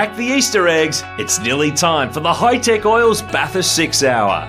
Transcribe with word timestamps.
Pack 0.00 0.16
the 0.16 0.24
Easter 0.24 0.66
eggs. 0.66 1.04
It's 1.18 1.38
nearly 1.40 1.70
time 1.70 2.10
for 2.10 2.20
the 2.20 2.32
High 2.32 2.56
Tech 2.56 2.86
Oils 2.86 3.20
Bathurst 3.20 3.76
6 3.76 4.02
Hour. 4.02 4.48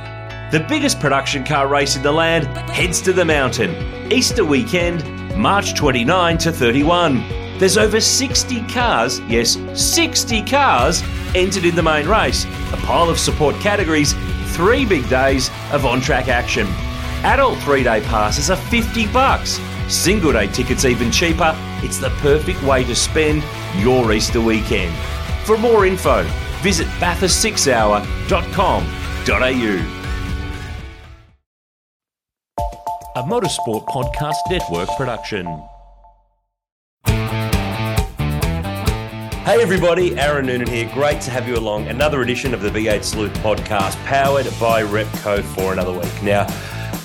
The 0.50 0.62
biggest 0.62 1.02
production 1.02 1.44
car 1.44 1.68
race 1.68 1.98
in 1.98 2.04
the 2.04 2.12
land 2.14 2.46
heads 2.70 3.02
to 3.02 3.12
the 3.12 3.26
mountain. 3.26 4.10
Easter 4.10 4.46
weekend, 4.46 5.04
March 5.36 5.76
29 5.76 6.38
to 6.38 6.54
31. 6.54 7.28
There's 7.60 7.78
over 7.78 8.00
60 8.00 8.66
cars, 8.68 9.20
yes, 9.28 9.58
60 9.74 10.42
cars 10.46 11.04
entered 11.36 11.66
in 11.66 11.76
the 11.76 11.84
main 11.84 12.08
race. 12.08 12.46
A 12.72 12.78
pile 12.86 13.10
of 13.10 13.20
support 13.20 13.54
categories, 13.56 14.14
three 14.56 14.86
big 14.86 15.10
days 15.10 15.50
of 15.74 15.86
on-track 15.86 16.30
action. 16.30 16.66
Adult 17.26 17.60
three-day 17.60 18.00
passes 18.04 18.50
are 18.50 18.56
50 18.56 19.08
bucks. 19.08 19.60
Single 19.90 20.32
day 20.32 20.48
tickets 20.48 20.86
even 20.86 21.12
cheaper. 21.12 21.54
It's 21.84 21.98
the 21.98 22.10
perfect 22.22 22.64
way 22.64 22.86
to 22.86 22.96
spend 22.96 23.44
your 23.84 24.14
Easter 24.14 24.40
weekend. 24.40 24.96
For 25.46 25.58
more 25.58 25.86
info, 25.86 26.24
visit 26.62 26.88
bathurst6hour.com.au. 27.00 29.98
A 33.14 33.24
Motorsport 33.24 33.86
Podcast 33.88 34.38
Network 34.50 34.88
production. 34.96 35.46
Hey 39.44 39.62
everybody, 39.62 40.18
Aaron 40.18 40.46
Noonan 40.46 40.70
here. 40.70 40.90
Great 40.94 41.20
to 41.22 41.32
have 41.32 41.48
you 41.48 41.56
along. 41.56 41.88
Another 41.88 42.22
edition 42.22 42.54
of 42.54 42.62
the 42.62 42.70
V8 42.70 43.04
Sleuth 43.04 43.34
podcast 43.40 43.98
powered 44.06 44.46
by 44.60 44.84
Repco 44.84 45.44
for 45.44 45.74
another 45.74 45.92
week. 45.92 46.24
Now, 46.24 46.48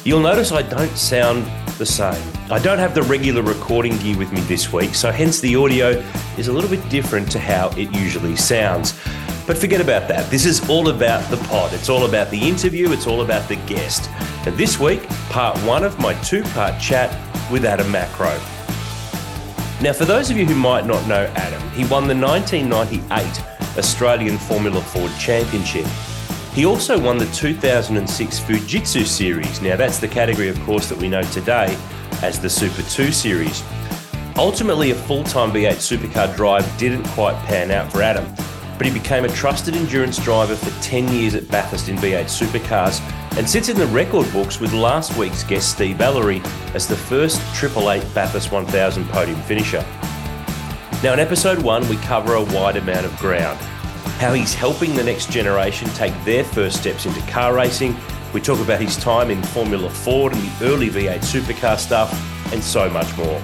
you'll 0.05 0.21
notice 0.21 0.53
I 0.53 0.63
don't 0.63 0.97
sound 0.97 1.45
the 1.77 1.87
same. 1.87 2.23
I 2.51 2.59
don't 2.59 2.79
have 2.79 2.95
the 2.95 3.03
regular 3.03 3.43
recording 3.43 3.97
gear 3.99 4.17
with 4.17 4.33
me 4.33 4.41
this 4.43 4.73
week, 4.73 4.95
so 4.95 5.11
hence 5.11 5.41
the 5.41 5.57
audio 5.57 6.03
is 6.39 6.49
a 6.49 6.53
little 6.53 6.71
bit 6.71 6.87
different 6.89 7.31
to 7.33 7.39
how 7.39 7.69
it 7.77 7.95
usually 7.95 8.37
sounds. 8.37 8.99
But 9.47 9.59
forget 9.59 9.81
about 9.81 10.09
that. 10.09 10.31
This 10.31 10.45
is 10.45 10.69
all 10.69 10.89
about 10.89 11.29
the 11.31 11.37
pod. 11.49 11.73
It's 11.73 11.89
all 11.89 12.05
about 12.05 12.31
the 12.31 12.41
interview, 12.41 12.93
it's 12.93 13.07
all 13.07 13.23
about 13.23 13.49
the 13.49 13.57
guest. 13.67 14.11
And 14.47 14.57
this 14.57 14.79
week, 14.81 15.09
part 15.29 15.57
one 15.61 15.85
of 15.85 15.99
my 15.99 16.15
two 16.23 16.43
part 16.43 16.81
chat 16.81 17.11
with 17.51 17.65
Adam 17.65 17.93
Macrow. 17.93 18.37
Now, 19.83 19.93
for 19.93 20.05
those 20.05 20.31
of 20.31 20.37
you 20.37 20.47
who 20.47 20.55
might 20.55 20.87
not 20.87 21.07
know 21.07 21.31
Adam, 21.37 21.63
he 21.71 21.85
won 21.85 22.09
the 22.09 22.17
1998 22.17 23.79
Australian 23.79 24.39
Formula 24.39 24.81
Ford 24.81 25.13
Championship. 25.19 25.87
He 26.57 26.65
also 26.65 26.99
won 26.99 27.19
the 27.19 27.27
2006 27.27 28.41
Fujitsu 28.41 29.05
Series. 29.05 29.61
Now, 29.61 29.77
that's 29.77 29.99
the 29.99 30.09
category, 30.09 30.49
of 30.49 30.59
course, 30.61 30.89
that 30.89 30.97
we 30.97 31.07
know 31.07 31.21
today 31.25 31.77
as 32.23 32.41
the 32.41 32.49
Super 32.49 32.81
2 32.81 33.13
Series. 33.13 33.63
Ultimately, 34.37 34.91
a 34.91 34.95
full 34.95 35.23
time 35.23 35.53
V8 35.53 35.75
supercar 35.75 36.35
drive 36.35 36.79
didn't 36.79 37.05
quite 37.09 37.37
pan 37.45 37.71
out 37.71 37.93
for 37.93 38.01
Adam, 38.01 38.25
but 38.79 38.87
he 38.87 38.91
became 38.91 39.27
a 39.27 39.29
trusted 39.29 39.77
endurance 39.77 40.17
driver 40.19 40.57
for 40.57 40.71
10 40.83 41.13
years 41.13 41.35
at 41.35 41.47
Bathurst 41.49 41.91
in 41.91 41.97
V8 41.97 42.25
supercars 42.25 43.03
and 43.37 43.47
sits 43.47 43.69
in 43.69 43.77
the 43.77 43.87
record 43.89 44.33
books 44.33 44.59
with 44.59 44.73
last 44.73 45.15
week's 45.19 45.45
guest 45.45 45.73
Steve 45.73 46.01
Ellery 46.01 46.41
as 46.73 46.87
the 46.89 46.97
first 46.97 47.39
888 47.63 48.15
Bathurst 48.15 48.51
1000 48.51 49.07
podium 49.11 49.43
finisher. 49.43 49.85
Now, 51.03 51.13
in 51.13 51.21
episode 51.21 51.63
one, 51.63 51.87
we 51.91 51.97
cover 51.97 52.37
a 52.37 52.45
wide 52.45 52.79
amount 52.79 53.05
of 53.05 53.15
ground. 53.19 53.59
How 54.19 54.33
he's 54.33 54.55
helping 54.55 54.95
the 54.95 55.05
next 55.05 55.31
generation 55.31 55.89
take 55.91 56.15
their 56.25 56.43
first 56.43 56.79
steps 56.81 57.05
into 57.07 57.21
car 57.31 57.55
racing. 57.55 57.95
We 58.33 58.41
talk 58.41 58.59
about 58.61 58.81
his 58.81 58.97
time 58.97 59.31
in 59.31 59.43
Formula 59.43 59.91
Ford 59.91 60.33
and 60.33 60.43
the 60.43 60.67
early 60.67 60.89
V8 60.89 61.19
supercar 61.21 61.79
stuff, 61.79 62.13
and 62.53 62.63
so 62.63 62.89
much 62.91 63.15
more. 63.17 63.37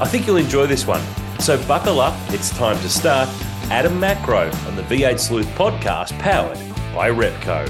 I 0.00 0.06
think 0.06 0.26
you'll 0.26 0.36
enjoy 0.36 0.66
this 0.66 0.86
one. 0.86 1.02
So 1.40 1.62
buckle 1.66 2.00
up, 2.00 2.14
it's 2.32 2.50
time 2.56 2.76
to 2.78 2.88
start 2.88 3.28
Adam 3.70 4.00
Macrow 4.00 4.52
on 4.66 4.76
the 4.76 4.82
V8 4.82 5.18
Sleuth 5.18 5.46
podcast 5.56 6.16
powered 6.20 6.58
by 6.94 7.10
Repco. 7.10 7.68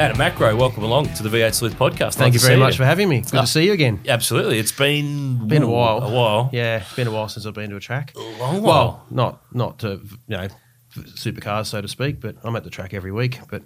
Adam 0.00 0.16
Macrow, 0.16 0.58
welcome 0.58 0.82
along 0.82 1.06
to 1.14 1.22
the 1.22 1.28
V8 1.28 1.54
Sleuth 1.54 1.74
podcast. 1.78 2.14
Thank 2.14 2.34
you 2.34 2.40
very 2.40 2.56
much 2.56 2.76
for 2.76 2.84
having 2.84 3.08
me. 3.08 3.20
Good 3.20 3.28
Oh. 3.28 3.36
to 3.36 3.38
ah, 3.42 3.44
see 3.44 3.66
you 3.66 3.72
again. 3.72 4.00
Absolutely, 4.08 4.58
it's 4.58 4.72
been 4.72 5.46
Been 5.46 5.62
a 5.62 5.68
while. 5.68 6.02
A 6.02 6.10
while. 6.12 6.50
Yeah, 6.52 6.78
it's 6.78 6.94
been 6.96 7.06
a 7.06 7.12
while 7.12 7.28
since 7.28 7.46
I've 7.46 7.54
been 7.54 7.70
to 7.70 7.76
a 7.76 7.80
track. 7.80 8.12
A 8.16 8.18
long 8.40 8.60
while. 8.62 8.62
Well, 8.62 9.06
not 9.10 9.54
not 9.54 9.78
to 9.80 10.00
you 10.26 10.36
know 10.36 10.48
supercars 10.94 11.66
so 11.66 11.80
to 11.80 11.88
speak, 11.88 12.20
but 12.20 12.36
I'm 12.44 12.56
at 12.56 12.64
the 12.64 12.70
track 12.70 12.94
every 12.94 13.12
week. 13.12 13.40
But 13.50 13.62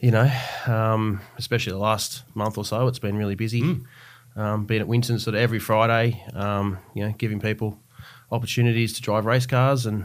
you 0.00 0.10
know, 0.10 0.30
um, 0.66 1.20
especially 1.38 1.72
the 1.72 1.78
last 1.78 2.22
month 2.34 2.58
or 2.58 2.64
so, 2.64 2.86
it's 2.86 2.98
been 2.98 3.16
really 3.16 3.34
busy. 3.34 3.60
Hmm. 3.60 4.40
Um, 4.40 4.66
been 4.66 4.82
at 4.82 4.88
Winton 4.88 5.18
sort 5.18 5.34
of 5.34 5.40
every 5.40 5.58
Friday. 5.58 6.22
Um, 6.34 6.78
you 6.94 7.06
know, 7.06 7.14
giving 7.16 7.40
people 7.40 7.78
opportunities 8.30 8.92
to 8.94 9.02
drive 9.02 9.24
race 9.24 9.46
cars, 9.46 9.86
and 9.86 10.04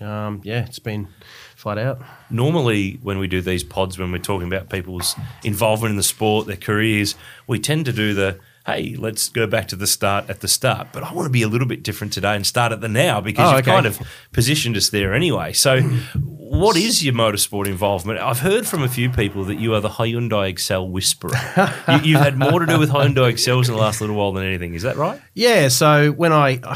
um, 0.00 0.40
yeah, 0.44 0.64
it's 0.64 0.78
been 0.78 1.08
flat 1.56 1.78
out. 1.78 2.00
Normally, 2.30 2.98
when 3.02 3.18
we 3.18 3.26
do 3.26 3.40
these 3.40 3.64
pods, 3.64 3.98
when 3.98 4.12
we're 4.12 4.18
talking 4.18 4.46
about 4.46 4.68
people's 4.68 5.16
involvement 5.42 5.90
in 5.90 5.96
the 5.96 6.04
sport, 6.04 6.46
their 6.46 6.56
careers, 6.56 7.16
we 7.46 7.58
tend 7.58 7.86
to 7.86 7.92
do 7.92 8.14
the 8.14 8.38
hey, 8.66 8.96
let's 8.98 9.28
go 9.28 9.46
back 9.46 9.68
to 9.68 9.76
the 9.76 9.86
start 9.86 10.30
at 10.30 10.40
the 10.40 10.48
start. 10.48 10.88
But 10.92 11.02
I 11.02 11.12
want 11.12 11.26
to 11.26 11.30
be 11.30 11.42
a 11.42 11.48
little 11.48 11.66
bit 11.66 11.82
different 11.82 12.12
today 12.14 12.34
and 12.34 12.46
start 12.46 12.72
at 12.72 12.80
the 12.80 12.88
now 12.88 13.20
because 13.20 13.46
Oh, 13.46 13.56
you've 13.56 13.60
okay. 13.68 13.70
kind 13.72 13.86
of 13.86 14.00
positioned 14.32 14.76
us 14.76 14.88
there 14.88 15.12
anyway. 15.12 15.52
So, 15.52 15.80
what 15.80 16.76
is 16.76 17.04
your 17.04 17.12
motorsport 17.14 17.66
involvement? 17.66 18.20
I've 18.20 18.40
heard 18.40 18.66
from 18.66 18.82
a 18.82 18.88
few 18.88 19.10
people 19.10 19.44
that 19.44 19.56
you 19.56 19.74
are 19.74 19.80
the 19.80 19.90
Hyundai 19.90 20.48
Excel 20.48 20.88
whisperer. 20.88 21.32
you, 21.88 21.98
you've 22.04 22.20
had 22.20 22.38
more 22.38 22.60
to 22.60 22.66
do 22.66 22.78
with 22.78 22.90
Hyundai 22.90 23.28
Excels 23.30 23.68
in 23.68 23.74
the 23.74 23.80
last 23.80 24.00
little 24.00 24.16
while 24.16 24.32
than 24.32 24.44
anything. 24.44 24.72
Is 24.74 24.82
that 24.82 24.96
right? 24.96 25.20
Yeah, 25.34 25.68
so 25.68 26.10
when 26.12 26.32
I, 26.32 26.60
uh, 26.62 26.74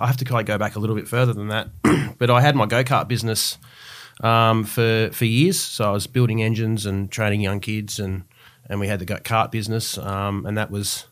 I 0.00 0.06
have 0.06 0.18
to 0.18 0.24
kind 0.26 0.40
of 0.40 0.46
go 0.46 0.58
back 0.58 0.76
a 0.76 0.78
little 0.78 0.96
bit 0.96 1.08
further 1.08 1.32
than 1.32 1.48
that, 1.48 1.68
but 2.18 2.28
I 2.28 2.40
had 2.42 2.54
my 2.54 2.66
go 2.66 2.84
kart 2.84 3.08
business 3.08 3.56
um, 4.20 4.64
for 4.64 5.08
for 5.12 5.24
years. 5.24 5.58
So 5.60 5.88
I 5.88 5.92
was 5.92 6.06
building 6.06 6.42
engines 6.42 6.84
and 6.84 7.10
training 7.10 7.40
young 7.40 7.60
kids, 7.60 7.98
and 7.98 8.24
and 8.68 8.80
we 8.80 8.88
had 8.88 8.98
the 8.98 9.04
go 9.04 9.16
kart 9.16 9.50
business, 9.50 9.98
um, 9.98 10.46
and 10.46 10.56
that 10.58 10.70
was 10.70 11.06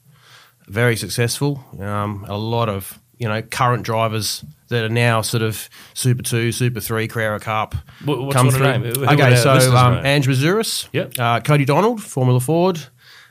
very 0.69 0.97
successful. 0.97 1.65
Um, 1.81 2.25
a 2.29 2.37
lot 2.37 2.69
of 2.69 2.99
you 3.19 3.29
know 3.29 3.43
current 3.43 3.83
drivers 3.85 4.45
that 4.69 4.85
are 4.85 4.89
now 4.89 5.21
sort 5.23 5.43
of 5.43 5.69
Super 5.95 6.23
Two, 6.23 6.51
Super 6.53 6.81
Three, 6.81 7.07
Carrera 7.09 7.39
Cup 7.39 7.75
What- 8.05 8.19
what 8.21 8.35
come 8.35 8.51
through. 8.51 8.67
name? 8.67 8.83
Who- 8.83 9.07
okay, 9.07 9.37
so 9.37 9.53
um? 9.77 10.05
Ange 10.05 10.27
Mouzouris, 10.27 10.89
Yep. 10.93 11.13
uh, 11.19 11.41
Cody 11.41 11.65
Donald, 11.65 12.03
Formula 12.03 12.41
Ford. 12.41 12.81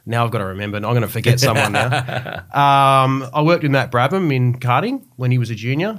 Now 0.08 0.24
I've 0.24 0.32
got 0.32 0.38
to 0.38 0.46
remember. 0.46 0.78
and 0.78 0.86
I'm 0.86 0.92
going 0.94 1.02
to 1.02 1.08
forget 1.08 1.40
someone 1.40 1.72
now. 1.72 2.44
Um, 2.56 3.28
I 3.34 3.42
worked 3.42 3.64
with 3.64 3.72
Matt 3.72 3.92
Brabham 3.92 4.32
in 4.34 4.60
karting 4.60 5.04
when 5.18 5.32
he 5.32 5.38
was 5.40 5.50
a 5.50 5.56
junior. 5.56 5.98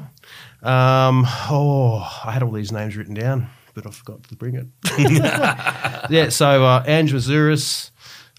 Um, 0.63 1.27
oh, 1.51 2.09
I 2.25 2.31
had 2.33 2.43
all 2.43 2.53
these 2.53 2.71
names 2.73 2.97
written 2.97 3.15
down, 3.15 3.49
but 3.75 3.85
I 3.87 3.91
forgot 3.91 4.23
to 4.29 4.37
bring 4.37 4.55
it. 4.55 4.67
yeah, 6.11 6.29
so 6.31 6.65
uh, 6.65 6.83
Ange 6.87 7.13
Mouzouris, 7.13 7.91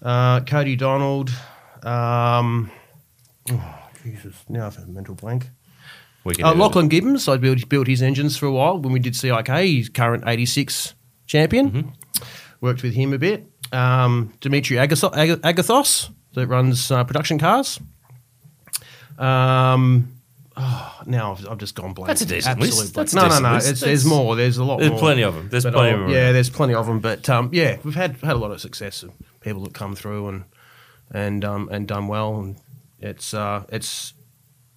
uh, 0.02 0.40
Cody 0.40 0.76
Donald. 0.76 1.30
Um, 1.82 2.70
oh, 3.50 3.78
Jesus, 4.02 4.34
now 4.48 4.66
I've 4.66 4.76
had 4.76 4.84
a 4.88 4.90
mental 4.90 5.14
blank. 5.14 5.50
We 6.24 6.34
Uh, 6.34 6.52
do 6.52 6.58
it. 6.58 6.62
Lachlan 6.62 6.88
Gibbons, 6.88 7.28
I 7.28 7.36
built, 7.36 7.68
built 7.68 7.86
his 7.86 8.02
engines 8.02 8.36
for 8.36 8.46
a 8.46 8.52
while 8.52 8.78
when 8.78 8.92
we 8.92 8.98
did 8.98 9.14
CIK. 9.16 9.48
He's 9.64 9.88
current 9.88 10.24
86 10.26 10.94
champion. 11.26 11.92
Worked 12.60 12.82
with 12.82 12.94
him 12.94 13.12
a 13.12 13.18
bit. 13.18 13.46
Um, 13.72 14.32
Dimitri 14.40 14.76
Agathos, 14.78 15.16
Ag- 15.16 15.40
Agathos 15.42 16.10
that 16.34 16.46
runs 16.48 16.90
uh, 16.90 17.04
production 17.04 17.38
cars. 17.38 17.78
Um, 19.18 20.14
oh, 20.56 21.00
now 21.06 21.32
I've, 21.32 21.48
I've 21.48 21.58
just 21.58 21.74
gone 21.74 21.92
blank. 21.92 22.08
That's 22.08 22.22
a 22.22 22.26
decent 22.26 22.60
list. 22.60 22.72
Absolute 22.72 22.94
That's 22.94 23.12
a 23.12 23.16
blank. 23.16 23.32
no, 23.32 23.38
no, 23.40 23.48
no. 23.50 23.54
list. 23.56 23.80
There's 23.84 24.04
more. 24.04 24.36
There's 24.36 24.58
a 24.58 24.64
lot 24.64 24.78
There's 24.78 24.90
more. 24.90 25.00
plenty 25.00 25.22
of 25.22 25.34
them. 25.34 25.48
There's 25.50 25.64
But 25.64 25.74
plenty 25.74 25.90
I'll- 25.90 25.94
of 26.02 26.06
them. 26.06 26.10
Yeah, 26.10 26.32
there's 26.32 26.50
plenty 26.50 26.74
of 26.74 26.86
them. 26.86 27.00
But 27.00 27.28
um, 27.28 27.50
yeah, 27.52 27.78
we've 27.84 27.94
had 27.94 28.16
had 28.18 28.32
a 28.32 28.38
lot 28.38 28.50
of 28.50 28.60
success 28.60 29.02
of 29.02 29.10
people 29.40 29.62
that 29.64 29.74
come 29.74 29.94
through 29.94 30.28
and 30.28 30.44
and 31.10 31.44
um, 31.44 31.68
and 31.72 31.86
done 31.88 32.06
well. 32.08 32.38
And 32.38 32.56
it's 33.00 33.32
uh, 33.34 33.64
it's 33.70 34.14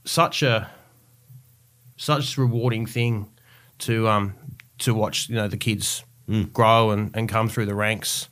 such 0.06 0.44
a 0.44 0.70
such 1.98 2.38
rewarding 2.38 2.86
thing 2.86 3.30
to 3.80 4.08
um, 4.08 4.34
to 4.80 4.94
watch 4.94 5.30
you 5.30 5.36
know 5.36 5.48
the 5.48 5.58
kids 5.58 6.04
Mm. 6.30 6.54
grow 6.54 6.92
and, 6.92 7.12
and 7.18 7.28
come 7.28 7.50
through 7.50 7.66
the 7.66 7.74
ranks 7.76 8.30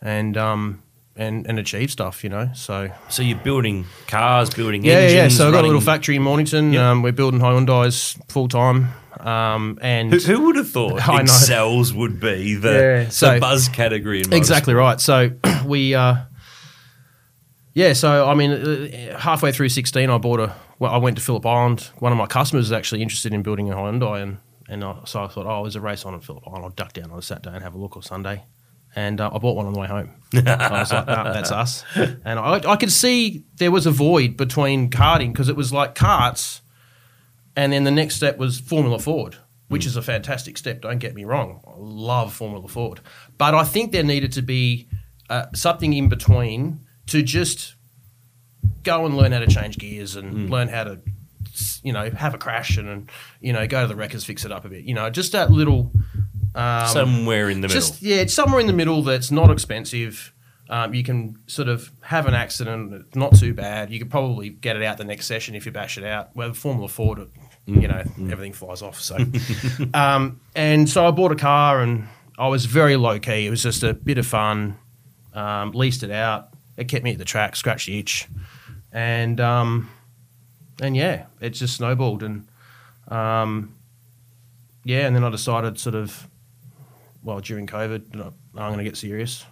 and 0.00 0.36
um, 0.36 0.82
and 1.16 1.46
and 1.46 1.58
achieve 1.58 1.90
stuff. 1.90 2.22
You 2.24 2.30
know, 2.30 2.48
so 2.54 2.90
So 3.10 3.22
you're 3.22 3.36
building 3.38 3.84
cars, 4.06 4.48
building 4.50 4.82
yeah, 4.84 4.94
engines. 4.94 5.12
yeah. 5.14 5.28
So 5.28 5.48
I've 5.48 5.52
got 5.52 5.64
a 5.64 5.66
little 5.66 5.82
factory 5.82 6.16
in 6.16 6.22
Mornington. 6.22 6.72
Yep. 6.72 6.82
Um, 6.82 7.02
we're 7.02 7.12
building 7.12 7.40
Hyundai's 7.40 8.16
full 8.28 8.48
time. 8.48 8.88
Um, 9.24 9.78
and 9.80 10.12
Who, 10.12 10.18
who 10.18 10.40
would 10.46 10.56
have 10.56 10.68
thought. 10.68 11.00
Excels 11.20 11.94
would 11.94 12.20
be 12.20 12.54
the, 12.56 12.72
Yeah, 12.72 13.04
the 13.04 13.40
buzz 13.40 13.68
category 13.68 14.20
in 14.20 14.32
Exactly 14.32 14.74
right. 14.74 15.00
So 15.00 15.30
we, 15.66 15.94
uh, 15.94 16.16
yeah. 17.72 17.94
So 17.94 18.28
I 18.28 18.34
mean, 18.34 18.50
uh, 18.50 19.18
halfway 19.18 19.50
through 19.50 19.70
sixteen, 19.70 20.10
I 20.10 20.18
bought 20.18 20.40
a. 20.40 20.54
Well, 20.78 20.92
I 20.92 20.98
went 20.98 21.16
to 21.16 21.22
Phillip 21.22 21.46
Island. 21.46 21.90
One 22.00 22.12
of 22.12 22.18
my 22.18 22.26
customers 22.26 22.66
is 22.66 22.72
actually 22.72 23.00
interested 23.00 23.32
in 23.32 23.42
building 23.42 23.70
a 23.70 23.74
Hyundai, 23.74 24.22
and 24.22 24.38
and 24.68 24.84
I, 24.84 24.96
so 25.04 25.24
I 25.24 25.28
thought, 25.28 25.46
oh, 25.46 25.62
there's 25.62 25.76
a 25.76 25.80
race 25.80 26.04
on 26.04 26.14
at 26.14 26.24
Phillip 26.24 26.46
Island. 26.46 26.64
I'll 26.64 26.70
duck 26.70 26.92
down 26.92 27.10
on 27.10 27.18
a 27.18 27.22
Saturday 27.22 27.54
and 27.54 27.62
have 27.62 27.74
a 27.74 27.78
look 27.78 27.96
or 27.96 28.02
Sunday. 28.02 28.44
And 28.96 29.20
uh, 29.20 29.30
I 29.32 29.38
bought 29.38 29.56
one 29.56 29.66
on 29.66 29.72
the 29.72 29.80
way 29.80 29.88
home. 29.88 30.10
I 30.34 30.70
was 30.70 30.92
like, 30.92 31.06
no, 31.06 31.24
that's 31.24 31.50
us. 31.50 31.84
And 31.96 32.38
I, 32.38 32.60
I 32.64 32.76
could 32.76 32.92
see 32.92 33.44
there 33.56 33.72
was 33.72 33.86
a 33.86 33.90
void 33.90 34.36
between 34.36 34.88
karting 34.88 35.32
because 35.32 35.48
it 35.48 35.56
was 35.56 35.72
like 35.72 35.96
karts, 35.96 36.60
and 37.56 37.72
then 37.72 37.84
the 37.84 37.90
next 37.90 38.16
step 38.16 38.38
was 38.38 38.58
Formula 38.58 38.98
Ford, 38.98 39.36
which 39.68 39.86
is 39.86 39.96
a 39.96 40.02
fantastic 40.02 40.58
step. 40.58 40.80
Don't 40.82 40.98
get 40.98 41.14
me 41.14 41.24
wrong. 41.24 41.60
I 41.66 41.72
love 41.76 42.32
Formula 42.34 42.68
Ford, 42.68 43.00
but 43.38 43.54
I 43.54 43.64
think 43.64 43.92
there 43.92 44.02
needed 44.02 44.32
to 44.32 44.42
be 44.42 44.88
uh, 45.30 45.46
something 45.54 45.92
in 45.92 46.08
between 46.08 46.80
to 47.06 47.22
just 47.22 47.74
go 48.82 49.06
and 49.06 49.16
learn 49.16 49.32
how 49.32 49.38
to 49.38 49.46
change 49.46 49.78
gears 49.78 50.16
and 50.16 50.50
learn 50.50 50.68
how 50.68 50.84
to, 50.84 51.00
you 51.82 51.92
know, 51.92 52.10
have 52.10 52.34
a 52.34 52.38
crash 52.38 52.76
and, 52.76 52.88
and 52.88 53.10
you 53.40 53.52
know 53.52 53.66
go 53.66 53.82
to 53.82 53.88
the 53.88 53.96
wreckers, 53.96 54.24
fix 54.24 54.44
it 54.44 54.52
up 54.52 54.64
a 54.64 54.68
bit. 54.68 54.84
You 54.84 54.94
know, 54.94 55.08
just 55.10 55.32
that 55.32 55.50
little. 55.50 55.92
Um, 56.56 56.86
Somewhere 56.88 57.50
in 57.50 57.62
the 57.62 57.68
middle. 57.68 57.80
just 57.80 58.00
yeah, 58.02 58.16
it's 58.16 58.32
somewhere 58.34 58.60
in 58.60 58.66
the 58.68 58.72
middle 58.72 59.02
that's 59.02 59.30
not 59.32 59.50
expensive. 59.50 60.32
Um, 60.70 60.94
you 60.94 61.02
can 61.02 61.38
sort 61.46 61.68
of 61.68 61.90
have 62.00 62.26
an 62.26 62.32
accident, 62.34 63.14
not 63.14 63.36
too 63.36 63.52
bad. 63.52 63.90
You 63.90 63.98
could 63.98 64.10
probably 64.10 64.48
get 64.48 64.76
it 64.76 64.82
out 64.82 64.96
the 64.96 65.04
next 65.04 65.26
session 65.26 65.54
if 65.54 65.66
you 65.66 65.72
bash 65.72 65.98
it 65.98 66.04
out. 66.04 66.34
Well, 66.34 66.48
the 66.48 66.54
Formula 66.54 66.88
Ford, 66.88 67.18
it- 67.18 67.28
you 67.66 67.88
know, 67.88 68.02
everything 68.30 68.52
flies 68.52 68.82
off. 68.82 69.00
So, 69.00 69.16
um, 69.94 70.40
and 70.54 70.88
so 70.88 71.06
I 71.06 71.10
bought 71.12 71.32
a 71.32 71.36
car 71.36 71.80
and 71.80 72.06
I 72.38 72.48
was 72.48 72.66
very 72.66 72.96
low 72.96 73.18
key. 73.18 73.46
It 73.46 73.50
was 73.50 73.62
just 73.62 73.82
a 73.82 73.94
bit 73.94 74.18
of 74.18 74.26
fun. 74.26 74.76
Um, 75.32 75.70
leased 75.72 76.02
it 76.02 76.10
out. 76.10 76.48
It 76.76 76.88
kept 76.88 77.04
me 77.04 77.12
at 77.12 77.18
the 77.18 77.24
track, 77.24 77.56
scratched 77.56 77.86
the 77.86 77.98
itch, 77.98 78.28
and 78.92 79.40
um, 79.40 79.88
and 80.82 80.94
yeah, 80.96 81.26
it 81.40 81.50
just 81.50 81.76
snowballed 81.76 82.22
and 82.22 82.46
um, 83.08 83.74
yeah, 84.84 85.06
and 85.06 85.16
then 85.16 85.24
I 85.24 85.30
decided 85.30 85.78
sort 85.78 85.94
of 85.94 86.28
well 87.22 87.40
during 87.40 87.66
COVID, 87.66 88.14
I'm 88.14 88.32
going 88.54 88.78
to 88.78 88.84
get 88.84 88.96
serious. 88.96 89.44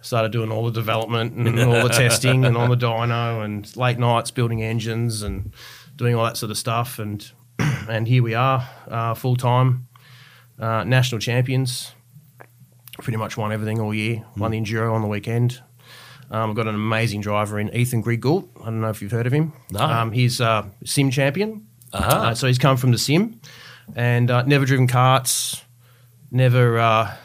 Started 0.00 0.30
doing 0.30 0.52
all 0.52 0.64
the 0.64 0.70
development 0.72 1.34
and 1.34 1.58
all 1.60 1.82
the 1.82 1.88
testing 1.88 2.44
and 2.44 2.56
on 2.56 2.70
the 2.70 2.76
dyno 2.76 3.44
and 3.44 3.76
late 3.76 3.98
nights 3.98 4.30
building 4.30 4.62
engines 4.62 5.22
and 5.22 5.52
doing 5.96 6.14
all 6.14 6.24
that 6.24 6.36
sort 6.36 6.50
of 6.50 6.56
stuff 6.56 6.98
and 7.00 7.32
and 7.58 8.06
here 8.06 8.22
we 8.22 8.34
are, 8.34 8.68
uh, 8.88 9.14
full 9.14 9.34
time 9.36 9.88
uh, 10.58 10.84
national 10.84 11.20
champions. 11.20 11.92
Pretty 12.98 13.16
much 13.16 13.36
won 13.36 13.52
everything 13.52 13.80
all 13.80 13.94
year. 13.94 14.24
Won 14.36 14.50
the 14.52 14.60
enduro 14.60 14.92
on 14.92 15.02
the 15.02 15.08
weekend. 15.08 15.62
Um, 16.30 16.50
I've 16.50 16.56
got 16.56 16.66
an 16.66 16.74
amazing 16.74 17.20
driver 17.20 17.58
in 17.58 17.74
Ethan 17.74 18.00
Grigg-Gault. 18.00 18.48
I 18.60 18.64
don't 18.66 18.80
know 18.80 18.90
if 18.90 19.00
you've 19.00 19.12
heard 19.12 19.26
of 19.26 19.32
him. 19.32 19.52
No. 19.70 19.80
Um, 19.80 20.12
he's 20.12 20.40
a 20.40 20.70
sim 20.84 21.10
champion. 21.10 21.66
Aha. 21.92 22.28
Uh, 22.28 22.34
so 22.34 22.46
he's 22.46 22.58
come 22.58 22.76
from 22.76 22.90
the 22.90 22.98
sim 22.98 23.40
and 23.96 24.30
uh, 24.30 24.42
never 24.42 24.64
driven 24.64 24.86
karts, 24.86 25.62
never. 26.30 27.16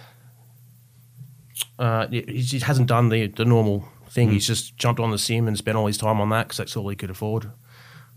Uh, 1.78 2.08
he 2.08 2.42
just 2.42 2.66
hasn't 2.66 2.88
done 2.88 3.10
the, 3.10 3.28
the 3.28 3.46
normal 3.46 3.88
thing. 4.10 4.32
He's 4.32 4.48
just 4.48 4.78
jumped 4.78 5.00
on 5.00 5.12
the 5.12 5.18
sim 5.18 5.48
and 5.48 5.58
spent 5.58 5.78
all 5.78 5.88
his 5.88 5.98
time 5.98 6.22
on 6.22 6.30
that 6.30 6.48
because 6.48 6.58
that's 6.58 6.78
all 6.78 6.88
he 6.90 6.96
could 6.96 7.10
afford. 7.10 7.52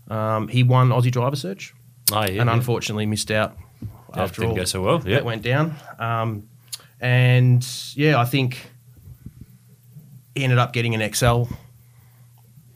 Um, 0.09 0.47
he 0.47 0.63
won 0.63 0.89
Aussie 0.89 1.11
Driver 1.11 1.35
Search 1.35 1.73
oh, 2.11 2.21
yeah. 2.21 2.27
and 2.27 2.35
yeah. 2.35 2.53
unfortunately 2.53 3.05
missed 3.05 3.31
out 3.31 3.57
That 4.13 4.21
after 4.21 4.41
didn't 4.41 4.51
all 4.51 4.55
go 4.57 4.65
so 4.65 4.81
well. 4.81 5.01
Yeah. 5.05 5.15
that 5.15 5.25
went 5.25 5.41
down. 5.41 5.75
Um, 5.99 6.49
and 7.01 7.67
yeah, 7.93 8.19
I 8.19 8.25
think 8.25 8.71
he 10.35 10.43
ended 10.43 10.59
up 10.59 10.73
getting 10.73 10.95
an 10.95 11.01
Excel. 11.01 11.49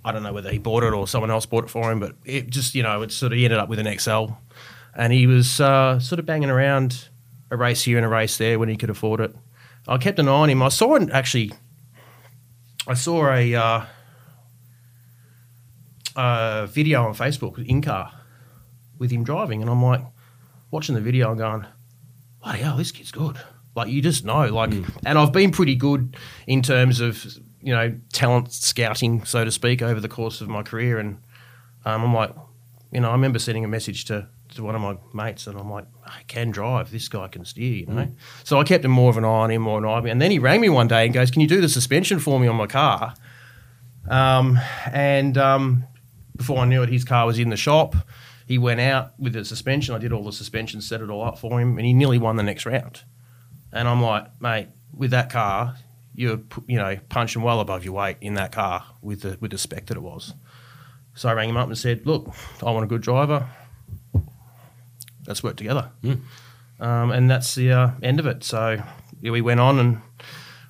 I 0.04 0.12
don't 0.12 0.24
know 0.24 0.34
whether 0.34 0.52
he 0.52 0.57
bought 0.57 0.84
it 0.84 0.94
or 0.94 1.07
someone 1.07 1.30
else 1.31 1.46
bought 1.46 1.64
it 1.64 1.69
for 1.69 1.92
him, 1.92 2.00
but 2.00 2.16
it 2.25 2.50
just 2.50 2.75
you 2.75 2.84
know 2.84 3.02
it 3.04 3.12
sort 3.12 3.31
of 3.31 3.38
he 3.38 3.46
ended 3.46 3.60
up 3.60 3.69
with 3.69 3.80
an 3.80 3.88
Excel, 3.88 4.42
and 4.96 5.14
he 5.14 5.28
was 5.28 5.62
uh, 5.62 6.00
sort 6.00 6.19
of 6.19 6.25
banging 6.25 6.50
around 6.50 7.07
a 7.52 7.57
race 7.57 7.84
here 7.84 7.98
and 7.98 8.06
a 8.06 8.10
race 8.10 8.38
there 8.38 8.57
when 8.57 8.68
he 8.69 8.78
could 8.78 8.90
afford 8.90 9.22
it. 9.22 9.36
I 9.92 9.98
kept 9.98 10.20
an 10.20 10.30
eye 10.30 10.32
on 10.32 10.50
him. 10.50 10.64
I 10.64 10.70
saw 10.70 10.96
it 10.96 11.10
actually. 11.12 11.52
I 12.88 12.94
saw 12.94 13.30
a 13.30 13.54
uh, 13.54 13.86
a 16.16 16.68
video 16.68 17.04
on 17.04 17.14
Facebook 17.14 17.64
in 17.68 17.82
car 17.82 18.14
with 18.98 19.12
him 19.12 19.26
driving, 19.26 19.62
and 19.62 19.70
I'm 19.70 19.84
like 19.84 20.02
watching 20.72 20.96
the 20.96 21.02
video 21.02 21.30
and 21.32 21.38
going, 21.38 21.66
bloody 22.42 22.60
hell, 22.60 22.78
this 22.78 22.94
kid's 22.94 23.12
good. 23.12 23.38
Like 23.76 23.90
you 23.90 24.02
just 24.02 24.24
know, 24.24 24.48
like, 24.48 24.72
and 25.06 25.18
I've 25.20 25.34
been 25.34 25.52
pretty 25.52 25.76
good 25.76 26.16
in 26.48 26.62
terms 26.62 27.02
of 27.02 27.26
you 27.62 27.74
know 27.74 28.00
talent 28.14 28.54
scouting, 28.54 29.26
so 29.26 29.44
to 29.44 29.52
speak, 29.52 29.82
over 29.82 30.00
the 30.00 30.08
course 30.08 30.40
of 30.40 30.48
my 30.48 30.64
career. 30.64 31.00
And 31.00 31.18
um, 31.84 32.04
I'm 32.04 32.14
like, 32.14 32.34
you 32.94 33.02
know, 33.02 33.10
I 33.10 33.12
remember 33.12 33.40
sending 33.40 33.66
a 33.66 33.70
message 33.70 34.06
to 34.06 34.30
to 34.51 34.63
one 34.63 34.75
of 34.75 34.81
my 34.81 34.98
mates, 35.13 35.48
and 35.48 35.57
I'm 35.57 35.69
like, 35.69 35.86
I 36.06 36.21
can 36.27 36.51
drive. 36.51 36.92
This 36.92 37.07
guy 37.07 37.27
can 37.27 37.45
steer, 37.45 37.74
you 37.74 37.86
know. 37.86 38.07
So 38.44 38.59
I 38.59 38.63
kept 38.63 38.86
him 38.86 38.92
more 38.92 39.09
of 39.09 39.18
an 39.18 39.25
eye 39.25 39.27
on 39.27 39.51
him, 39.51 39.62
more 39.62 39.77
an 39.77 39.86
eye 39.86 39.89
on 39.89 40.06
him. 40.06 40.12
And 40.12 40.21
then 40.21 40.31
he 40.31 40.39
rang 40.39 40.62
me 40.62 40.69
one 40.69 40.88
day 40.88 41.06
and 41.06 41.13
goes, 41.13 41.31
"Can 41.31 41.42
you 41.42 41.48
do 41.48 41.62
the 41.62 41.69
suspension 41.69 42.19
for 42.19 42.39
me 42.39 42.48
on 42.48 42.56
my 42.56 42.68
car?" 42.68 43.13
Um, 44.09 44.59
and 44.92 45.38
um, 45.38 45.83
before 46.36 46.59
I 46.59 46.65
knew 46.65 46.83
it, 46.83 46.89
his 46.89 47.03
car 47.03 47.25
was 47.25 47.39
in 47.39 47.50
the 47.50 47.57
shop. 47.57 47.95
He 48.48 48.57
went 48.57 48.81
out 48.81 49.18
with 49.19 49.33
the 49.33 49.45
suspension. 49.45 49.95
I 49.95 49.98
did 50.00 50.12
all 50.12 50.24
the 50.24 50.33
suspension, 50.33 50.81
set 50.81 51.01
it 51.01 51.09
all 51.09 51.24
up 51.24 51.39
for 51.39 51.62
him, 51.62 51.77
and 51.77 51.86
he 51.86 51.94
nearly 51.94 52.18
won 52.18 52.36
the 52.36 52.44
next 52.44 52.65
round. 52.65 53.04
And 53.71 53.88
I'm 53.88 54.01
like, 54.01 54.27
mate, 54.42 54.68
with 54.94 55.12
that 55.12 55.30
car, 55.30 55.75
you're 56.13 56.42
you 56.68 56.77
know 56.77 56.97
punching 57.09 57.42
well 57.42 57.59
above 57.62 57.86
your 57.86 57.94
weight 57.94 58.18
in 58.21 58.33
that 58.33 58.51
car 58.51 58.83
with 59.01 59.21
the 59.21 59.38
with 59.39 59.51
the 59.51 59.57
spec 59.57 59.86
that 59.86 59.97
it 59.97 60.01
was. 60.04 60.33
So 61.13 61.30
I 61.30 61.33
rang 61.33 61.50
him 61.50 61.57
up 61.57 61.68
and 61.68 61.77
said, 61.77 62.06
look, 62.06 62.33
I 62.62 62.71
want 62.71 62.86
a 62.86 62.88
good 62.88 63.01
driver. 63.01 63.50
Let's 65.27 65.44
work 65.44 65.56
together. 65.57 65.91
Um, 66.79 67.12
and 67.12 67.29
that's 67.29 67.56
the 67.56 67.71
uh, 67.71 67.91
end 68.01 68.19
of 68.19 68.25
it. 68.25 68.44
So 68.44 68.81
yeah, 69.21 69.31
we 69.31 69.41
went 69.41 69.59
on, 69.59 69.79
and 69.79 70.01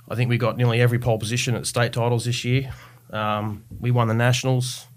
I 0.10 0.16
think 0.16 0.30
we 0.30 0.38
got 0.38 0.58
nearly 0.58 0.82
every 0.82 1.00
pole 1.00 1.18
position 1.18 1.56
at 1.56 1.66
state 1.66 1.94
titles 1.94 2.26
this 2.26 2.44
year. 2.44 2.74
Um, 3.12 3.64
we 3.80 3.92
won 3.92 4.08
the 4.08 4.14
nationals. 4.14 4.88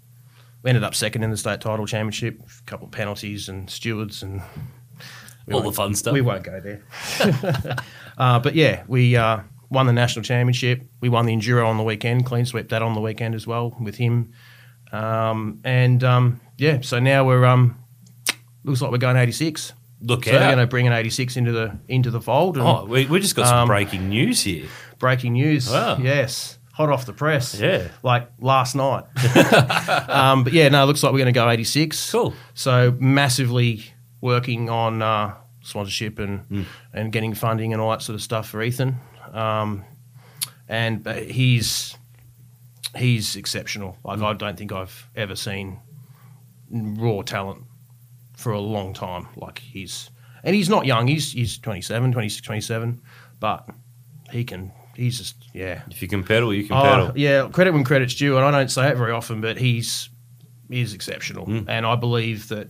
We 0.61 0.69
ended 0.69 0.83
up 0.83 0.95
second 0.95 1.23
in 1.23 1.31
the 1.31 1.37
state 1.37 1.61
title 1.61 1.85
championship. 1.85 2.41
A 2.41 2.63
couple 2.65 2.87
of 2.87 2.91
penalties 2.91 3.49
and 3.49 3.69
stewards 3.69 4.23
and 4.23 4.41
All 5.51 5.61
the 5.61 5.71
fun 5.71 5.93
stuff. 5.93 6.13
We 6.13 6.21
won't 6.21 6.43
go 6.43 6.59
there. 6.59 6.81
uh, 8.17 8.39
but 8.39 8.55
yeah, 8.55 8.83
we 8.87 9.15
uh, 9.15 9.41
won 9.69 9.85
the 9.85 9.93
national 9.93 10.23
championship. 10.23 10.81
We 11.01 11.09
won 11.09 11.27
the 11.27 11.35
enduro 11.35 11.67
on 11.67 11.77
the 11.77 11.83
weekend. 11.83 12.25
Clean 12.25 12.45
swept 12.45 12.69
that 12.69 12.81
on 12.81 12.93
the 12.95 13.01
weekend 13.01 13.35
as 13.35 13.45
well 13.45 13.75
with 13.79 13.95
him. 13.95 14.33
Um, 14.91 15.61
and 15.63 16.03
um, 16.03 16.41
yeah, 16.57 16.81
so 16.81 16.99
now 16.99 17.25
we're 17.25 17.45
um, 17.45 17.77
looks 18.65 18.81
like 18.81 18.91
we're 18.91 18.97
going 18.97 19.17
86. 19.17 19.73
Look 20.01 20.25
So 20.25 20.31
they're 20.31 20.39
going 20.47 20.57
to 20.57 20.67
bring 20.67 20.87
an 20.87 20.93
86 20.93 21.37
into 21.37 21.51
the 21.51 21.77
into 21.87 22.11
the 22.11 22.19
fold. 22.21 22.57
And 22.57 22.67
Oh, 22.67 22.85
we, 22.85 23.05
we 23.05 23.19
just 23.19 23.35
got 23.35 23.47
some 23.47 23.59
Um, 23.59 23.67
breaking 23.67 24.09
news 24.09 24.41
here. 24.43 24.67
breaking 24.99 25.33
news. 25.33 25.69
Wow. 25.71 25.97
Yes. 25.97 26.57
Hot 26.73 26.89
off 26.89 27.05
the 27.05 27.13
press. 27.13 27.57
Yeah. 27.59 27.87
Like 28.03 28.29
last 28.39 28.75
night. 28.75 29.05
um, 30.09 30.43
but 30.43 30.51
yeah, 30.53 30.67
no, 30.69 30.83
it 30.83 30.87
looks 30.87 31.01
like 31.01 31.13
we're 31.13 31.19
going 31.19 31.33
to 31.33 31.39
go 31.39 31.49
86. 31.49 32.11
Cool. 32.11 32.33
So 32.53 32.95
massively 32.99 33.85
working 34.21 34.69
on 34.69 35.01
uh, 35.01 35.35
sponsorship 35.61 36.19
and, 36.19 36.39
Hmm. 36.41 36.63
and 36.93 37.11
getting 37.13 37.33
funding 37.33 37.71
and 37.71 37.81
all 37.81 37.91
that 37.91 38.01
sort 38.01 38.15
of 38.15 38.21
stuff 38.21 38.49
for 38.49 38.61
Ethan. 38.61 38.97
Um, 39.31 39.85
and 40.67 41.07
uh, 41.07 41.13
he's 41.13 41.95
he's 42.97 43.35
exceptional. 43.35 43.97
Like 44.03 44.17
Hmm. 44.19 44.25
I 44.25 44.33
don't 44.33 44.57
think 44.57 44.71
I've 44.71 45.09
ever 45.15 45.35
seen 45.35 45.79
raw 46.69 47.21
talent 47.21 47.63
for 48.45 48.51
a 48.53 48.59
long 48.61 48.93
time. 48.93 49.27
Like 49.35 49.57
he's 49.57 50.11
and 50.43 50.55
he's 50.55 50.69
not 50.69 50.85
young. 50.85 51.07
He's 51.07 51.31
he's 51.31 51.57
27, 51.57 52.11
26, 52.11 52.45
27, 52.45 53.01
but 53.39 53.67
he 54.31 54.43
can. 54.43 54.71
He's 54.95 55.17
just 55.17 55.35
yeah. 55.51 55.81
If 55.89 56.03
you 56.03 56.07
can 56.07 56.23
pedal, 56.23 56.53
you 56.53 56.65
can 56.67 56.77
Oh, 56.77 56.83
pedal. 56.83 57.11
yeah, 57.15 57.49
credit 57.51 57.73
when 57.73 57.83
credit's 57.83 58.13
due, 58.13 58.37
and 58.37 58.45
I 58.45 58.51
don't 58.51 58.69
say 58.69 58.89
it 58.89 58.97
very 58.97 59.11
often, 59.11 59.41
but 59.41 59.57
he's 59.57 60.09
is 60.69 60.93
exceptional, 60.93 61.47
Mm. 61.47 61.65
and 61.67 61.85
I 61.87 61.95
believe 61.95 62.47
that 62.49 62.67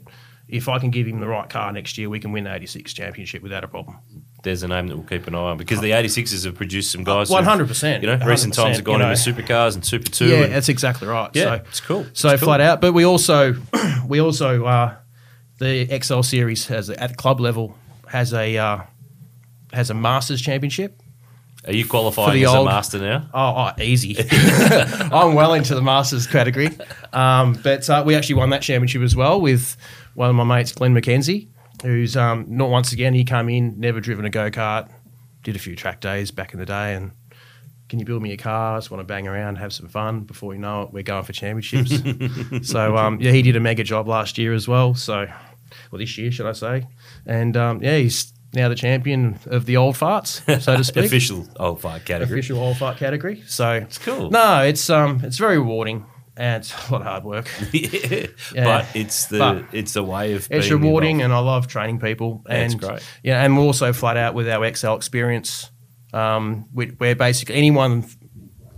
if 0.47 0.69
I 0.69 0.79
can 0.79 0.91
give 0.91 1.07
him 1.07 1.19
the 1.19 1.27
right 1.27 1.49
car 1.49 1.71
next 1.73 1.97
year, 1.97 2.09
we 2.09 2.19
can 2.21 2.31
win 2.31 2.45
the 2.45 2.53
'86 2.55 2.93
championship 2.93 3.43
without 3.43 3.65
a 3.65 3.67
problem. 3.67 3.97
There's 4.43 4.63
a 4.63 4.67
name 4.69 4.87
that 4.87 4.95
we'll 4.95 5.05
keep 5.05 5.27
an 5.27 5.35
eye 5.35 5.39
on 5.39 5.57
because 5.57 5.81
the 5.81 5.89
86s 5.91 6.45
have 6.45 6.55
produced 6.55 6.91
some 6.91 7.03
guys. 7.03 7.29
Hundred 7.29 7.67
percent. 7.67 8.01
You 8.03 8.09
know, 8.15 8.25
recent 8.25 8.53
times 8.53 8.77
have 8.77 8.85
gone 8.85 8.99
you 9.01 9.05
know. 9.05 9.11
into 9.11 9.21
supercars 9.33 9.73
and 9.75 9.83
Super 9.83 10.09
2. 10.09 10.25
Yeah, 10.27 10.35
and, 10.43 10.53
that's 10.53 10.69
exactly 10.69 11.07
right. 11.07 11.29
yeah 11.33 11.43
so, 11.43 11.53
it's 11.67 11.79
cool. 11.81 12.05
So 12.13 12.29
It's 12.29 12.39
cool. 12.39 12.47
flat 12.47 12.61
out, 12.61 12.79
but 12.79 12.93
we 12.93 13.03
also 13.05 13.55
we 14.07 14.19
also 14.21 14.65
uh, 14.65 14.95
the 15.59 15.93
Excel 15.93 16.23
series 16.23 16.67
has 16.67 16.89
at 16.89 17.17
club 17.17 17.39
level 17.39 17.77
has 18.07 18.33
a 18.33 18.57
uh, 18.57 18.81
has 19.73 19.89
a 19.89 19.93
Masters 19.93 20.41
championship. 20.41 21.01
Are 21.65 21.73
you 21.73 21.87
qualifying 21.87 22.43
as 22.43 22.49
old- 22.49 22.67
a 22.67 22.69
master 22.69 22.99
now? 22.99 23.27
Oh, 23.33 23.71
oh 23.77 23.81
easy. 23.81 24.15
I'm 24.29 25.33
well 25.33 25.53
into 25.53 25.73
the 25.73 25.81
Masters 25.81 26.27
category. 26.27 26.69
Um, 27.11 27.53
but 27.63 27.89
uh, 27.89 28.03
we 28.05 28.13
actually 28.13 28.35
won 28.35 28.51
that 28.51 28.61
championship 28.61 29.01
as 29.01 29.15
well 29.15 29.41
with 29.41 29.75
one 30.13 30.29
of 30.29 30.35
my 30.35 30.43
mates, 30.43 30.71
Glenn 30.71 30.93
McKenzie, 30.93 31.47
who's 31.81 32.15
um, 32.15 32.45
not 32.47 32.69
once 32.69 32.91
again, 32.91 33.15
he 33.15 33.23
came 33.23 33.49
in, 33.49 33.79
never 33.79 33.99
driven 33.99 34.25
a 34.25 34.29
go 34.29 34.51
kart, 34.51 34.89
did 35.41 35.55
a 35.55 35.59
few 35.59 35.75
track 35.75 36.01
days 36.01 36.29
back 36.29 36.53
in 36.53 36.59
the 36.59 36.67
day. 36.67 36.93
And 36.93 37.11
can 37.95 37.99
you 38.01 38.05
build 38.05 38.21
me 38.21 38.33
a 38.33 38.37
car? 38.37 38.75
I 38.75 38.77
just 38.77 38.91
want 38.91 38.99
to 38.99 39.05
bang 39.05 39.25
around, 39.25 39.55
have 39.55 39.71
some 39.71 39.87
fun. 39.87 40.21
Before 40.21 40.53
you 40.53 40.59
know 40.59 40.81
it, 40.83 40.91
we're 40.91 41.01
going 41.01 41.23
for 41.23 41.31
championships. 41.31 41.93
so, 42.69 42.97
um, 42.97 43.21
yeah, 43.21 43.31
he 43.31 43.41
did 43.41 43.55
a 43.55 43.61
mega 43.61 43.85
job 43.85 44.05
last 44.09 44.37
year 44.37 44.53
as 44.53 44.67
well. 44.67 44.93
So, 44.95 45.27
well, 45.91 45.99
this 45.99 46.17
year, 46.17 46.29
should 46.29 46.45
I 46.45 46.51
say. 46.51 46.87
And 47.25 47.55
um, 47.55 47.81
yeah, 47.81 47.95
he's 47.95 48.33
now 48.53 48.67
the 48.67 48.75
champion 48.75 49.39
of 49.45 49.65
the 49.65 49.77
old 49.77 49.95
farts, 49.95 50.41
so 50.61 50.75
to 50.75 50.83
speak 50.83 51.05
Official 51.05 51.47
old 51.57 51.79
fart 51.79 52.03
category. 52.03 52.37
official 52.39 52.59
old 52.59 52.75
fart 52.75 52.97
category. 52.97 53.43
So 53.47 53.71
it's 53.71 53.97
cool. 53.97 54.29
No, 54.29 54.61
it's 54.63 54.89
um, 54.89 55.21
it's 55.23 55.37
very 55.37 55.57
rewarding. 55.57 56.05
and 56.35 56.61
it's 56.63 56.73
a 56.89 56.91
lot 56.91 56.99
of 57.01 57.07
hard 57.07 57.23
work. 57.23 57.49
yeah. 57.71 58.27
Yeah. 58.53 58.63
But 58.65 58.87
it's 58.93 59.27
the 59.27 59.39
But 59.39 59.63
it's 59.73 59.93
the 59.93 60.03
way 60.03 60.33
of 60.33 60.49
It's 60.51 60.67
being 60.67 60.81
rewarding, 60.81 61.19
involved. 61.21 61.23
and 61.23 61.33
I 61.33 61.39
love 61.39 61.67
training 61.67 61.99
people. 62.01 62.43
And 62.49 62.73
it's 62.73 62.75
great. 62.75 63.01
Yeah, 63.23 63.41
and 63.41 63.55
we're 63.55 63.63
also 63.63 63.93
flat 63.93 64.17
out 64.17 64.33
with 64.33 64.49
our 64.49 64.65
Excel 64.65 64.95
experience, 64.97 65.71
um, 66.13 66.67
where 66.73 67.15
basically 67.15 67.55
anyone, 67.55 68.05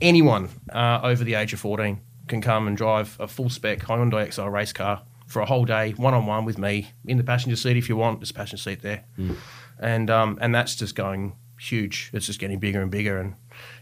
anyone 0.02 0.50
uh, 0.72 1.00
over 1.04 1.24
the 1.24 1.36
age 1.36 1.54
of 1.54 1.60
fourteen 1.60 2.02
can 2.28 2.42
come 2.42 2.68
and 2.68 2.76
drive 2.76 3.16
a 3.20 3.28
full 3.28 3.50
spec 3.50 3.80
Hyundai 3.80 4.26
Excel 4.26 4.50
race 4.50 4.74
car 4.74 5.04
for 5.28 5.42
a 5.42 5.46
whole 5.46 5.66
day, 5.66 5.92
one 5.92 6.14
on 6.14 6.26
one 6.26 6.46
with 6.46 6.58
me 6.58 6.92
in 7.06 7.18
the 7.18 7.24
passenger 7.24 7.56
seat 7.56 7.78
if 7.78 7.90
you 7.90 7.96
want. 7.98 8.20
There's 8.20 8.32
a 8.32 8.34
passenger 8.34 8.62
seat 8.62 8.82
there, 8.82 9.04
Hmm. 9.16 9.34
and 9.80 10.10
um, 10.10 10.38
and 10.42 10.54
that's 10.56 10.76
just 10.76 10.96
going 10.96 11.36
huge. 11.60 12.10
It's 12.14 12.26
just 12.26 12.40
getting 12.40 12.60
bigger 12.60 12.82
and 12.82 12.92
bigger, 12.92 13.18
and 13.20 13.36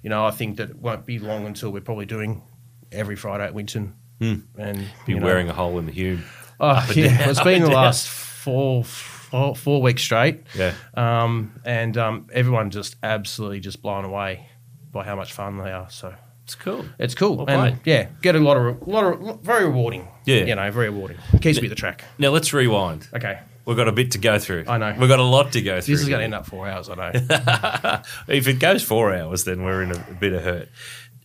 you 0.03 0.09
know 0.09 0.25
I 0.25 0.31
think 0.31 0.57
that 0.57 0.69
it 0.71 0.77
won't 0.77 1.05
be 1.05 1.19
long 1.19 1.45
until 1.45 1.71
we're 1.71 1.81
probably 1.81 2.05
doing 2.05 2.41
every 2.91 3.15
Friday 3.15 3.43
at 3.45 3.53
Winton. 3.53 3.95
And 4.21 4.43
Hmm. 4.57 4.73
Be 5.05 5.13
you 5.13 5.19
know, 5.19 5.25
wearing 5.25 5.49
a 5.49 5.53
hole 5.53 5.77
in 5.77 5.85
the 5.87 5.91
hume. 5.91 6.23
Oh, 6.57 6.89
yeah. 6.95 7.17
down, 7.17 7.29
it's 7.29 7.43
been 7.43 7.61
the 7.63 7.69
last 7.69 8.07
four, 8.07 8.85
four, 9.29 9.55
four 9.55 9.81
weeks 9.81 10.01
straight. 10.01 10.43
Yeah. 10.55 10.73
Um, 10.93 11.59
and 11.65 11.97
um, 11.97 12.27
everyone 12.33 12.69
just 12.69 12.95
absolutely 13.03 13.59
just 13.59 13.81
blown 13.81 14.05
away 14.05 14.47
by 14.91 15.03
how 15.03 15.15
much 15.15 15.33
fun 15.33 15.57
they 15.57 15.71
are. 15.71 15.89
So 15.89 16.13
It's 16.43 16.55
cool. 16.55 16.85
it's 16.99 17.15
cool. 17.15 17.37
Well 17.37 17.49
and 17.49 17.79
yeah, 17.85 18.07
get 18.21 18.35
a 18.35 18.39
lot 18.39 18.57
of, 18.57 18.87
lot 18.87 19.03
of, 19.03 19.41
very 19.41 19.65
rewarding. 19.65 20.07
Yeah. 20.25 20.45
You 20.45 20.55
know, 20.55 20.71
very 20.71 20.89
rewarding. 20.89 21.17
Keeps 21.41 21.59
me 21.59 21.67
at 21.67 21.69
the 21.69 21.75
track. 21.75 22.03
Now 22.17 22.29
let's 22.29 22.53
rewind. 22.53 23.07
Okay. 23.13 23.39
We've 23.65 23.75
got 23.75 23.87
a 23.87 23.91
bit 23.91 24.11
to 24.11 24.19
go 24.19 24.37
through. 24.37 24.65
I 24.67 24.77
know. 24.77 24.95
We've 24.97 25.09
got 25.09 25.17
a 25.19 25.23
lot 25.23 25.51
to 25.53 25.61
go 25.61 25.81
through. 25.81 25.95
This 25.95 26.03
is 26.03 26.07
going 26.07 26.19
to 26.19 26.23
end 26.23 26.35
up 26.35 26.45
four 26.45 26.69
hours, 26.69 26.87
I 26.87 26.95
know. 26.95 28.01
if 28.27 28.47
it 28.47 28.59
goes 28.59 28.83
four 28.83 29.11
hours, 29.13 29.43
then 29.43 29.63
we're 29.63 29.81
in 29.81 29.91
a, 29.91 29.95
a 29.95 30.13
bit 30.13 30.33
of 30.33 30.43
hurt. 30.43 30.69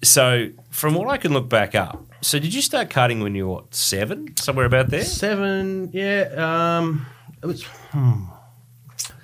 So, 0.03 0.49
from 0.71 0.95
what 0.95 1.09
I 1.09 1.19
can 1.19 1.35
look 1.35 1.51
back 1.51 1.75
up, 1.75 2.03
so 2.23 2.39
did 2.39 2.55
you 2.55 2.63
start 2.63 2.89
karting 2.89 3.23
when 3.23 3.35
you 3.35 3.47
were 3.47 3.57
what, 3.57 3.75
seven, 3.75 4.35
somewhere 4.39 4.65
about 4.65 4.89
there? 4.89 5.05
Seven, 5.05 5.91
yeah. 5.93 6.79
Um, 6.79 7.05
it 7.43 7.47
was. 7.47 7.65
Hmm. 7.65 8.25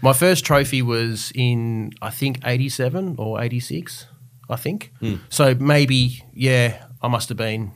My 0.03 0.13
first 0.13 0.45
trophy 0.45 0.83
was 0.83 1.33
in, 1.35 1.93
I 2.01 2.11
think, 2.11 2.41
87 2.45 3.17
or 3.19 3.41
86, 3.41 4.07
I 4.49 4.57
think. 4.57 4.93
Hmm. 5.01 5.17
So 5.29 5.55
maybe, 5.55 6.25
yeah, 6.33 6.85
I 7.03 7.09
must 7.09 7.29
have 7.29 7.39
been, 7.39 7.73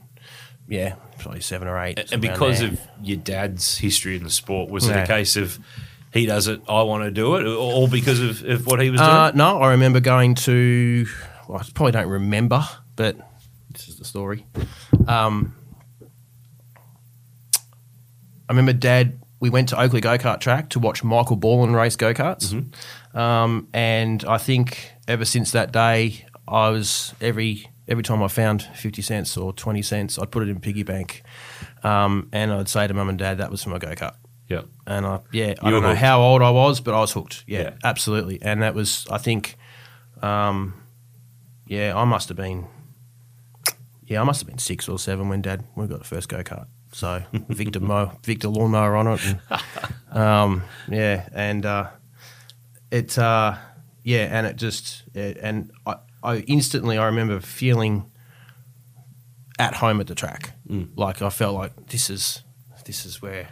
yeah, 0.67 0.95
probably 1.19 1.41
seven 1.41 1.67
or 1.67 1.81
eight. 1.83 2.11
And 2.11 2.21
because 2.21 2.59
there. 2.59 2.69
of 2.69 2.81
your 3.01 3.17
dad's 3.17 3.77
history 3.77 4.15
in 4.15 4.23
the 4.23 4.29
sport, 4.29 4.69
was 4.69 4.87
it 4.87 4.95
a 4.95 5.05
case 5.05 5.35
of 5.35 5.59
he 6.13 6.25
does 6.25 6.47
it, 6.47 6.61
I 6.67 6.83
want 6.83 7.03
to 7.05 7.11
do 7.11 7.35
it, 7.35 7.45
all 7.45 7.87
because 7.87 8.19
of, 8.19 8.43
of 8.43 8.67
what 8.67 8.81
he 8.81 8.89
was 8.89 8.99
doing? 8.99 9.09
Uh, 9.09 9.31
no, 9.31 9.61
I 9.61 9.71
remember 9.71 9.99
going 9.99 10.35
to. 10.35 11.07
Well, 11.47 11.59
I 11.59 11.65
probably 11.73 11.93
don't 11.93 12.09
remember, 12.09 12.63
but 12.95 13.17
this 13.71 13.87
is 13.87 13.97
the 13.97 14.05
story. 14.05 14.45
Um, 15.07 15.55
I 17.55 18.53
remember 18.53 18.73
Dad. 18.73 19.20
We 19.41 19.49
went 19.49 19.67
to 19.69 19.79
Oakley 19.81 19.99
Go 20.01 20.17
Kart 20.17 20.39
Track 20.39 20.69
to 20.69 20.79
watch 20.79 21.03
Michael 21.03 21.35
Borland 21.35 21.75
race 21.75 21.95
go 21.97 22.13
karts, 22.13 22.53
um, 23.13 23.67
and 23.73 24.23
I 24.23 24.37
think 24.37 24.91
ever 25.07 25.25
since 25.25 25.51
that 25.51 25.73
day, 25.73 26.25
I 26.47 26.69
was 26.69 27.13
every 27.19 27.67
every 27.87 28.03
time 28.03 28.21
I 28.23 28.27
found 28.29 28.61
fifty 28.75 29.01
cents 29.01 29.35
or 29.35 29.51
twenty 29.51 29.81
cents, 29.81 30.17
I'd 30.19 30.31
put 30.31 30.43
it 30.43 30.49
in 30.49 30.59
piggy 30.59 30.83
bank, 30.83 31.23
um, 31.83 32.29
and 32.31 32.53
I'd 32.53 32.69
say 32.69 32.87
to 32.87 32.93
Mum 32.93 33.09
and 33.09 33.17
Dad, 33.17 33.39
"That 33.39 33.49
was 33.51 33.63
for 33.63 33.69
my 33.71 33.79
go 33.79 33.89
kart." 33.95 34.13
yeah. 34.47 34.61
and 34.85 35.05
I 35.05 35.19
yeah, 35.31 35.55
I 35.61 35.71
don't 35.71 35.81
know 35.81 35.89
hooked. 35.89 36.01
how 36.01 36.21
old 36.21 36.41
I 36.43 36.51
was, 36.51 36.79
but 36.79 36.93
I 36.93 36.99
was 36.99 37.11
hooked. 37.13 37.43
Yeah, 37.47 37.61
Yeah. 37.61 37.71
absolutely. 37.83 38.39
And 38.43 38.61
that 38.61 38.75
was 38.75 39.07
I 39.09 39.17
think, 39.17 39.55
um, 40.21 40.73
yeah, 41.65 41.97
I 41.97 42.03
must 42.03 42.27
have 42.27 42.37
been, 42.37 42.67
yeah, 44.05 44.21
I 44.21 44.23
must 44.23 44.41
have 44.41 44.47
been 44.47 44.57
six 44.59 44.87
or 44.89 44.99
seven 44.99 45.29
when 45.29 45.41
Dad 45.41 45.63
we 45.75 45.87
got 45.87 45.99
the 45.99 46.05
first 46.05 46.29
go 46.29 46.43
kart. 46.43 46.67
So 46.93 47.23
Victa 47.33 47.79
Mo, 47.79 48.11
Victa 48.23 48.49
lawnmower 48.49 48.95
on 48.97 49.07
it, 49.07 49.21
and, 49.25 49.39
um, 50.17 50.63
yeah, 50.89 51.27
and 51.33 51.65
uh, 51.65 51.87
it 52.91 53.17
uh, 53.17 53.55
yeah, 54.03 54.27
and 54.29 54.45
it 54.45 54.57
just 54.57 55.03
it, 55.13 55.37
and 55.41 55.71
I, 55.85 55.95
I 56.21 56.37
instantly 56.47 56.97
I 56.97 57.05
remember 57.05 57.39
feeling 57.39 58.11
at 59.57 59.75
home 59.75 60.01
at 60.01 60.07
the 60.07 60.15
track, 60.15 60.51
like 60.95 61.21
I 61.21 61.29
felt 61.29 61.55
like 61.55 61.87
this 61.87 62.09
is 62.09 62.43
this 62.85 63.05
is 63.05 63.21
where 63.21 63.47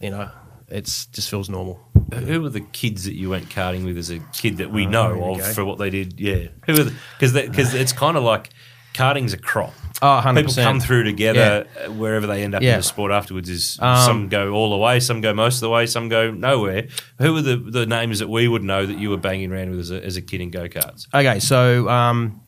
you 0.00 0.10
know, 0.10 0.28
it's 0.68 1.06
just 1.06 1.30
feels 1.30 1.48
normal. 1.48 1.80
Who 2.12 2.42
were 2.42 2.50
the 2.50 2.60
kids 2.60 3.04
that 3.04 3.14
you 3.14 3.30
went 3.30 3.48
karting 3.48 3.84
with 3.84 3.96
as 3.96 4.10
a 4.10 4.18
kid 4.32 4.56
that 4.58 4.70
we 4.70 4.86
Oh, 4.86 4.90
know 4.90 5.34
of 5.34 5.54
for 5.54 5.64
what 5.64 5.78
they 5.78 5.88
did? 5.90 6.18
Yeah, 6.20 6.48
who 6.66 6.72
were 6.74 6.90
because 7.18 7.32
because 7.32 7.74
it's 7.74 7.92
kind 7.92 8.16
of 8.16 8.24
like 8.24 8.50
karting's 8.92 9.32
a 9.32 9.38
crop. 9.38 9.72
Oh, 10.02 10.20
100%. 10.22 10.36
People 10.36 10.54
come 10.54 10.80
through 10.80 11.04
together 11.04 11.66
uh, 11.78 11.90
wherever 11.92 12.26
they 12.26 12.42
end 12.42 12.54
up 12.54 12.62
in 12.62 12.76
the 12.76 12.82
sport 12.82 13.12
afterwards. 13.12 13.48
Is 13.48 13.78
Um, 13.80 14.04
some 14.04 14.28
go 14.28 14.52
all 14.52 14.70
the 14.70 14.76
way, 14.76 14.98
some 15.00 15.20
go 15.20 15.32
most 15.32 15.56
of 15.56 15.60
the 15.60 15.70
way, 15.70 15.86
some 15.86 16.08
go 16.08 16.30
nowhere. 16.32 16.88
Who 17.18 17.36
are 17.36 17.42
the, 17.42 17.56
the 17.56 17.86
names 17.86 18.18
that 18.18 18.28
we 18.28 18.48
would 18.48 18.64
know 18.64 18.84
that 18.84 18.98
you 18.98 19.10
were 19.10 19.16
banging 19.16 19.52
around 19.52 19.70
with 19.70 19.80
as 19.80 19.90
a, 19.92 20.04
as 20.04 20.16
a 20.16 20.22
kid 20.22 20.40
in 20.40 20.50
go 20.50 20.68
karts? 20.68 21.06
Okay, 21.14 21.38
so 21.38 21.88
um, 21.88 22.42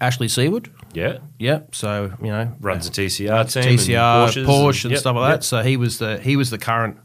Ashley 0.00 0.28
Seward, 0.28 0.70
Yeah, 0.92 1.18
yeah. 1.38 1.60
So 1.72 2.12
you 2.20 2.28
know, 2.28 2.54
runs 2.60 2.88
a 2.88 2.90
TCR 2.90 3.52
team, 3.52 3.78
TCR, 3.78 4.36
and 4.36 4.46
Porsche, 4.46 4.46
Porsches 4.46 4.84
and 4.84 4.90
yep, 4.92 5.00
stuff 5.00 5.16
like 5.16 5.30
yep. 5.30 5.40
that. 5.40 5.44
So 5.44 5.62
he 5.62 5.76
was 5.76 5.98
the 5.98 6.18
he 6.18 6.36
was 6.36 6.50
the 6.50 6.58
current 6.58 6.98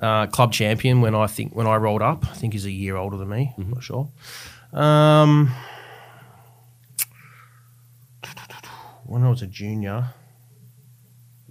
uh, 0.00 0.26
club 0.26 0.52
champion 0.52 1.00
when 1.00 1.14
I 1.14 1.26
think 1.28 1.54
when 1.54 1.66
I 1.66 1.76
rolled 1.76 2.02
up. 2.02 2.26
I 2.28 2.34
think 2.34 2.52
he's 2.52 2.66
a 2.66 2.70
year 2.70 2.96
older 2.96 3.16
than 3.16 3.28
me. 3.28 3.52
Mm-hmm. 3.52 3.62
I'm 3.62 3.70
not 3.70 3.82
sure. 3.82 4.08
Um, 4.72 5.54
when 9.10 9.24
I 9.24 9.28
was 9.28 9.42
a 9.42 9.46
junior, 9.48 10.10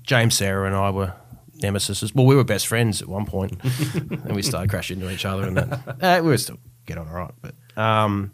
James 0.01 0.36
Sera 0.36 0.66
and 0.66 0.75
I 0.75 0.89
were 0.92 1.13
nemesis. 1.56 2.16
Well, 2.16 2.25
we 2.25 2.34
were 2.36 2.46
best 2.46 2.68
friends 2.68 3.01
at 3.01 3.10
one 3.10 3.25
point, 3.25 3.60
and 3.94 4.34
we 4.34 4.42
started 4.42 4.70
crashing 4.70 5.01
into 5.01 5.12
each 5.12 5.25
other, 5.25 5.46
and 5.46 5.58
then 5.58 5.74
uh, 6.01 6.22
we 6.24 6.30
were 6.30 6.38
still 6.38 6.58
get 6.86 6.98
on 6.98 7.08
all 7.10 7.13
right. 7.13 7.34
But 7.42 7.56
um, 7.78 8.32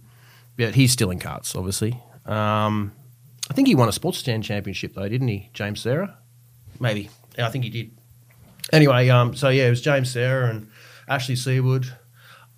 yeah, 0.57 0.69
he's 0.69 0.91
still 0.91 1.09
in 1.09 1.17
karts, 1.19 1.55
obviously. 1.55 1.99
Um, 2.27 2.91
I 3.49 3.53
think 3.55 3.67
he 3.67 3.73
won 3.73 3.89
a 3.89 3.91
sports 3.91 4.19
stand 4.19 4.43
championship 4.43 4.93
though, 4.93 5.09
didn't 5.09 5.27
he, 5.27 5.49
James 5.53 5.81
Sera? 5.81 6.17
Maybe. 6.79 7.09
Yeah, 7.35 7.47
I 7.47 7.49
think 7.51 7.63
he 7.63 7.71
did. 7.71 7.97
Anyway, 8.71 9.09
um, 9.09 9.35
so 9.35 9.49
yeah, 9.49 9.65
it 9.65 9.69
was 9.71 9.81
James 9.81 10.11
Sera 10.11 10.49
and 10.49 10.69
Ashley 11.07 11.35
Seward. 11.35 11.87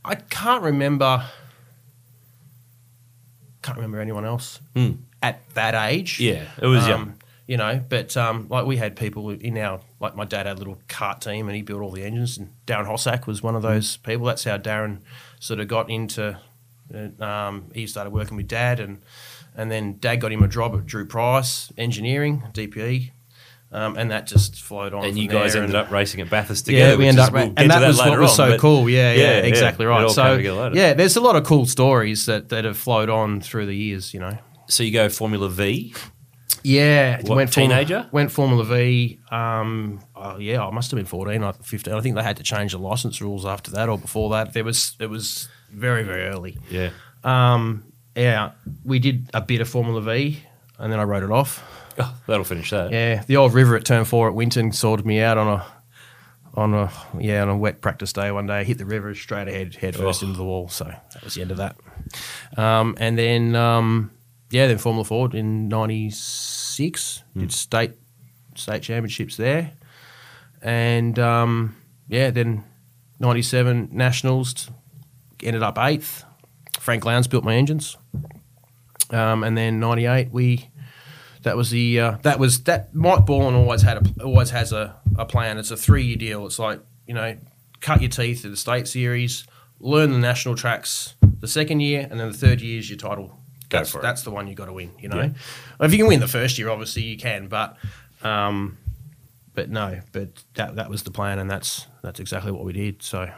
I 0.04 0.16
can't 0.16 0.64
remember. 0.64 1.24
Can't 3.62 3.78
remember 3.78 4.00
anyone 4.02 4.26
else 4.26 4.60
Hmm. 4.76 4.92
At 5.22 5.42
that 5.56 5.74
age. 5.74 6.20
Yeah, 6.20 6.44
it 6.62 6.68
was 6.68 6.84
Um, 6.84 6.90
young. 6.90 7.14
You 7.48 7.56
know, 7.56 7.82
but 7.88 8.18
um, 8.18 8.48
like 8.50 8.66
we 8.66 8.76
had 8.76 8.98
people 8.98 9.30
in 9.30 9.58
our 9.58 9.80
like 10.02 10.16
my 10.18 10.26
dad 10.26 10.46
had 10.48 10.58
a 10.58 10.60
little 10.60 10.80
kart 10.90 11.22
team 11.22 11.48
and 11.48 11.56
he 11.56 11.62
built 11.62 11.82
all 11.82 11.92
the 11.92 12.04
engines 12.04 12.38
and 12.38 12.50
Darren 12.66 12.86
Hossack 12.86 13.26
was 13.26 13.42
one 13.42 13.56
of 13.56 13.62
those 13.62 13.96
people. 13.98 14.26
That's 14.26 14.44
how 14.44 14.58
Darren 14.58 14.98
sort 15.40 15.60
of 15.62 15.68
got 15.70 15.90
into. 15.90 16.38
uh, 16.94 17.24
Um, 17.24 17.72
he 17.74 17.88
started 17.88 18.12
working 18.12 18.36
with 18.38 18.48
Dad 18.50 18.80
and 18.82 19.00
and 19.56 19.72
then 19.72 19.98
Dad 20.00 20.18
got 20.18 20.32
him 20.34 20.44
a 20.44 20.48
job 20.50 20.76
at 20.76 20.86
Drew 20.86 21.06
Price 21.06 21.72
Engineering 21.78 22.44
DPE, 22.54 23.12
um, 23.72 23.98
and 23.98 24.12
that 24.12 24.28
just 24.28 24.62
flowed 24.62 24.94
on. 24.94 25.06
And 25.06 25.18
you 25.18 25.28
guys 25.30 25.56
ended 25.56 25.74
up 25.74 25.90
racing 25.90 26.20
at 26.22 26.30
Bathurst 26.30 26.66
together. 26.66 26.92
yeah, 26.92 26.96
we 26.98 27.08
ended 27.08 27.24
up, 27.24 27.34
we'll 27.34 27.44
and 27.44 27.58
to 27.58 27.68
that 27.70 27.88
was 27.88 27.98
what 27.98 28.20
was 28.20 28.36
so 28.36 28.58
cool. 28.60 28.88
Yeah, 28.90 29.14
yeah, 29.14 29.38
exactly 29.40 29.86
it 29.86 29.90
right. 29.90 30.10
So, 30.12 30.36
yeah, 30.74 30.94
there's 30.94 31.16
a 31.16 31.22
lot 31.22 31.36
of 31.38 31.44
cool 31.46 31.66
stories 31.66 32.26
that, 32.28 32.50
that 32.50 32.66
have 32.66 32.78
flowed 32.78 33.10
on 33.10 33.42
through 33.42 33.66
the 33.66 33.76
years. 33.76 34.14
You 34.14 34.20
know, 34.20 34.38
So 34.70 34.84
you 34.84 34.92
go 34.92 35.10
Formula 35.10 35.50
V. 35.50 35.94
yeah, 36.64 37.22
What, 37.22 37.36
went 37.38 37.54
Formula- 37.54 37.76
teenager? 37.76 38.10
went 38.12 38.32
Formula 38.32 38.64
V. 38.66 39.20
Um, 39.32 40.02
oh, 40.16 40.38
yeah, 40.38 40.66
I 40.66 40.72
must 40.72 40.92
have 40.92 40.98
been 40.98 41.06
14, 41.06 41.44
or 41.44 41.54
15. 41.54 41.94
I 41.94 42.02
think 42.02 42.16
they 42.16 42.24
had 42.24 42.38
to 42.38 42.44
change 42.44 42.72
the 42.74 42.80
license 42.80 43.22
rules 43.22 43.46
after 43.46 43.72
that 43.72 43.88
or 43.90 43.98
before 43.98 44.30
that. 44.32 44.54
There 44.54 44.64
was 44.64 44.96
it 45.00 45.10
was 45.10 45.48
very 45.72 46.04
very 46.04 46.24
early. 46.28 46.58
Yeah. 46.70 46.90
Um, 47.24 47.86
yeah, 48.16 48.52
we 48.84 49.00
did 49.00 49.30
a 49.34 49.42
bit 49.42 49.62
of 49.62 49.70
Formula 49.70 50.02
V, 50.02 50.40
and 50.80 50.92
then 50.92 51.00
I 51.00 51.04
wrote 51.04 51.24
it 51.24 51.32
off. 51.32 51.64
Oh, 52.00 52.16
that'll 52.28 52.44
finish 52.44 52.70
that. 52.72 52.92
Yeah, 52.92 53.24
the 53.26 53.38
old 53.38 53.54
river 53.54 53.76
at 53.76 53.86
turn 53.86 54.06
four 54.06 54.28
at 54.28 54.36
Winton 54.36 54.72
sorted 54.72 55.06
me 55.06 55.20
out 55.22 55.38
on 55.38 55.48
a 55.48 55.66
on 56.56 56.74
a 56.74 56.92
yeah 57.20 57.42
on 57.44 57.50
a 57.50 57.58
wet 57.58 57.82
practice 57.82 58.12
day 58.14 58.32
one 58.32 58.48
day. 58.48 58.64
Hit 58.64 58.78
the 58.80 58.86
river 58.86 59.14
straight 59.16 59.48
ahead, 59.48 59.76
head 59.76 59.96
first 59.96 60.22
Oh. 60.24 60.28
into 60.28 60.38
the 60.38 60.44
wall. 60.44 60.68
So 60.70 60.86
that 60.86 61.24
was 61.24 61.36
the 61.36 61.42
end 61.42 61.52
of 61.52 61.58
that. 61.58 61.76
Um, 62.58 62.96
and 63.00 63.18
then 63.18 63.56
um, 63.56 64.12
yeah, 64.50 64.68
then 64.68 64.78
Formula 64.78 65.04
Ford 65.04 65.34
in 65.36 65.68
'96 65.68 67.24
did 67.36 67.52
state 67.52 67.94
state 68.56 68.82
championships 68.82 69.38
there, 69.38 69.74
and 70.62 71.18
um, 71.20 71.76
yeah, 72.08 72.32
then 72.32 72.64
'97 73.20 73.90
nationals 73.92 74.70
ended 75.44 75.64
up 75.64 75.78
eighth. 75.78 76.24
Frank 76.80 77.04
Lowndes 77.04 77.28
built 77.28 77.44
my 77.44 77.56
engines, 77.56 77.98
um, 79.12 79.44
and 79.44 79.58
then 79.58 79.80
'98 79.80 80.32
we 80.32 80.70
that 81.44 81.58
was 81.58 81.70
the 81.70 82.00
uh, 82.00 82.18
that 82.24 82.40
was 82.40 82.64
that 82.64 82.94
Mike 82.96 83.26
Borland 83.26 83.58
always 83.58 83.82
had 83.82 83.98
a 83.98 84.24
always 84.24 84.52
has 84.52 84.72
a, 84.72 84.96
a 85.18 85.26
plan. 85.26 85.58
It's 85.58 85.72
a 85.72 85.78
three 85.78 86.04
year 86.04 86.18
deal. 86.18 86.46
It's 86.46 86.60
like 86.60 86.80
you 87.06 87.14
know, 87.14 87.38
cut 87.82 88.02
your 88.02 88.10
teeth 88.10 88.46
at 88.46 88.52
the 88.52 88.58
state 88.58 88.88
series, 88.88 89.46
learn 89.80 90.12
the 90.12 90.20
national 90.20 90.56
tracks 90.56 91.16
the 91.40 91.48
second 91.48 91.82
year, 91.82 92.08
and 92.10 92.20
then 92.20 92.32
the 92.32 92.38
third 92.38 92.62
year 92.62 92.80
is 92.80 92.90
your 92.90 92.98
title 92.98 93.38
Go 93.70 93.80
that's, 93.80 93.92
for 93.92 94.00
it. 94.00 94.02
that's 94.02 94.22
the 94.24 94.32
one 94.32 94.48
you 94.48 94.56
got 94.56 94.66
to 94.66 94.74
win. 94.74 94.92
You 95.00 95.10
know, 95.10 95.18
Yeah. 95.22 95.30
if 95.86 95.92
you 95.92 95.98
can 95.98 96.08
win 96.08 96.20
the 96.20 96.28
first 96.28 96.58
year, 96.58 96.70
obviously 96.70 97.04
you 97.04 97.18
can, 97.18 97.48
but 97.48 97.76
um, 98.24 98.78
but 99.54 99.70
no, 99.70 100.00
but 100.14 100.30
that 100.56 100.76
that 100.76 100.90
was 100.90 101.04
the 101.04 101.12
plan, 101.12 101.40
and 101.40 101.50
that's 101.52 101.88
that's 102.02 102.20
exactly 102.20 102.52
what 102.52 102.64
we 102.64 102.74
did. 102.74 103.02
So 103.04 103.30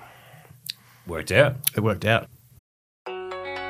Worked 1.07 1.31
out. 1.31 1.55
it 1.75 1.79
worked 1.81 2.05
out. 2.05 2.27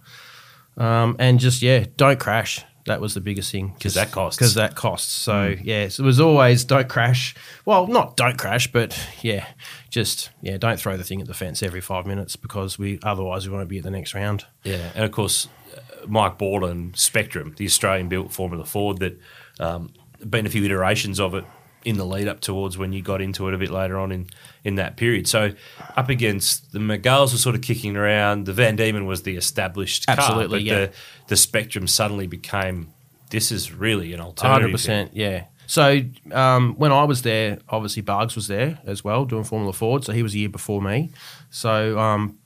Um, 0.77 1.15
and 1.19 1.39
just 1.39 1.61
yeah, 1.61 1.85
don't 1.97 2.19
crash. 2.19 2.63
That 2.85 3.01
was 3.01 3.13
the 3.13 3.21
biggest 3.21 3.51
thing 3.51 3.75
'Cause 3.79 3.93
that 3.93 4.11
costs. 4.11 4.37
Because 4.39 4.55
that 4.55 4.73
costs. 4.75 5.11
So 5.11 5.55
yeah, 5.61 5.89
so 5.89 6.01
it 6.01 6.05
was 6.05 6.19
always 6.19 6.63
don't 6.63 6.87
crash. 6.89 7.35
Well, 7.65 7.85
not 7.85 8.17
don't 8.17 8.37
crash, 8.37 8.71
but 8.71 8.97
yeah, 9.21 9.45
just 9.91 10.31
yeah, 10.41 10.57
don't 10.57 10.79
throw 10.79 10.97
the 10.97 11.03
thing 11.03 11.21
at 11.21 11.27
the 11.27 11.33
fence 11.35 11.61
every 11.61 11.81
five 11.81 12.07
minutes 12.07 12.35
because 12.35 12.79
we 12.79 12.97
otherwise 13.03 13.47
we 13.47 13.53
won't 13.53 13.69
be 13.69 13.77
at 13.77 13.83
the 13.83 13.91
next 13.91 14.15
round. 14.15 14.45
Yeah, 14.63 14.89
and 14.95 15.03
of 15.03 15.11
course, 15.11 15.47
uh, 15.75 15.81
Mike 16.07 16.37
Borland, 16.39 16.97
Spectrum, 16.97 17.53
the 17.57 17.65
Australian-built 17.65 18.31
Formula 18.31 18.65
Ford, 18.65 18.97
that 18.99 19.19
um, 19.59 19.91
been 20.27 20.45
a 20.45 20.49
few 20.49 20.63
iterations 20.63 21.19
of 21.19 21.35
it 21.35 21.45
in 21.85 21.97
the 21.97 22.05
lead 22.05 22.27
up 22.27 22.41
towards 22.41 22.77
when 22.77 22.91
you 22.91 23.01
got 23.01 23.21
into 23.21 23.47
it 23.47 23.53
a 23.53 23.57
bit 23.57 23.69
later 23.69 23.97
on 23.97 24.11
in, 24.11 24.27
in 24.63 24.75
that 24.75 24.97
period. 24.97 25.27
So 25.27 25.51
up 25.95 26.09
against 26.09 26.71
the 26.73 26.79
Mygales 26.79 27.31
were 27.31 27.37
sort 27.37 27.55
of 27.55 27.61
kicking 27.61 27.95
around. 27.95 28.45
The 28.45 28.53
Van 28.53 28.75
Diemen 28.75 29.05
was 29.05 29.23
the 29.23 29.37
established 29.37 30.05
Absolutely, 30.07 30.43
car, 30.43 30.49
but 30.49 30.61
yeah. 30.63 30.85
the, 30.87 30.93
the 31.27 31.37
Spectrum 31.37 31.87
suddenly 31.87 32.27
became 32.27 32.93
this 33.29 33.51
is 33.51 33.71
really 33.71 34.13
an 34.13 34.19
alternative. 34.19 34.61
Hundred 34.61 34.71
percent, 34.71 35.11
yeah. 35.13 35.45
So 35.67 36.01
um, 36.31 36.73
when 36.75 36.91
I 36.91 37.03
was 37.03 37.21
there, 37.21 37.59
obviously 37.69 38.01
Bugs 38.01 38.35
was 38.35 38.47
there 38.47 38.79
as 38.85 39.03
well 39.03 39.23
doing 39.25 39.43
Formula 39.43 39.71
Ford. 39.71 40.03
So 40.03 40.13
he 40.13 40.23
was 40.23 40.33
a 40.33 40.39
year 40.39 40.49
before 40.49 40.81
me. 40.81 41.11
So 41.51 41.97
um, 41.99 42.39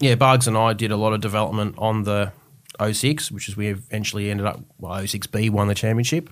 yeah, 0.00 0.14
Bugs 0.14 0.46
and 0.46 0.56
I 0.56 0.74
did 0.74 0.92
a 0.92 0.96
lot 0.96 1.12
of 1.12 1.20
development 1.20 1.74
on 1.76 2.04
the 2.04 2.32
06, 2.80 3.32
which 3.32 3.48
is 3.48 3.56
we 3.56 3.66
eventually 3.66 4.30
ended 4.30 4.46
up. 4.46 4.60
Well, 4.78 4.92
06B 4.92 5.50
won 5.50 5.66
the 5.66 5.74
championship. 5.74 6.30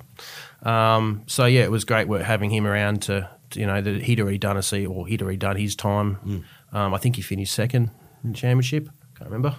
Um, 0.66 1.22
so 1.26 1.46
yeah, 1.46 1.62
it 1.62 1.70
was 1.70 1.84
great 1.84 2.08
work 2.08 2.22
having 2.22 2.50
him 2.50 2.66
around 2.66 3.02
to, 3.02 3.30
to, 3.50 3.60
you 3.60 3.66
know 3.66 3.80
that 3.80 4.02
he'd 4.02 4.20
already 4.20 4.38
done 4.38 4.56
a 4.56 4.62
seat 4.62 4.86
or 4.86 5.06
he'd 5.06 5.22
already 5.22 5.38
done 5.38 5.56
his 5.56 5.76
time. 5.76 6.44
Um, 6.72 6.92
I 6.92 6.98
think 6.98 7.16
he 7.16 7.22
finished 7.22 7.54
second 7.54 7.90
in 8.24 8.32
the 8.32 8.36
championship. 8.36 8.88
I 8.88 9.18
can't 9.18 9.30
remember. 9.30 9.56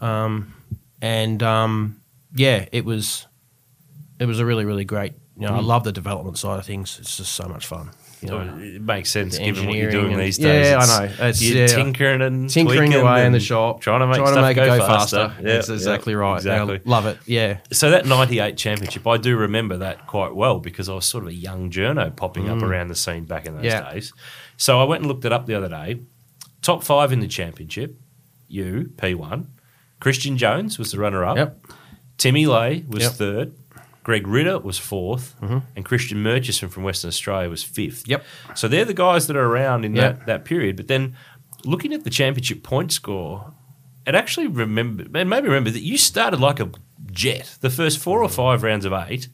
Um, 0.00 0.54
and 1.02 1.42
um, 1.42 2.00
yeah, 2.34 2.66
it 2.70 2.84
was 2.84 3.26
it 4.20 4.26
was 4.26 4.38
a 4.38 4.46
really 4.46 4.64
really 4.64 4.84
great. 4.84 5.14
You 5.36 5.48
know, 5.48 5.54
I 5.54 5.60
love 5.60 5.84
the 5.84 5.92
development 5.92 6.38
side 6.38 6.58
of 6.58 6.64
things. 6.64 6.98
It's 7.00 7.16
just 7.16 7.34
so 7.34 7.46
much 7.48 7.66
fun. 7.66 7.90
You 8.22 8.28
know, 8.30 8.58
it 8.60 8.80
makes 8.80 9.10
sense 9.10 9.38
given 9.38 9.66
what 9.66 9.76
you're 9.76 9.90
doing 9.90 10.14
and- 10.14 10.22
these 10.22 10.38
Yeah, 10.38 10.78
days. 10.78 10.88
I 10.90 11.06
know. 11.06 11.12
It's- 11.12 11.42
you're 11.42 11.58
yeah. 11.58 11.66
tinkering 11.66 12.22
and 12.22 12.48
tinkering 12.48 12.94
away 12.94 13.26
in 13.26 13.32
the 13.32 13.40
shop, 13.40 13.80
trying 13.82 14.00
to 14.00 14.06
make 14.06 14.16
trying 14.16 14.28
to 14.28 14.32
stuff 14.32 14.44
make 14.46 14.56
go, 14.56 14.62
it 14.62 14.66
go 14.78 14.86
faster. 14.86 15.16
faster. 15.28 15.42
Yeah, 15.46 15.52
That's 15.54 15.68
yeah, 15.68 15.74
exactly 15.74 16.14
right. 16.14 16.36
Exactly. 16.36 16.80
love 16.84 17.06
it. 17.06 17.18
Yeah. 17.26 17.58
So 17.72 17.90
that 17.90 18.06
'98 18.06 18.56
championship, 18.56 19.06
I 19.06 19.18
do 19.18 19.36
remember 19.36 19.76
that 19.78 20.06
quite 20.06 20.34
well 20.34 20.60
because 20.60 20.88
I 20.88 20.94
was 20.94 21.04
sort 21.04 21.24
of 21.24 21.28
a 21.28 21.34
young 21.34 21.70
journo 21.70 22.14
popping 22.16 22.48
up 22.48 22.62
around 22.62 22.88
the 22.88 22.94
scene 22.94 23.24
back 23.24 23.46
in 23.46 23.54
those 23.56 23.64
Mm. 23.64 23.66
Yeah. 23.66 23.92
days. 23.92 24.12
So 24.56 24.80
I 24.80 24.84
went 24.84 25.02
and 25.02 25.08
looked 25.08 25.24
it 25.26 25.32
up 25.32 25.46
the 25.46 25.54
other 25.54 25.68
day. 25.68 26.00
Top 26.62 26.82
five 26.82 27.12
in 27.12 27.20
the 27.20 27.28
championship, 27.28 27.96
you 28.48 28.90
P1, 28.96 29.46
Christian 30.00 30.36
Jones 30.38 30.78
was 30.78 30.92
the 30.92 30.98
runner-up. 30.98 31.36
Yep. 31.36 31.58
Timmy 32.18 32.46
Lay 32.46 32.84
was 32.88 33.02
Yep. 33.04 33.12
third. 33.12 33.52
Greg 34.06 34.28
Ritter 34.28 34.60
was 34.60 34.78
4th 34.78 35.34
and 35.74 35.84
Christian 35.84 36.22
Murchison 36.22 36.68
from 36.68 36.84
Western 36.84 37.08
Australia 37.08 37.50
was 37.50 37.64
fifth. 37.64 38.06
Yep. 38.06 38.24
So 38.54 38.68
they're 38.68 38.84
the 38.84 38.94
guys 38.94 39.26
that 39.26 39.34
are 39.36 39.44
around 39.44 39.84
in 39.84 39.96
Yeah. 39.96 40.02
that, 40.12 40.26
that 40.26 40.44
period. 40.44 40.76
But 40.76 40.86
then 40.86 41.16
looking 41.64 41.92
at 41.92 42.04
the 42.04 42.10
championship 42.10 42.62
point 42.62 42.92
score, 42.92 43.52
it 44.06 44.14
actually 44.14 44.46
remember 44.46 45.02
and 45.18 45.28
maybe 45.28 45.48
remember 45.48 45.70
that 45.70 45.82
you 45.82 45.98
started 45.98 46.38
like 46.38 46.60
a 46.60 46.70
jet. 47.10 47.56
The 47.60 47.68
first 47.68 47.98
four 47.98 48.22
or 48.22 48.28
five 48.28 48.62
rounds 48.62 48.84
of 48.84 48.92
eight, 48.92 49.28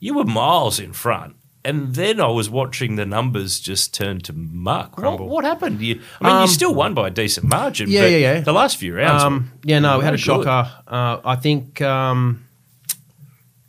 you 0.00 0.14
were 0.14 0.24
miles 0.24 0.80
in 0.80 0.94
front. 0.94 1.36
And 1.62 1.94
then 1.94 2.18
I 2.18 2.28
was 2.28 2.48
watching 2.48 2.96
the 2.96 3.04
numbers 3.04 3.60
just 3.60 3.92
turn 3.92 4.20
to 4.20 4.32
muck. 4.32 4.96
What, 4.96 5.20
what 5.20 5.44
happened? 5.44 5.82
You, 5.82 6.00
I 6.22 6.24
mean, 6.26 6.36
you 6.36 6.42
Um, 6.44 6.48
still 6.48 6.74
won 6.74 6.94
by 6.94 7.08
a 7.08 7.10
decent 7.10 7.46
margin. 7.46 7.90
Yeah, 7.90 8.00
but 8.02 8.10
yeah, 8.10 8.16
yeah. 8.16 8.40
The 8.40 8.52
last 8.54 8.78
few 8.78 8.96
rounds. 8.96 9.22
Um, 9.22 9.50
were 9.52 9.58
yeah, 9.64 9.80
no, 9.80 9.98
we 9.98 10.04
had 10.06 10.14
a 10.14 10.18
shocker. 10.18 10.70
Uh, 10.88 11.18
I 11.24 11.36
think 11.36 11.82
um, 11.82 12.46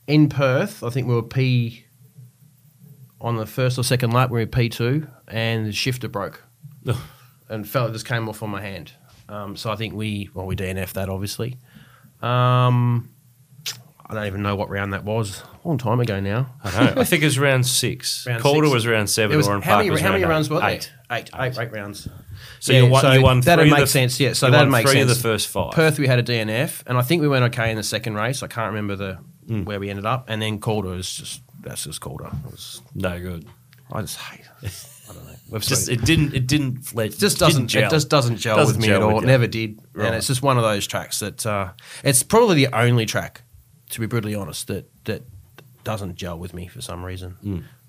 in 0.08 0.30
Perth, 0.30 0.84
I 0.84 0.90
think 0.90 1.08
we 1.08 1.14
were 1.16 1.24
P 1.24 1.86
on 3.22 3.38
the 3.38 3.46
first 3.46 3.78
or 3.78 3.84
second 3.84 4.12
lap. 4.12 4.30
We 4.30 4.40
were 4.40 4.46
P 4.46 4.70
two, 4.70 5.08
and 5.28 5.66
the 5.66 5.72
shifter 5.72 6.08
broke, 6.08 6.44
and 7.50 7.68
felt 7.68 7.90
it 7.90 7.94
just 7.94 8.06
came 8.06 8.30
off 8.30 8.44
on 8.44 8.50
my 8.50 8.62
hand. 8.62 8.92
Um, 9.28 9.56
so 9.56 9.72
I 9.72 9.76
think 9.76 9.94
we 9.94 10.30
well 10.34 10.46
we 10.46 10.56
DNF 10.56 10.94
that 10.94 11.10
obviously. 11.10 11.58
Um, 12.22 13.10
I 14.08 14.14
don't 14.14 14.28
even 14.28 14.44
know 14.44 14.56
what 14.56 14.70
round 14.70 14.94
that 14.94 15.04
was. 15.04 15.42
A 15.64 15.68
long 15.68 15.80
time 15.80 16.00
ago 16.00 16.20
now. 16.20 16.54
I. 16.64 16.94
I 16.98 17.04
think 17.04 17.24
it 17.24 17.26
was 17.26 17.40
round 17.40 17.66
six. 17.66 18.28
Round 18.28 18.42
Calder 18.42 18.68
six. 18.68 18.74
was 18.76 18.88
round 18.88 19.10
seven. 19.10 19.36
Was 19.36 19.48
Warren 19.48 19.64
how 19.64 19.72
Park 19.72 19.80
many, 19.80 19.90
was 19.90 20.02
how 20.02 20.12
many 20.12 20.24
round 20.24 20.32
runs 20.32 20.50
were 20.50 20.60
there? 20.60 20.70
eight. 20.70 20.92
Eight, 21.12 21.30
eight, 21.36 21.58
eight 21.58 21.72
rounds. 21.72 22.08
So 22.60 22.74
you 22.74 22.88
won- 22.88 23.14
you 23.14 23.22
won 23.24 23.42
that'd 23.42 23.68
make 23.70 23.80
the- 23.80 23.88
sense. 23.88 24.20
Yeah, 24.20 24.34
so 24.34 24.50
that'd 24.52 24.70
make 24.72 24.88
three 24.88 25.02
of 25.02 25.08
the 25.08 25.16
first 25.16 25.48
five. 25.48 25.72
Perth, 25.72 25.98
we 26.00 26.06
had 26.08 26.20
a 26.20 26.24
DNF, 26.24 26.84
and 26.88 26.98
I 26.98 27.02
think 27.02 27.22
we 27.22 27.28
went 27.28 27.46
okay 27.46 27.70
in 27.72 27.78
the 27.78 27.84
second 27.84 28.16
race. 28.16 28.44
I 28.44 28.48
can't 28.48 28.68
remember 28.68 28.96
the 28.96 29.18
Mm. 29.48 29.66
where 29.66 29.80
we 29.80 29.90
ended 29.90 30.06
up, 30.06 30.26
and 30.30 30.42
then 30.42 30.60
Calder 30.60 30.96
is 30.96 31.14
just 31.14 31.42
that's 31.62 31.84
just 31.84 32.02
Calder. 32.02 32.28
It 32.46 32.52
was, 32.52 32.82
No 32.96 33.20
good. 33.20 33.46
I 33.92 34.02
just 34.02 34.18
hate. 34.18 34.42
I 35.08 35.14
don't 35.14 35.24
know. 35.28 35.36
We've 35.52 35.62
Just 35.62 35.88
it 35.90 36.04
didn't. 36.04 36.34
It 36.34 36.48
didn't. 36.48 36.78
Flet, 36.82 37.14
it 37.14 37.20
just 37.20 37.38
doesn't. 37.38 37.74
It 37.76 37.90
just 37.92 38.10
doesn't 38.10 38.38
gel 38.38 38.56
Doesn't 38.58 38.78
with 38.78 38.82
me 38.82 38.88
gel 38.88 39.08
at 39.08 39.14
all. 39.14 39.22
It 39.24 39.28
never 39.28 39.46
did, 39.46 39.80
Right. 39.94 40.08
and 40.08 40.16
it's 40.16 40.26
just 40.26 40.42
one 40.42 40.58
of 40.58 40.64
those 40.64 40.88
tracks 40.88 41.20
that 41.20 41.46
uh, 41.46 41.74
it's 42.04 42.24
probably 42.24 42.56
the 42.66 42.76
only 42.76 43.06
track, 43.06 43.44
to 43.92 44.00
be 44.00 44.08
brutally 44.08 44.34
honest, 44.34 44.66
that 44.68 44.90
that 45.06 45.22
doesn't 45.84 46.16
gel 46.16 46.40
with 46.40 46.56
me 46.56 46.66
for 46.68 46.82
some 46.82 47.04
reason. 47.06 47.38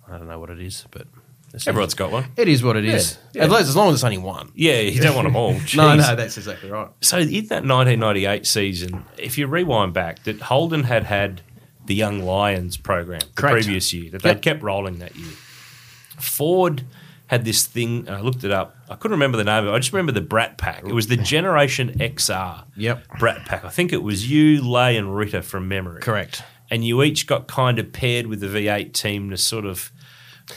I 0.06 0.18
don't 0.18 0.28
know 0.28 0.38
what 0.38 0.50
it 0.50 0.60
is, 0.60 0.84
but 0.90 1.06
Mm. 1.10 1.20
Everyone's 1.66 1.94
got 1.94 2.10
one. 2.10 2.26
It 2.36 2.48
is 2.48 2.62
what 2.62 2.76
it 2.76 2.84
is. 2.84 3.18
Yeah, 3.32 3.44
As, 3.44 3.50
long, 3.50 3.60
as 3.60 3.76
long 3.76 3.88
as 3.88 3.94
it's 3.94 4.04
only 4.04 4.18
one. 4.18 4.50
Yeah, 4.54 4.80
you 4.80 5.00
don't 5.00 5.14
want 5.14 5.26
them 5.26 5.36
all. 5.36 5.52
No, 5.54 5.58
Jeez. 5.58 5.96
no, 5.98 6.16
that's 6.16 6.36
exactly 6.36 6.70
right. 6.70 6.88
So 7.00 7.18
in 7.18 7.28
that 7.46 7.64
1998 7.64 8.46
season, 8.46 9.04
if 9.16 9.38
you 9.38 9.46
rewind 9.46 9.92
back, 9.94 10.24
that 10.24 10.40
Holden 10.42 10.84
had 10.84 11.04
had 11.04 11.40
the 11.84 11.94
Young 11.94 12.20
Lions 12.22 12.76
program 12.76 13.20
the 13.20 13.26
Correct. 13.40 13.52
previous 13.64 13.92
year 13.92 14.10
that 14.10 14.24
Yep. 14.24 14.34
they'd 14.36 14.42
kept 14.42 14.62
rolling 14.62 14.98
that 14.98 15.14
year. 15.16 15.32
Ford 16.18 16.84
had 17.28 17.44
this 17.44 17.66
thing. 17.66 18.08
I 18.08 18.20
looked 18.20 18.44
it 18.44 18.50
up. 18.52 18.76
I 18.88 18.94
couldn't 18.94 19.12
remember 19.16 19.36
the 19.36 19.44
name 19.44 19.64
of 19.66 19.72
it. 19.72 19.76
I 19.76 19.78
just 19.78 19.92
remember 19.92 20.12
the 20.12 20.20
Brat 20.20 20.58
Pack. 20.58 20.84
It 20.86 20.92
was 20.94 21.08
the 21.08 21.16
Generation 21.16 21.90
XR. 21.98 22.64
Yep. 22.76 23.18
Brat 23.18 23.44
Pack. 23.46 23.64
I 23.64 23.68
think 23.68 23.92
it 23.92 24.02
was 24.02 24.30
you, 24.30 24.62
Lay, 24.62 24.96
and 24.96 25.14
Ritter 25.16 25.42
from 25.42 25.68
memory. 25.68 26.00
Correct. 26.00 26.42
And 26.70 26.84
you 26.84 27.02
each 27.02 27.26
got 27.26 27.46
kind 27.48 27.78
of 27.78 27.92
paired 27.92 28.26
with 28.26 28.40
the 28.40 28.46
V8 28.46 28.92
team 28.92 29.30
to 29.30 29.36
sort 29.36 29.64
of. 29.64 29.90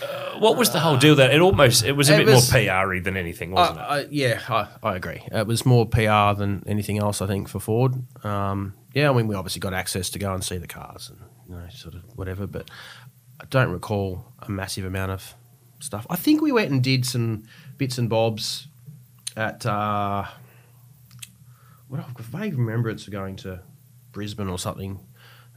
Uh, 0.02 0.38
what 0.40 0.56
was 0.56 0.72
the 0.72 0.80
whole 0.80 0.98
deal? 0.98 1.16
That 1.16 1.34
it 1.34 1.42
almost 1.42 1.84
it 1.84 1.94
was 1.94 2.10
a 2.10 2.14
It 2.14 2.18
bit 2.26 2.28
was- 2.28 2.52
more 2.52 2.62
PR-y 2.62 3.00
than 3.00 3.18
anything, 3.18 3.52
wasn't 3.52 3.80
I, 3.80 4.00
it? 4.00 4.06
I, 4.06 4.08
yeah, 4.12 4.42
I, 4.48 4.68
I 4.84 4.96
agree. 4.96 5.24
It 5.32 5.48
was 5.48 5.66
more 5.66 5.86
PR 5.88 6.34
than 6.38 6.64
anything 6.68 7.00
else, 7.00 7.22
I 7.22 7.28
think, 7.28 7.48
for 7.50 7.60
Ford. 7.60 7.96
Um, 8.24 8.74
yeah, 8.94 9.10
I 9.10 9.14
mean, 9.14 9.28
we 9.28 9.36
obviously 9.36 9.60
got 9.60 9.74
access 9.74 10.10
to 10.12 10.20
go 10.20 10.34
and 10.34 10.44
see 10.44 10.58
the 10.58 10.68
cars 10.68 11.10
and 11.10 11.20
you 11.50 11.56
know, 11.56 11.68
sort 11.74 11.96
of 11.96 12.02
whatever. 12.16 12.46
But 12.46 12.70
I 13.42 13.46
don't 13.50 13.72
recall 13.72 14.26
a 14.40 14.50
massive 14.52 14.86
amount 14.86 15.12
of 15.12 15.34
stuff. 15.80 16.06
I 16.10 16.16
think 16.18 16.42
we 16.42 16.52
went 16.52 16.72
and 16.72 16.84
did 16.84 17.06
some 17.06 17.44
bits 17.78 17.98
and 17.98 18.10
bobs 18.10 18.68
at. 19.36 19.66
Uh, 19.66 20.26
what 21.88 22.00
I've 22.00 22.20
a 22.20 22.22
vague 22.22 22.56
remembrance 22.58 23.08
of 23.08 23.12
going 23.12 23.36
to 23.38 23.62
Brisbane 24.12 24.48
or 24.50 24.60
something, 24.60 25.00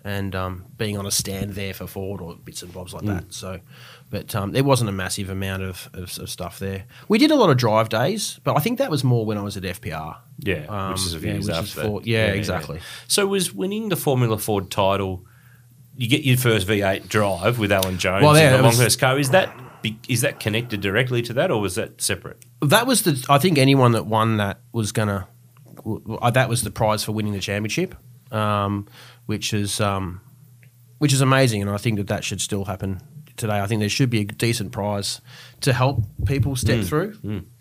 and 0.05 0.35
um, 0.35 0.65
being 0.79 0.97
on 0.97 1.05
a 1.07 1.11
stand 1.11 1.51
there 1.51 1.75
for 1.75 1.87
Ford 1.87 2.21
or 2.23 2.35
bits 2.37 2.63
and 2.63 2.73
bobs 2.73 2.95
like 2.95 3.05
that. 3.05 3.33
So, 3.35 3.61
but 4.13 4.35
um, 4.37 4.53
there 4.53 4.63
wasn't 4.63 4.91
a 4.91 4.93
massive 4.93 5.31
amount 5.31 5.63
of, 5.63 5.89
of, 5.95 6.17
of 6.19 6.29
stuff 6.29 6.59
there. 6.59 6.85
We 7.09 7.17
did 7.17 7.31
a 7.31 7.35
lot 7.35 7.49
of 7.49 7.57
drive 7.57 7.89
days, 7.89 8.39
but 8.45 8.55
I 8.57 8.61
think 8.61 8.79
that 8.79 8.91
was 8.91 9.03
more 9.03 9.25
when 9.25 9.39
I 9.39 9.43
was 9.43 9.57
at 9.57 9.63
FPR. 9.65 10.19
Yeah, 10.39 10.67
Um, 10.69 10.93
which 10.93 11.01
is 11.01 11.15
a 11.15 11.19
few 11.19 11.29
yeah, 11.29 11.35
years 11.35 11.49
after 11.49 11.75
that. 11.81 11.87
Ford- 11.87 12.07
yeah, 12.07 12.27
exactly. 12.27 12.81
So 13.09 13.27
was 13.27 13.55
winning 13.55 13.89
the 13.89 13.97
Formula 13.97 14.37
Ford 14.37 14.71
title? 14.71 15.25
You 15.97 16.09
get 16.09 16.25
your 16.25 16.37
first 16.37 16.67
V8 16.69 17.09
drive 17.09 17.59
with 17.59 17.73
Alan 17.73 17.97
Jones 17.99 18.23
Well, 18.23 18.37
yeah, 18.37 18.55
in 18.55 18.61
the 18.61 18.69
was- 18.69 18.77
Longhurst 18.79 19.01
car. 19.01 19.19
Is 19.19 19.31
that 19.31 19.51
is 20.09 20.21
that 20.21 20.39
connected 20.39 20.81
directly 20.83 21.23
to 21.23 21.33
that, 21.33 21.51
or 21.51 21.61
was 21.61 21.75
that 21.77 22.01
separate? 22.01 22.45
That 22.61 22.87
was 22.87 23.03
the. 23.03 23.25
I 23.29 23.39
think 23.39 23.59
anyone 23.59 23.93
that 23.93 24.07
won 24.07 24.37
that 24.37 24.61
was 24.73 24.93
gonna. 24.93 25.27
uh, 26.21 26.31
That 26.31 26.49
was 26.49 26.63
the 26.63 26.71
prize 26.71 27.03
for 27.03 27.11
winning 27.13 27.33
the 27.33 27.41
championship, 27.41 27.97
um, 28.31 28.87
which 29.27 29.53
is 29.55 29.81
um, 29.81 30.21
which 30.99 31.13
is 31.13 31.21
amazing, 31.21 31.63
and 31.63 31.71
I 31.71 31.79
think 31.79 31.97
that 31.97 32.07
that 32.09 32.23
should 32.25 32.41
still 32.41 32.67
happen 32.67 33.01
today. 33.43 33.61
I 33.61 33.67
think 33.67 33.81
there 33.81 33.89
should 33.91 34.09
be 34.11 34.21
a 34.21 34.25
decent 34.25 34.73
prize 34.73 35.21
to 35.61 35.73
help 35.73 36.03
people 36.27 36.57
step 36.57 36.77
through, 36.85 37.11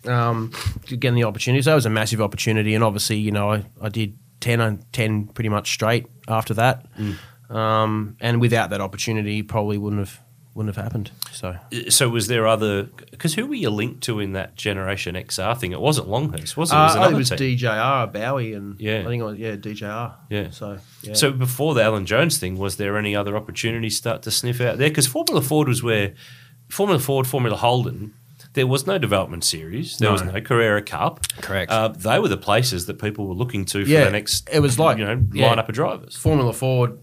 Um, 0.08 0.50
to 0.86 0.96
getting 0.96 1.14
the 1.20 1.24
opportunity. 1.24 1.60
So 1.62 1.70
that 1.70 1.74
was 1.82 1.86
a 1.86 1.90
massive 1.90 2.20
opportunity, 2.22 2.74
and 2.74 2.82
obviously, 2.82 3.18
you 3.18 3.30
know, 3.32 3.52
I, 3.52 3.64
I 3.80 3.88
did 3.90 4.16
10 4.40 4.60
on 4.60 4.82
10 4.92 5.28
pretty 5.34 5.50
much 5.50 5.70
straight 5.72 6.06
after 6.28 6.54
that, 6.54 6.86
um, 7.50 8.16
and 8.20 8.40
without 8.40 8.70
that 8.70 8.80
opportunity, 8.80 9.42
probably 9.42 9.78
wouldn't 9.78 10.00
have 10.00 10.20
wouldn't 10.54 10.74
have 10.74 10.84
happened. 10.84 11.10
So. 11.32 11.56
So 11.88 12.08
was 12.10 12.26
there 12.26 12.46
other? 12.46 12.84
Because 13.10 13.34
who 13.34 13.46
were 13.46 13.54
you 13.54 13.70
linked 13.70 14.02
to 14.02 14.20
in 14.20 14.32
that 14.32 14.54
Generation 14.54 15.14
XR 15.14 15.56
thing? 15.58 15.72
It 15.72 15.80
wasn't 15.80 16.08
Longhurst, 16.08 16.56
was 16.56 16.70
it? 16.70 16.74
It 16.74 16.78
was 16.78 16.94
Uh, 16.94 16.98
another 16.98 17.14
it 17.14 17.18
was 17.18 17.28
team. 17.30 17.38
DJR 17.58 18.12
Bowie 18.12 18.52
and 18.52 18.78
Yeah. 18.80 19.00
I 19.00 19.04
think 19.04 19.20
it 19.22 19.24
was 19.24 19.38
yeah 19.38 19.56
DJR. 19.56 20.12
Yeah. 20.28 20.50
So 20.50 20.78
yeah. 21.02 21.14
So 21.14 21.32
before 21.32 21.74
the 21.74 21.82
Alan 21.82 22.04
Jones 22.06 22.36
thing, 22.38 22.58
was 22.58 22.76
there 22.76 22.98
any 22.98 23.16
other 23.16 23.36
opportunities 23.36 23.96
start 23.96 24.22
to 24.22 24.30
sniff 24.30 24.60
out 24.60 24.76
there? 24.78 24.90
Because 24.90 25.06
Formula 25.06 25.40
Ford 25.40 25.68
was 25.68 25.82
where 25.82 26.12
Formula 26.68 26.98
Ford, 27.00 27.26
Formula 27.26 27.56
Holden, 27.56 28.12
there 28.54 28.66
was 28.66 28.86
no 28.86 28.98
development 28.98 29.44
series. 29.44 29.96
There 29.96 30.12
was 30.12 30.22
No. 30.22 30.32
no 30.32 30.40
Carrera 30.42 30.82
Cup. 30.82 31.20
Correct. 31.40 31.70
Uh, 31.72 31.88
they 31.88 32.18
were 32.18 32.28
the 32.28 32.36
places 32.36 32.84
that 32.86 32.98
people 33.00 33.26
were 33.26 33.34
looking 33.34 33.64
to 33.66 33.84
for 33.84 33.90
Yeah, 33.90 34.04
the 34.04 34.10
next. 34.10 34.48
it 34.52 34.60
was 34.60 34.78
like- 34.78 34.98
you 34.98 35.04
know 35.06 35.22
yeah. 35.32 35.54
lineup 35.54 35.68
of 35.70 35.74
drivers. 35.74 36.14
Formula 36.16 36.52
Ford, 36.52 36.98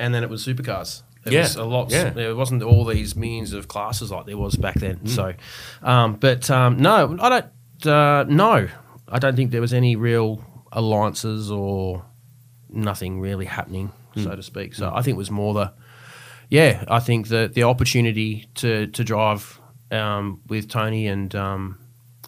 and 0.00 0.12
then 0.12 0.24
it 0.24 0.30
was 0.30 0.44
supercars. 0.44 1.02
It 1.24 1.32
Yeah, 1.32 1.40
was 1.42 1.56
a 1.56 1.64
lot. 1.64 1.90
yeah. 1.90 2.10
There 2.10 2.34
wasn't 2.34 2.62
all 2.62 2.84
these 2.84 3.14
millions 3.16 3.52
of 3.52 3.68
classes 3.68 4.10
like 4.10 4.26
there 4.26 4.36
was 4.38 4.56
back 4.56 4.74
Mm. 4.76 4.80
then. 4.80 5.06
So, 5.06 5.34
um, 5.82 6.14
but 6.14 6.50
um, 6.50 6.78
no, 6.78 7.16
I 7.20 7.28
don't. 7.28 7.86
Uh, 7.86 8.24
no, 8.28 8.68
I 9.08 9.18
don't 9.18 9.36
think 9.36 9.50
there 9.50 9.60
was 9.60 9.72
any 9.72 9.94
real 9.96 10.44
alliances 10.72 11.50
or 11.50 12.04
nothing 12.68 13.20
really 13.20 13.44
happening, 13.46 13.92
Mm. 14.16 14.24
so 14.24 14.36
to 14.36 14.42
speak. 14.42 14.74
So 14.74 14.90
I 14.94 15.02
think 15.02 15.14
it 15.14 15.18
was 15.18 15.30
more 15.30 15.54
the. 15.54 15.72
Yeah, 16.48 16.84
I 16.88 16.98
think 17.00 17.28
the 17.28 17.50
the 17.52 17.62
opportunity 17.62 18.46
to 18.56 18.86
to 18.88 19.04
drive 19.04 19.58
um, 19.90 20.40
with 20.48 20.68
Tony 20.68 21.06
and 21.06 21.34
um, 21.34 21.78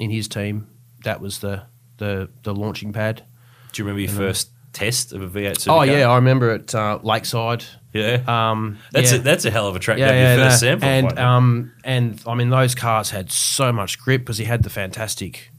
in 0.01 0.11
his 0.11 0.29
team 0.29 0.67
that 1.05 1.21
was 1.21 1.39
the 1.41 1.63
the 1.99 2.29
the 2.43 2.55
launching 2.55 2.93
pad. 2.93 3.23
Do 3.73 3.83
you 3.83 3.87
remember 3.89 4.01
your 4.03 4.11
first 4.27 4.51
test 4.73 5.13
of 5.13 5.21
a 5.23 5.29
V8 5.29 5.57
supercar? 5.59 5.79
Oh 5.79 5.83
yeah, 5.83 6.09
I 6.09 6.15
remember 6.17 6.51
at 6.51 6.75
uh, 6.75 6.99
Lakeside. 7.03 7.65
Yeah. 7.95 8.23
Um, 8.27 8.79
that's 8.93 9.13
yeah. 9.13 9.19
a, 9.19 9.23
that's 9.23 9.45
a 9.47 9.51
hell 9.51 9.67
of 9.69 9.77
a 9.77 9.79
track. 9.79 9.99
yeah, 9.99 10.11
yeah, 10.13 10.37
first 10.37 10.63
no. 10.63 10.69
sample. 10.69 10.89
and 10.89 11.19
um, 11.19 11.73
and 11.85 12.21
I 12.27 12.35
mean 12.35 12.51
those 12.51 12.75
cars 12.75 13.11
had 13.11 13.31
so 13.33 13.73
much 13.73 13.99
grip 13.99 14.23
because 14.23 14.37
he 14.39 14.45
had 14.45 14.63
the 14.63 14.71
fantastic, 14.71 15.51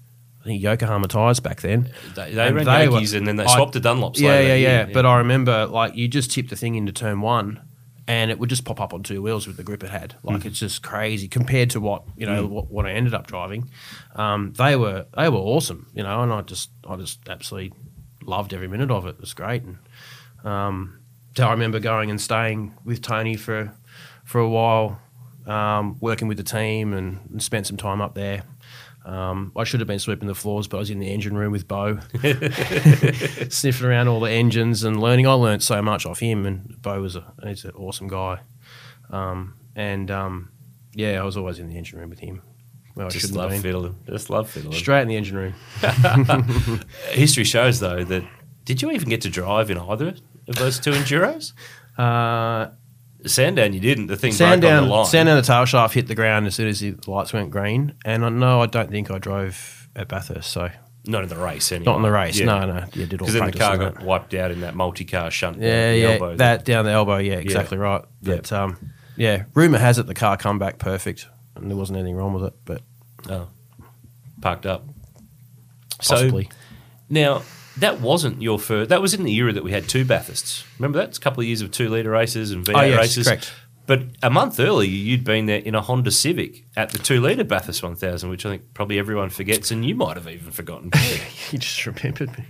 I 0.41 0.45
think 0.45 0.61
Yokohama 0.61 1.07
tires 1.07 1.39
back 1.39 1.61
then. 1.61 1.91
they, 2.15 2.33
they 2.33 2.51
ran 2.51 2.65
they 2.65 2.83
Yankees 2.87 3.13
were- 3.13 3.17
and 3.19 3.27
then 3.27 3.37
they 3.37 3.45
I- 3.45 3.55
swapped 3.55 3.73
to 3.73 3.81
Dunlops. 3.81 4.19
Yeah, 4.19 4.29
later 4.29 4.47
yeah, 4.49 4.55
yeah, 4.55 4.85
year, 4.85 4.89
But 4.93 5.05
I 5.07 5.17
remember 5.17 5.65
like 5.65 5.95
you 5.95 6.07
just 6.07 6.31
tip 6.31 6.49
the 6.49 6.55
thing 6.55 6.75
into 6.75 6.91
turn 6.91 7.21
one. 7.21 7.61
And 8.07 8.29
it 8.29 8.37
would 8.37 8.49
just 8.51 8.65
pop 8.65 8.79
up 8.79 8.93
on 8.93 9.01
two 9.01 9.19
wheels 9.23 9.47
with 9.47 9.57
the 9.57 9.63
grip 9.63 9.83
it 9.83 9.89
had. 9.89 10.13
Like 10.21 10.41
Mm. 10.41 10.45
it's 10.45 10.59
just 10.59 10.83
crazy 10.83 11.27
compared 11.27 11.71
to 11.71 11.79
what 11.81 12.03
you 12.15 12.27
know 12.27 12.45
what, 12.45 12.69
what 12.69 12.85
I 12.85 12.91
ended 12.91 13.15
up 13.15 13.25
driving. 13.25 13.67
Um, 14.15 14.53
they 14.59 14.75
were 14.75 15.07
they 15.17 15.27
were 15.27 15.39
awesome, 15.39 15.87
you 15.95 16.03
know, 16.03 16.21
and 16.21 16.31
I 16.31 16.41
just 16.41 16.69
I 16.87 16.97
just 16.97 17.27
absolutely 17.27 17.73
loved 18.23 18.53
every 18.53 18.67
minute 18.67 18.91
of 18.91 19.07
it. 19.07 19.15
It 19.15 19.21
was 19.21 19.33
great, 19.33 19.63
and 19.63 19.77
um, 20.43 20.99
I 21.39 21.51
remember 21.51 21.79
going 21.79 22.09
and 22.09 22.19
staying 22.19 22.73
with 22.83 23.01
Tony 23.01 23.35
for 23.35 23.73
for 24.23 24.39
a 24.39 24.49
while, 24.49 24.99
um, 25.45 25.97
working 25.99 26.27
with 26.27 26.37
the 26.37 26.43
team, 26.43 26.93
and, 26.93 27.19
and 27.31 27.43
spent 27.43 27.67
some 27.67 27.77
time 27.77 28.01
up 28.01 28.15
there. 28.15 28.43
Um, 29.05 29.51
I 29.55 29.65
should 29.65 29.81
have 29.81 29.87
been 29.87 29.99
sweeping 29.99 30.27
the 30.27 30.33
floors, 30.33 30.67
but 30.67 30.77
I 30.77 30.79
was 30.79 30.89
in 30.89 30.97
the 30.97 31.11
engine 31.11 31.37
room 31.37 31.51
with 31.51 31.67
Bo, 31.67 31.99
sniffing 33.49 33.85
around 33.87 34.07
all 34.07 34.19
the 34.19 34.31
engines 34.31 34.83
and 34.83 34.99
learning. 34.99 35.27
I 35.27 35.33
learned 35.33 35.61
so 35.61 35.81
much 35.81 36.05
off 36.07 36.19
him, 36.19 36.45
and 36.45 36.81
Bo 36.81 37.01
was 37.01 37.15
a 37.15 37.31
he's 37.43 37.65
an 37.65 37.71
awesome 37.75 38.07
guy. 38.07 38.39
Um, 39.11 39.55
and 39.75 40.09
um, 40.09 40.49
yeah, 40.93 41.21
I 41.21 41.23
was 41.23 41.37
always 41.37 41.59
in 41.59 41.69
the 41.69 41.77
engine 41.77 41.99
room 41.99 42.09
with 42.09 42.19
him. 42.19 42.41
Well, 42.95 43.07
I 43.07 43.09
Just 43.09 43.33
love 43.33 43.51
been. 43.51 43.61
fiddling. 43.61 43.95
Just 44.07 44.29
love 44.29 44.49
fiddling. 44.49 44.73
Straight 44.73 45.01
in 45.01 45.07
the 45.09 45.17
engine 45.17 45.35
room. 45.37 45.53
History 47.11 47.43
shows 47.43 47.79
though 47.81 48.03
that 48.05 48.23
did 48.63 48.81
you 48.81 48.89
even 48.91 49.09
get 49.09 49.21
to 49.21 49.29
drive 49.29 49.69
in 49.69 49.77
either 49.77 50.15
of 50.47 50.55
those 50.55 50.79
two 50.79 50.91
enduros? 50.91 51.53
Uh, 51.97 52.69
Sandown, 53.25 53.73
you 53.73 53.79
didn't. 53.79 54.07
The 54.07 54.15
thing 54.17 54.31
broke 54.31 54.41
on 54.41 54.51
Sandown, 54.61 54.83
the 54.83 54.89
line. 54.89 55.05
Sandown, 55.05 55.35
the 55.37 55.41
tail 55.41 55.65
shaft 55.65 55.93
hit 55.95 56.07
the 56.07 56.15
ground 56.15 56.45
as 56.47 56.55
soon 56.55 56.67
as 56.67 56.79
the 56.79 56.95
lights 57.07 57.33
went 57.33 57.49
green. 57.51 57.93
And 58.05 58.23
I 58.25 58.29
no, 58.29 58.61
I 58.61 58.67
don't 58.67 58.91
think 58.91 59.09
I 59.09 59.17
drove 59.17 59.89
at 59.95 60.07
Bathurst. 60.07 60.51
So 60.51 60.69
Not 61.07 61.23
in 61.23 61.29
the 61.29 61.35
race, 61.37 61.71
anyway. 61.71 61.85
not 61.85 61.95
in 61.97 62.01
the 62.03 62.11
race. 62.11 62.37
Yeah. 62.37 62.45
No, 62.45 62.65
no. 62.65 62.85
Yeah, 62.93 63.05
did 63.07 63.13
all 63.13 63.25
Because 63.27 63.33
then 63.33 63.49
the 63.51 63.57
car 63.57 63.77
got 63.77 63.95
that. 63.95 64.03
wiped 64.05 64.33
out 64.35 64.51
in 64.51 64.61
that 64.61 64.75
multi-car 64.75 65.31
shunt. 65.31 65.57
down 65.59 65.65
Yeah, 65.67 65.91
the 65.91 65.97
yeah, 65.97 66.07
elbow. 66.09 66.35
that 66.35 66.65
down 66.65 66.85
the 66.85 66.91
elbow. 66.91 67.17
Yeah, 67.17 67.35
exactly 67.35 67.77
right. 67.79 68.03
Yeah. 68.21 68.41
Um, 68.51 68.77
yeah, 69.17 69.43
rumor 69.55 69.77
has 69.79 69.97
it 69.97 70.05
the 70.07 70.13
car 70.13 70.37
come 70.37 70.59
back 70.59 70.77
perfect, 70.77 71.27
and 71.55 71.69
there 71.71 71.77
wasn't 71.77 71.97
anything 71.97 72.15
wrong 72.15 72.33
with 72.33 72.43
it. 72.43 72.53
But 72.65 72.81
Oh, 73.29 73.47
parked 74.41 74.65
up. 74.67 74.83
possibly, 75.97 76.43
So 76.43 76.49
now 77.09 77.41
that 77.79 78.01
wasn't 78.01 78.41
your 78.41 78.59
first. 78.59 78.89
That 78.89 79.01
was 79.01 79.13
in 79.13 79.23
the 79.23 79.33
era 79.35 79.51
that 79.53 79.63
we 79.63 79.71
had 79.71 79.87
two 79.89 80.05
Bathursts. 80.05 80.63
Remember 80.79 80.99
that? 80.99 81.09
It's 81.09 81.17
a 81.17 81.21
couple 81.21 81.41
of 81.41 81.47
years 81.47 81.61
of 81.61 81.71
two 81.71 81.89
litre 81.89 82.09
races 82.09 82.51
and 82.51 82.63
V8 82.65 82.75
Oh, 82.77 82.81
yes, 82.83 82.97
races. 82.97 83.27
correct. 83.27 83.53
But 83.87 84.01
a 84.23 84.31
month 84.31 84.59
earlier, 84.59 84.89
you'd 84.89 85.23
been 85.23 85.45
there 85.45 85.59
in 85.59 85.75
a 85.75 85.81
Honda 85.81 86.09
Civic 86.09 86.63
at 86.75 86.89
the 86.89 86.97
two 86.97 87.21
litre 87.21 87.43
Bathurst 87.43 87.83
1000, 87.83 88.29
which 88.31 88.43
I 88.43 88.49
think 88.49 88.73
probably 88.73 88.97
everyone 88.97 89.29
forgets, 89.29 89.69
and 89.69 89.85
you 89.85 89.93
might 89.93 90.17
have 90.17 90.27
even 90.27 90.49
forgotten. 90.51 90.89
you 91.51 91.59
just 91.59 91.85
remembered 91.85 92.35
me. 92.35 92.45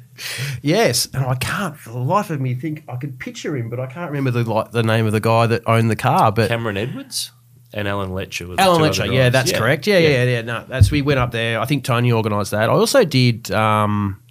Yes, 0.61 1.07
and 1.13 1.25
I 1.25 1.35
can't 1.35 1.75
for 1.77 1.89
the 1.89 1.97
life 1.97 2.29
of 2.29 2.39
me 2.39 2.55
think 2.55 2.83
I 2.87 2.95
could 2.95 3.19
picture 3.19 3.57
him, 3.57 3.69
but 3.69 3.81
I 3.81 3.87
can't 3.87 4.09
remember 4.11 4.31
the 4.31 4.49
like 4.49 4.71
the 4.71 4.83
name 4.83 5.05
of 5.07 5.11
the 5.11 5.19
guy 5.19 5.45
that 5.47 5.63
owned 5.67 5.91
the 5.91 5.97
car. 5.97 6.31
But 6.31 6.47
Cameron 6.47 6.77
Edwards 6.77 7.31
and 7.73 7.85
Alan 7.85 8.13
Letcher. 8.13 8.47
Alan 8.57 8.81
Letcher, 8.81 9.07
yeah, 9.07 9.27
that's 9.27 9.51
correct. 9.51 9.87
Yeah, 9.87 9.97
yeah, 9.97 10.23
yeah, 10.23 10.41
No, 10.41 10.63
that's 10.65 10.89
we 10.89 11.01
went 11.01 11.19
up 11.19 11.31
there. 11.31 11.59
I 11.59 11.65
think 11.65 11.83
Tony 11.83 12.13
organised 12.13 12.51
that. 12.51 12.69
I 12.69 12.73
also 12.73 13.03
did. 13.03 13.51
Um, 13.51 14.21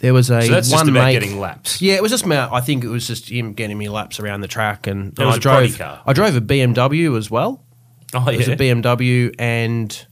there 0.00 0.12
was 0.14 0.30
a 0.30 0.42
So 0.42 0.50
that's 0.52 0.68
just 0.70 0.80
one 0.84 0.88
about 0.88 1.04
mate- 1.06 1.12
getting 1.12 1.38
laps. 1.40 1.80
Yeah, 1.80 1.94
it 1.94 2.02
was 2.02 2.10
just. 2.10 2.26
ma- 2.26 2.48
I 2.52 2.60
think 2.60 2.84
it 2.84 2.88
was 2.88 3.06
just 3.06 3.28
him 3.30 3.52
getting 3.54 3.78
me 3.78 3.88
laps 3.88 4.18
around 4.20 4.40
the 4.40 4.48
track, 4.48 4.86
and, 4.86 5.18
and 5.18 5.28
I 5.28 5.38
drove. 5.38 5.78
car. 5.78 6.02
I 6.06 6.12
drove 6.12 6.34
a 6.36 6.40
BMW 6.40 7.16
as 7.16 7.30
well. 7.30 7.64
Oh, 8.12 8.24
yeah, 8.26 8.32
It 8.32 8.36
was 8.38 8.48
a 8.48 8.56
BMW 8.56 9.34
and 9.38 10.06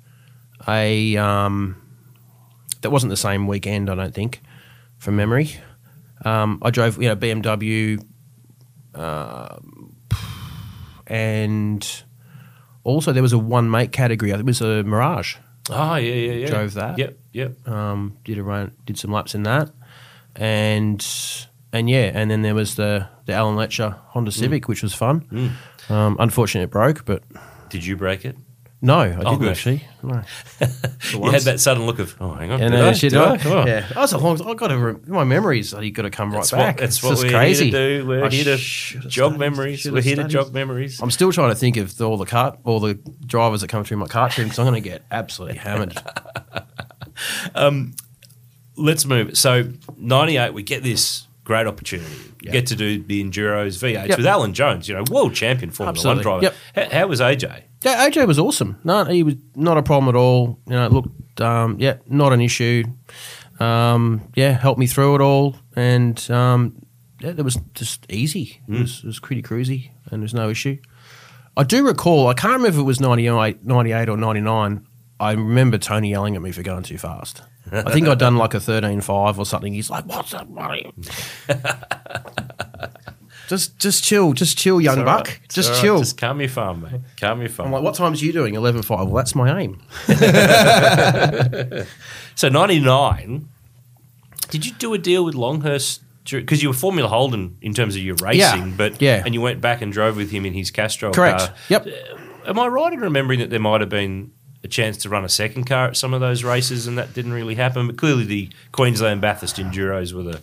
a. 0.68 1.16
Um, 1.16 1.82
that 2.82 2.90
wasn't 2.90 3.10
the 3.10 3.16
same 3.16 3.46
weekend, 3.48 3.90
I 3.90 3.94
don't 3.96 4.14
think, 4.14 4.40
from 4.98 5.16
memory. 5.16 5.56
Um, 6.24 6.58
I 6.62 6.70
drove, 6.70 7.00
you 7.02 7.08
know, 7.08 7.16
BMW, 7.16 8.00
um, 8.94 9.96
and 11.06 12.02
also 12.84 13.12
there 13.12 13.22
was 13.22 13.32
a 13.32 13.38
one 13.38 13.70
mate 13.70 13.92
category. 13.92 14.32
I 14.32 14.36
think 14.36 14.46
it 14.46 14.50
was 14.50 14.60
a 14.60 14.82
Mirage. 14.84 15.36
Oh, 15.70 15.96
yeah, 15.96 16.14
yeah, 16.14 16.32
yeah. 16.32 16.46
Drove 16.46 16.74
that. 16.74 16.98
Yep, 16.98 17.18
yep. 17.32 17.68
Um, 17.68 18.16
did 18.24 18.38
a 18.38 18.42
run, 18.42 18.72
did 18.86 18.98
some 18.98 19.12
laps 19.12 19.34
in 19.34 19.42
that, 19.42 19.70
and 20.38 21.06
and 21.72 21.90
yeah, 21.90 22.10
and 22.14 22.30
then 22.30 22.42
there 22.42 22.54
was 22.54 22.76
the 22.76 23.06
the 23.26 23.34
Alan 23.34 23.56
Letcher 23.56 23.90
Honda 24.08 24.30
mm. 24.30 24.34
Civic, 24.34 24.68
which 24.68 24.82
was 24.82 24.94
fun. 24.94 25.20
Mm. 25.32 25.90
Um, 25.90 26.16
unfortunately, 26.18 26.64
it 26.64 26.70
broke, 26.70 27.04
but 27.04 27.22
Did 27.68 27.84
you 27.84 27.96
break 27.96 28.24
it? 28.24 28.36
no, 28.80 29.00
I 29.00 29.12
oh, 29.14 29.18
didn't 29.18 29.38
good. 29.40 29.48
actually. 29.50 29.84
No. 30.02 30.22
You 31.12 31.30
had 31.30 31.42
that 31.42 31.58
sudden 31.58 31.86
look 31.86 31.98
of, 31.98 32.14
oh, 32.20 32.32
hang 32.34 32.50
on. 32.52 32.60
And 32.60 32.70
did 32.72 32.80
then 32.80 32.88
I? 32.88 32.92
shit, 32.92 33.10
Did 33.12 33.20
I? 33.20 33.38
Oh. 33.46 33.66
yeah, 33.66 33.80
that 33.80 33.96
was 33.96 34.12
a 34.12 34.18
long. 34.18 34.40
I 34.46 34.54
got 34.54 34.68
to 34.68 34.78
re- 34.78 35.00
my 35.06 35.24
memories. 35.24 35.72
You 35.72 35.90
got 35.90 36.02
to 36.02 36.10
come 36.10 36.30
That's 36.30 36.52
right 36.52 36.58
what, 36.58 36.64
back. 36.66 36.76
that's 36.78 36.96
It's 36.96 37.02
what 37.02 37.10
just 37.10 37.24
we're 37.24 37.30
crazy. 37.30 37.70
here 37.70 37.72
to 37.72 37.98
do. 38.02 38.06
We're 38.06 38.24
I 38.24 38.28
here 38.28 38.44
to 38.44 38.56
should've 38.58 39.10
jog 39.10 39.32
studied- 39.32 39.38
memories. 39.40 39.80
should've 39.80 39.94
We're 39.94 40.02
here 40.02 40.16
to 40.16 40.22
studied. 40.22 40.32
jog 40.32 40.52
memories. 40.54 41.00
I'm 41.02 41.10
still 41.10 41.32
trying 41.32 41.48
to 41.50 41.54
think 41.56 41.76
of 41.78 42.00
all 42.00 42.16
the 42.18 42.26
kart, 42.26 42.58
all 42.64 42.78
the 42.78 42.94
drivers 43.26 43.62
that 43.62 43.68
come 43.68 43.82
through 43.84 43.96
my 43.96 44.06
kart 44.06 44.34
team 44.34 44.44
because 44.44 44.58
I'm 44.58 44.66
going 44.66 44.80
to 44.82 44.88
get 44.88 45.02
absolutely 45.10 45.58
hammered. 45.58 46.00
Um, 47.56 47.94
Let's 48.78 49.04
move. 49.04 49.36
So, 49.36 49.70
98, 49.96 50.54
we 50.54 50.62
get 50.62 50.82
this 50.82 51.26
great 51.44 51.66
opportunity. 51.66 52.14
Yeah. 52.42 52.52
Get 52.52 52.66
to 52.68 52.76
do 52.76 53.02
the 53.02 53.22
enduros 53.24 53.78
V8s 53.82 54.08
Yep. 54.08 54.18
with 54.18 54.26
Alan 54.26 54.54
Jones, 54.54 54.88
you 54.88 54.94
know, 54.94 55.04
world 55.10 55.34
champion 55.34 55.70
Formula 55.70 55.90
Absolutely. 55.92 56.24
One 56.24 56.40
driver. 56.40 56.54
Yep. 56.76 56.90
How, 56.92 56.98
how 57.00 57.06
was 57.08 57.20
AJ? 57.20 57.62
Yeah, 57.82 58.08
AJ 58.08 58.26
was 58.26 58.38
awesome. 58.38 58.78
No, 58.84 59.04
he 59.04 59.22
was 59.22 59.34
not 59.56 59.76
a 59.76 59.82
problem 59.82 60.08
at 60.14 60.18
all. 60.18 60.58
You 60.66 60.74
know, 60.74 60.86
it 60.86 60.92
looked, 60.92 61.40
um, 61.40 61.76
yeah, 61.80 61.96
not 62.06 62.32
an 62.32 62.40
issue. 62.40 62.84
Um, 63.60 64.30
yeah, 64.36 64.52
helped 64.52 64.78
me 64.78 64.86
through 64.86 65.16
it 65.16 65.20
all, 65.20 65.56
and 65.74 66.30
um, 66.30 66.76
yeah, 67.20 67.30
it 67.30 67.42
was 67.42 67.58
just 67.74 68.06
easy. 68.10 68.60
It, 68.68 68.80
was, 68.80 68.98
it 69.02 69.06
was 69.06 69.18
pretty 69.18 69.42
cruisy, 69.42 69.90
and 70.10 70.22
there's 70.22 70.34
no 70.34 70.48
issue. 70.48 70.78
I 71.56 71.64
do 71.64 71.84
recall, 71.84 72.28
I 72.28 72.34
can't 72.34 72.52
remember 72.52 72.68
if 72.68 72.76
it 72.78 72.82
was 72.82 73.00
98, 73.00 73.64
98 73.64 74.08
or 74.08 74.16
99. 74.16 74.86
I 75.20 75.32
remember 75.32 75.78
Tony 75.78 76.10
yelling 76.10 76.36
at 76.36 76.42
me 76.42 76.52
for 76.52 76.62
going 76.62 76.84
too 76.84 76.98
fast. 76.98 77.42
I 77.72 77.90
think 77.92 78.06
I'd 78.08 78.18
done 78.18 78.36
like 78.36 78.54
a 78.54 78.58
13.5 78.58 79.36
or 79.38 79.44
something. 79.44 79.74
He's 79.74 79.90
like, 79.90 80.06
What's 80.06 80.30
that, 80.30 80.48
money? 80.48 80.92
just 83.48 83.78
just 83.78 84.04
chill, 84.04 84.32
just 84.32 84.56
chill, 84.56 84.80
young 84.80 85.04
buck. 85.04 85.26
right. 85.28 85.40
Just 85.48 85.72
right. 85.72 85.80
chill. 85.80 85.98
Just 85.98 86.16
calm 86.18 86.40
your 86.40 86.48
farm, 86.48 86.82
mate. 86.82 87.00
Calm 87.20 87.40
your 87.40 87.48
farm. 87.50 87.66
I'm 87.68 87.72
like, 87.72 87.82
what 87.82 87.94
times 87.94 88.22
you 88.22 88.32
doing? 88.32 88.54
11.5. 88.54 88.88
Well, 88.88 89.06
that's 89.14 89.34
my 89.34 89.60
aim. 89.60 89.82
So 92.34 92.48
ninety 92.48 92.78
nine. 92.78 93.48
Did 94.50 94.64
you 94.64 94.72
do 94.74 94.94
a 94.94 94.98
deal 94.98 95.24
with 95.24 95.34
Longhurst? 95.34 96.02
Because 96.30 96.62
you 96.62 96.68
were 96.68 96.74
Formula 96.74 97.08
Holden 97.08 97.56
in 97.62 97.74
terms 97.74 97.96
of 97.96 98.02
your 98.02 98.14
racing, 98.16 98.38
Yeah, 98.68 98.74
but 98.76 99.02
yeah. 99.02 99.22
and 99.24 99.34
you 99.34 99.40
went 99.40 99.60
back 99.60 99.82
and 99.82 99.92
drove 99.92 100.16
with 100.16 100.30
him 100.30 100.46
in 100.46 100.52
his 100.52 100.70
Castrol 100.70 101.12
Correct. 101.12 101.38
car. 101.40 101.54
Yep. 101.70 101.86
Uh, 101.86 101.90
am 102.50 102.58
I 102.60 102.68
right 102.68 102.92
in 102.92 103.00
remembering 103.00 103.40
that 103.40 103.50
there 103.50 103.58
might 103.58 103.80
have 103.80 103.90
been 103.90 104.30
a 104.64 104.68
chance 104.68 104.96
to 104.98 105.08
run 105.08 105.24
a 105.24 105.28
second 105.28 105.64
car 105.64 105.88
at 105.88 105.96
some 105.96 106.14
of 106.14 106.20
those 106.20 106.44
races, 106.44 106.86
and 106.86 106.98
that 106.98 107.14
didn't 107.14 107.32
really 107.32 107.54
happen? 107.54 107.86
But 107.86 107.96
clearly, 107.96 108.24
the 108.24 108.50
Queensland 108.72 109.20
Bathurst 109.20 109.56
Enduros 109.56 110.12
were 110.12 110.22
the 110.22 110.40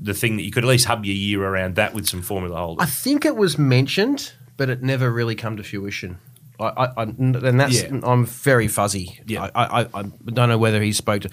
the 0.00 0.14
thing 0.14 0.36
that 0.36 0.42
you 0.42 0.50
could 0.50 0.64
at 0.64 0.68
least 0.68 0.86
hub 0.86 1.04
your 1.04 1.14
year 1.14 1.44
around 1.44 1.76
that 1.76 1.94
with 1.94 2.08
some 2.08 2.22
Formula 2.22 2.56
Holden. 2.56 2.82
I 2.82 2.88
think 2.88 3.24
it 3.24 3.36
was 3.36 3.58
mentioned, 3.58 4.32
but 4.56 4.68
it 4.68 4.82
never 4.82 5.10
really 5.12 5.34
come 5.34 5.56
to 5.56 5.62
fruition. 5.62 6.18
I, 6.62 6.84
I, 6.84 6.92
I 6.96 7.02
and 7.02 7.60
that's 7.60 7.82
Yeah. 7.82 8.00
I'm 8.02 8.24
very 8.26 8.68
fuzzy. 8.68 9.20
Yeah. 9.26 9.50
I, 9.54 9.82
I, 9.82 9.88
I 9.94 10.02
don't 10.26 10.48
know 10.48 10.58
whether 10.58 10.80
he 10.82 10.92
spoke 10.92 11.22
to. 11.22 11.30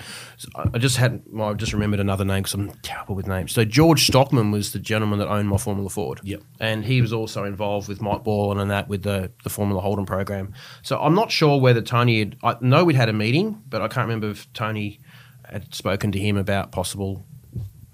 I 0.74 0.78
just 0.78 0.98
had. 0.98 1.22
I 1.40 1.54
just 1.54 1.74
remembered 1.74 2.00
another 2.00 2.26
name 2.26 2.44
because 2.44 2.54
I'm 2.54 2.72
terrible 2.82 3.16
with 3.16 3.28
names. 3.28 3.52
So 3.52 3.64
George 3.66 4.06
Stockman 4.08 4.52
was 4.52 4.74
the 4.74 4.80
gentleman 4.80 5.20
that 5.20 5.28
owned 5.28 5.48
my 5.50 5.58
Formula 5.58 5.90
Ford. 5.90 6.20
Yep. 6.24 6.42
and 6.60 6.86
he 6.86 7.02
was 7.02 7.14
also 7.14 7.44
involved 7.44 7.88
with 7.88 8.02
Mike 8.02 8.24
Ball 8.24 8.58
and 8.58 8.72
that 8.72 8.88
with 8.88 9.04
the 9.04 9.32
the 9.44 9.50
Formula 9.50 9.82
Holden 9.82 10.06
program. 10.06 10.54
So 10.82 11.00
I'm 11.00 11.16
not 11.16 11.32
sure 11.32 11.60
whether 11.60 11.82
Tony 11.82 12.20
had. 12.20 12.38
I 12.44 12.58
know 12.62 12.84
we'd 12.86 12.96
had 12.96 13.10
a 13.10 13.14
meeting, 13.14 13.62
but 13.70 13.82
I 13.82 13.88
can't 13.88 14.08
remember 14.08 14.30
if 14.30 14.52
Tony 14.54 15.00
had 15.46 15.74
spoken 15.74 16.12
to 16.12 16.20
him 16.20 16.38
about 16.38 16.72
possible 16.72 17.26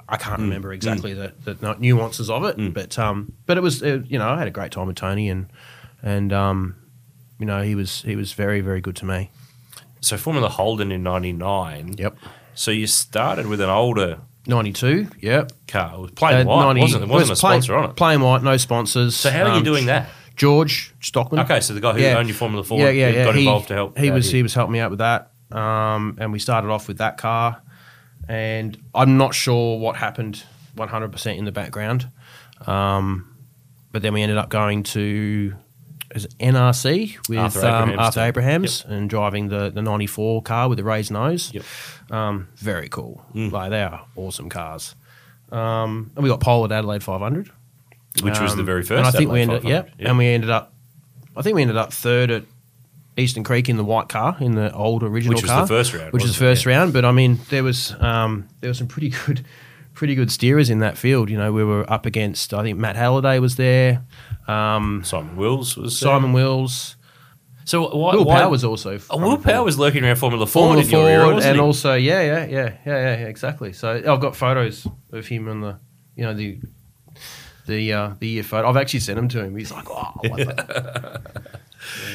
I 0.08 0.18
can't 0.18 0.40
remember 0.40 0.72
exactly 0.72 1.14
the, 1.14 1.34
the 1.46 1.76
nuances 1.80 2.30
of 2.30 2.44
it, 2.46 2.74
but 2.74 3.00
um, 3.00 3.34
but 3.48 3.58
it 3.58 3.62
was 3.62 3.82
uh, 3.82 4.02
you 4.06 4.20
know 4.20 4.30
I 4.30 4.38
had 4.38 4.48
a 4.48 4.52
great 4.52 4.72
time 4.72 4.88
with 4.88 4.98
Tony 4.98 5.30
and 5.30 5.48
and 6.04 6.32
um, 6.32 6.76
you 7.40 7.46
know 7.46 7.62
he 7.62 7.76
was 7.76 8.02
he 8.04 8.16
was 8.16 8.34
very 8.34 8.62
very 8.62 8.82
good 8.82 8.96
to 8.98 9.06
me. 9.06 9.30
so 10.02 10.18
Formula 10.18 10.50
Holden 10.50 10.92
in 10.92 11.04
'99. 11.04 11.96
Yep, 11.98 12.18
So 12.54 12.72
you 12.72 12.88
started 12.88 13.48
with 13.48 13.62
an 13.62 13.70
older 13.70 14.20
ninety 14.48 14.72
two. 14.74 15.08
Yep, 15.22 15.52
car. 15.68 15.94
It 15.96 16.00
was 16.00 16.12
plain 16.12 16.48
Uh, 16.48 16.50
white, 16.50 16.64
90 16.66 16.82
wasn't 16.82 17.04
it? 17.04 17.10
Wasn't 17.10 17.30
was 17.30 17.40
a 17.40 17.42
plain- 17.42 17.62
sponsor 17.62 17.76
on 17.78 17.90
it. 17.90 17.96
Plain 17.96 18.22
white, 18.22 18.44
no 18.44 18.58
sponsors. 18.58 19.16
So 19.16 19.32
how 19.32 19.44
are 19.44 19.50
you 19.50 19.56
Um, 19.58 19.64
doing 19.64 19.86
that? 19.88 20.10
George 20.36 20.94
Stockman. 21.02 21.40
Okay, 21.46 21.62
so 21.62 21.74
the 21.74 21.80
guy 21.80 21.94
who 21.94 22.02
Yeah. 22.02 22.18
owned 22.18 22.28
your 22.28 22.36
Formula 22.36 22.64
Ford 22.64 22.82
yeah, 22.82 22.90
yeah, 22.90 23.08
yeah. 23.10 23.24
got 23.26 23.36
he, 23.36 23.42
involved 23.42 23.70
to 23.70 23.74
help. 23.74 23.98
He 23.98 24.12
was 24.12 24.26
here. 24.30 24.38
he 24.40 24.44
was 24.44 24.54
helping 24.54 24.74
me 24.74 24.80
out 24.80 24.90
with 24.92 25.00
that, 25.00 25.32
um, 25.52 26.18
and 26.20 26.32
we 26.34 26.40
started 26.40 26.70
off 26.70 26.88
with 26.90 26.98
that 26.98 27.18
car. 27.18 27.62
And 28.28 28.78
I'm 28.94 29.18
not 29.18 29.34
sure 29.34 29.80
what 29.80 29.96
happened 29.96 30.44
100 30.76 31.12
percent 31.12 31.38
in 31.40 31.46
the 31.46 31.52
background, 31.54 32.10
um, 32.68 33.34
but 33.94 34.02
then 34.02 34.14
we 34.14 34.22
ended 34.22 34.38
up 34.38 34.50
going 34.50 34.84
to 34.84 35.54
NRC 36.16 37.28
with 37.30 37.38
Arthur 37.38 37.60
Arthur, 37.60 37.68
um, 37.68 37.90
Abraham's 37.90 38.00
Arthur 38.00 38.20
team. 38.20 38.28
Abrahams 38.28 38.86
and 38.88 39.10
driving 39.10 39.50
the 39.50 39.70
the 39.70 39.82
94 39.82 40.42
car 40.42 40.70
with 40.70 40.78
the 40.78 40.84
raised 40.84 41.12
nose. 41.12 41.54
Yep. 41.54 41.64
Um, 42.12 42.48
very 42.56 42.90
cool. 42.90 43.26
Mm. 43.34 43.52
Like 43.52 43.72
they 43.72 43.84
are 43.84 44.06
awesome 44.16 44.50
cars. 44.50 44.96
Um, 45.52 46.12
and 46.16 46.24
we 46.24 46.30
got 46.30 46.40
pole 46.40 46.66
at 46.66 46.72
Adelaide 46.72 47.04
500 47.04 47.52
which 48.22 48.40
was 48.40 48.54
the 48.56 48.62
um, 48.62 48.66
very 48.66 48.84
first. 48.84 48.98
And 48.98 49.08
I 49.08 49.12
think 49.12 49.32
we 49.32 49.42
ended, 49.42 49.64
500. 49.64 49.92
yeah, 50.00 50.10
and 50.10 50.18
we 50.18 50.28
ended 50.28 50.50
up. 50.50 50.74
I 51.36 51.42
think 51.42 51.56
we 51.56 51.62
ended 51.62 51.78
up 51.78 51.92
third 51.92 52.32
at 52.32 52.44
Eastern 53.18 53.44
Creek 53.44 53.68
in 53.68 53.78
the 53.78 53.84
white 53.84 54.10
car 54.10 54.38
in 54.40 54.56
the 54.56 54.74
old 54.74 55.04
original 55.04 55.36
Which 55.36 55.44
was 55.44 55.52
car, 55.52 55.62
the 55.62 55.68
first 55.68 55.94
round, 55.94 56.14
which 56.14 56.24
was 56.24 56.38
the 56.38 56.46
wasn't 56.46 56.52
it? 56.52 56.56
first 56.56 56.66
round. 56.66 56.94
But 56.94 57.06
I 57.06 57.12
mean, 57.12 57.40
there 57.50 57.64
was 57.64 57.94
um, 58.00 58.48
there 58.62 58.70
were 58.70 58.76
some 58.76 58.88
pretty 58.88 59.10
good, 59.26 59.46
pretty 59.96 60.14
good 60.14 60.28
steerers 60.30 60.70
in 60.70 60.80
that 60.80 60.98
field. 60.98 61.30
You 61.30 61.38
know, 61.38 61.52
we 61.52 61.64
were 61.64 61.90
up 61.92 62.06
against. 62.06 62.54
I 62.54 62.62
think 62.62 62.78
Matt 62.78 62.96
Halliday 62.96 63.40
was 63.40 63.56
there, 63.56 64.04
um, 64.48 65.02
Simon 65.04 65.36
Wills 65.36 65.76
was 65.76 66.00
there. 66.00 66.10
Simon 66.12 66.34
Wills, 66.34 66.98
So 67.64 67.96
why? 67.96 68.14
Will 68.16 68.26
why 68.26 68.42
Power 68.42 68.50
was 68.52 68.64
also. 68.64 69.00
Oh, 69.10 69.18
Will 69.18 69.38
Power 69.38 69.64
was 69.64 69.80
lurking 69.80 70.04
around 70.04 70.18
Formula 70.18 70.46
Ford 70.46 70.76
Formula 70.76 70.84
in 70.84 70.90
your 70.90 71.10
era, 71.10 71.36
and 71.38 71.56
he? 71.56 71.60
also 71.60 71.96
yeah, 71.96 72.22
yeah, 72.22 72.46
yeah, 72.46 72.48
yeah, 72.48 72.78
yeah, 72.86 73.20
yeah, 73.22 73.28
exactly. 73.28 73.74
So 73.74 73.96
I've 73.96 74.22
got 74.22 74.36
photos 74.36 74.88
of 75.12 75.26
him 75.26 75.48
on 75.50 75.62
the, 75.62 75.80
you 76.16 76.24
know, 76.24 76.34
the, 76.34 76.60
the 77.66 77.94
uh, 77.94 78.14
the 78.20 78.28
year 78.28 78.44
photo. 78.44 78.70
I've 78.70 78.78
actually 78.78 79.00
sent 79.00 79.16
them 79.16 79.30
to 79.30 79.44
him. 79.44 79.56
He's 79.56 79.72
like, 79.72 79.86
oh, 79.90 80.14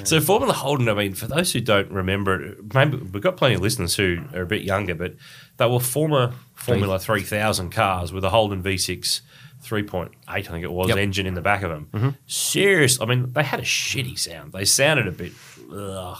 So 0.05 0.21
Formula 0.21 0.53
Holden, 0.53 0.89
I 0.89 0.95
mean, 0.95 1.15
for 1.15 1.27
those 1.27 1.53
who 1.53 1.61
don't 1.61 1.91
remember 1.91 2.41
it, 2.43 2.75
maybe 2.75 2.97
we've 2.97 3.23
got 3.23 3.37
plenty 3.37 3.55
of 3.55 3.61
listeners 3.61 3.95
who 3.97 4.19
are 4.35 4.43
a 4.43 4.47
bit 4.47 4.63
younger, 4.63 4.95
but 4.95 5.15
they 5.59 5.67
were 5.67 5.81
former 5.81 6.33
Formula 6.55 6.99
3000 6.99 7.71
cars 7.71 8.13
with 8.13 8.25
a 8.25 8.31
Holden 8.31 8.63
V6 8.63 9.21
3.8, 9.63 10.09
I 10.27 10.41
think 10.43 10.65
it 10.65 10.73
was, 10.73 10.89
Yep. 10.89 10.97
engine 10.97 11.27
in 11.27 11.35
the 11.35 11.43
back 11.43 11.63
of 11.63 11.71
them. 11.71 12.17
Serious. 12.27 12.99
I 13.01 13.05
mean, 13.05 13.33
they 13.35 13.43
had 13.43 13.61
a 13.61 13.65
shitty 13.65 14.19
sound. 14.19 14.53
They 14.55 14.65
sounded 14.65 15.07
a 15.07 15.13
bit, 15.13 15.33
ugh, 15.71 16.17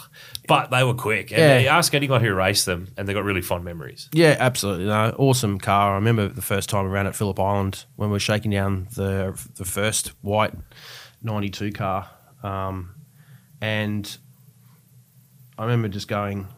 but 0.47 0.71
they 0.71 0.85
were 0.85 0.93
quick. 0.93 1.31
And 1.33 1.41
Yeah. 1.41 1.59
you 1.59 1.69
ask 1.69 1.95
anyone 1.95 2.23
who 2.23 2.35
raced 2.35 2.67
them, 2.67 2.89
and 2.99 3.09
they 3.09 3.15
got 3.15 3.25
really 3.25 3.41
fond 3.41 3.65
memories. 3.65 4.11
Yeah, 4.13 4.37
absolutely. 4.39 4.85
No, 4.85 5.15
awesome 5.17 5.59
car. 5.59 5.93
I 5.93 5.95
remember 5.95 6.29
the 6.29 6.43
first 6.43 6.69
time 6.69 6.85
around 6.85 7.07
at 7.07 7.17
Phillip 7.17 7.41
Island 7.41 7.87
when 7.97 8.11
we 8.11 8.15
were 8.17 8.19
shaking 8.21 8.51
down 8.51 8.89
the 8.95 9.33
the 9.57 9.65
first 9.65 10.13
white 10.21 10.53
'92 11.23 11.73
car, 11.73 12.11
um, 12.43 12.91
and 13.61 14.19
I 15.59 15.65
remember 15.65 15.89
just 15.89 16.09
going 16.09 16.49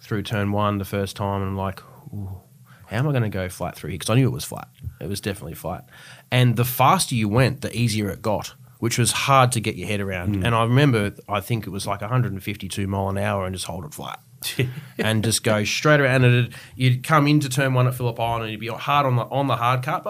through 0.00 0.22
turn 0.22 0.52
one 0.52 0.78
the 0.78 0.84
first 0.84 1.16
time, 1.16 1.40
and 1.40 1.50
I'm 1.50 1.56
like, 1.56 1.82
"Ooh, 2.12 2.40
how 2.86 2.98
am 2.98 3.08
I 3.08 3.12
going 3.12 3.22
to 3.22 3.28
go 3.28 3.48
flat 3.48 3.76
through 3.76 3.90
here? 3.90 3.98
Because 3.98 4.10
I 4.10 4.14
knew 4.14 4.26
it 4.26 4.32
was 4.32 4.44
flat. 4.44 4.68
It 5.00 5.08
was 5.08 5.20
definitely 5.20 5.54
flat. 5.54 5.88
And 6.30 6.56
the 6.56 6.64
faster 6.64 7.14
you 7.14 7.28
went, 7.28 7.60
the 7.60 7.76
easier 7.76 8.08
it 8.10 8.22
got. 8.22 8.54
Which 8.80 8.98
was 8.98 9.12
hard 9.12 9.52
to 9.52 9.60
get 9.60 9.76
your 9.76 9.88
head 9.88 10.00
around. 10.00 10.36
Mm. 10.36 10.44
And 10.44 10.54
I 10.54 10.62
remember, 10.64 11.14
I 11.26 11.40
think 11.40 11.66
it 11.66 11.70
was 11.70 11.86
like 11.86 12.02
152 12.02 12.86
mile 12.86 13.08
an 13.08 13.16
hour 13.16 13.46
and 13.46 13.54
just 13.54 13.64
hold 13.64 13.86
it 13.86 13.94
flat 13.94 14.20
and 14.98 15.24
just 15.24 15.42
go 15.42 15.64
straight 15.64 16.00
around. 16.00 16.24
And 16.24 16.46
it, 16.46 16.52
you'd 16.76 17.02
come 17.02 17.26
into 17.26 17.48
turn 17.48 17.74
one 17.74 17.86
at 17.86 17.94
Phillip 17.94 18.18
Island, 18.18 18.44
and 18.44 18.52
you'd 18.52 18.60
be 18.60 18.68
hard 18.68 19.06
on 19.06 19.16
the 19.16 19.22
on 19.22 19.46
the 19.46 19.56
hard 19.56 19.82
cut, 19.82 20.04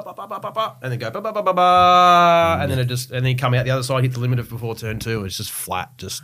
and 0.82 0.92
then 0.92 0.98
go 0.98 1.10
ba 1.10 1.20
ba 1.20 1.32
ba 1.32 1.42
ba 1.42 1.54
ba, 1.54 2.58
and 2.60 2.70
then 2.70 2.78
it 2.78 2.86
just 2.86 3.10
and 3.10 3.24
then 3.24 3.32
you 3.32 3.38
come 3.38 3.54
out 3.54 3.64
the 3.64 3.70
other 3.70 3.82
side, 3.82 4.04
hit 4.04 4.12
the 4.12 4.20
limiter 4.20 4.48
before 4.48 4.74
turn 4.74 4.98
two. 4.98 5.24
It's 5.24 5.36
just 5.36 5.50
flat, 5.50 5.96
just 5.98 6.22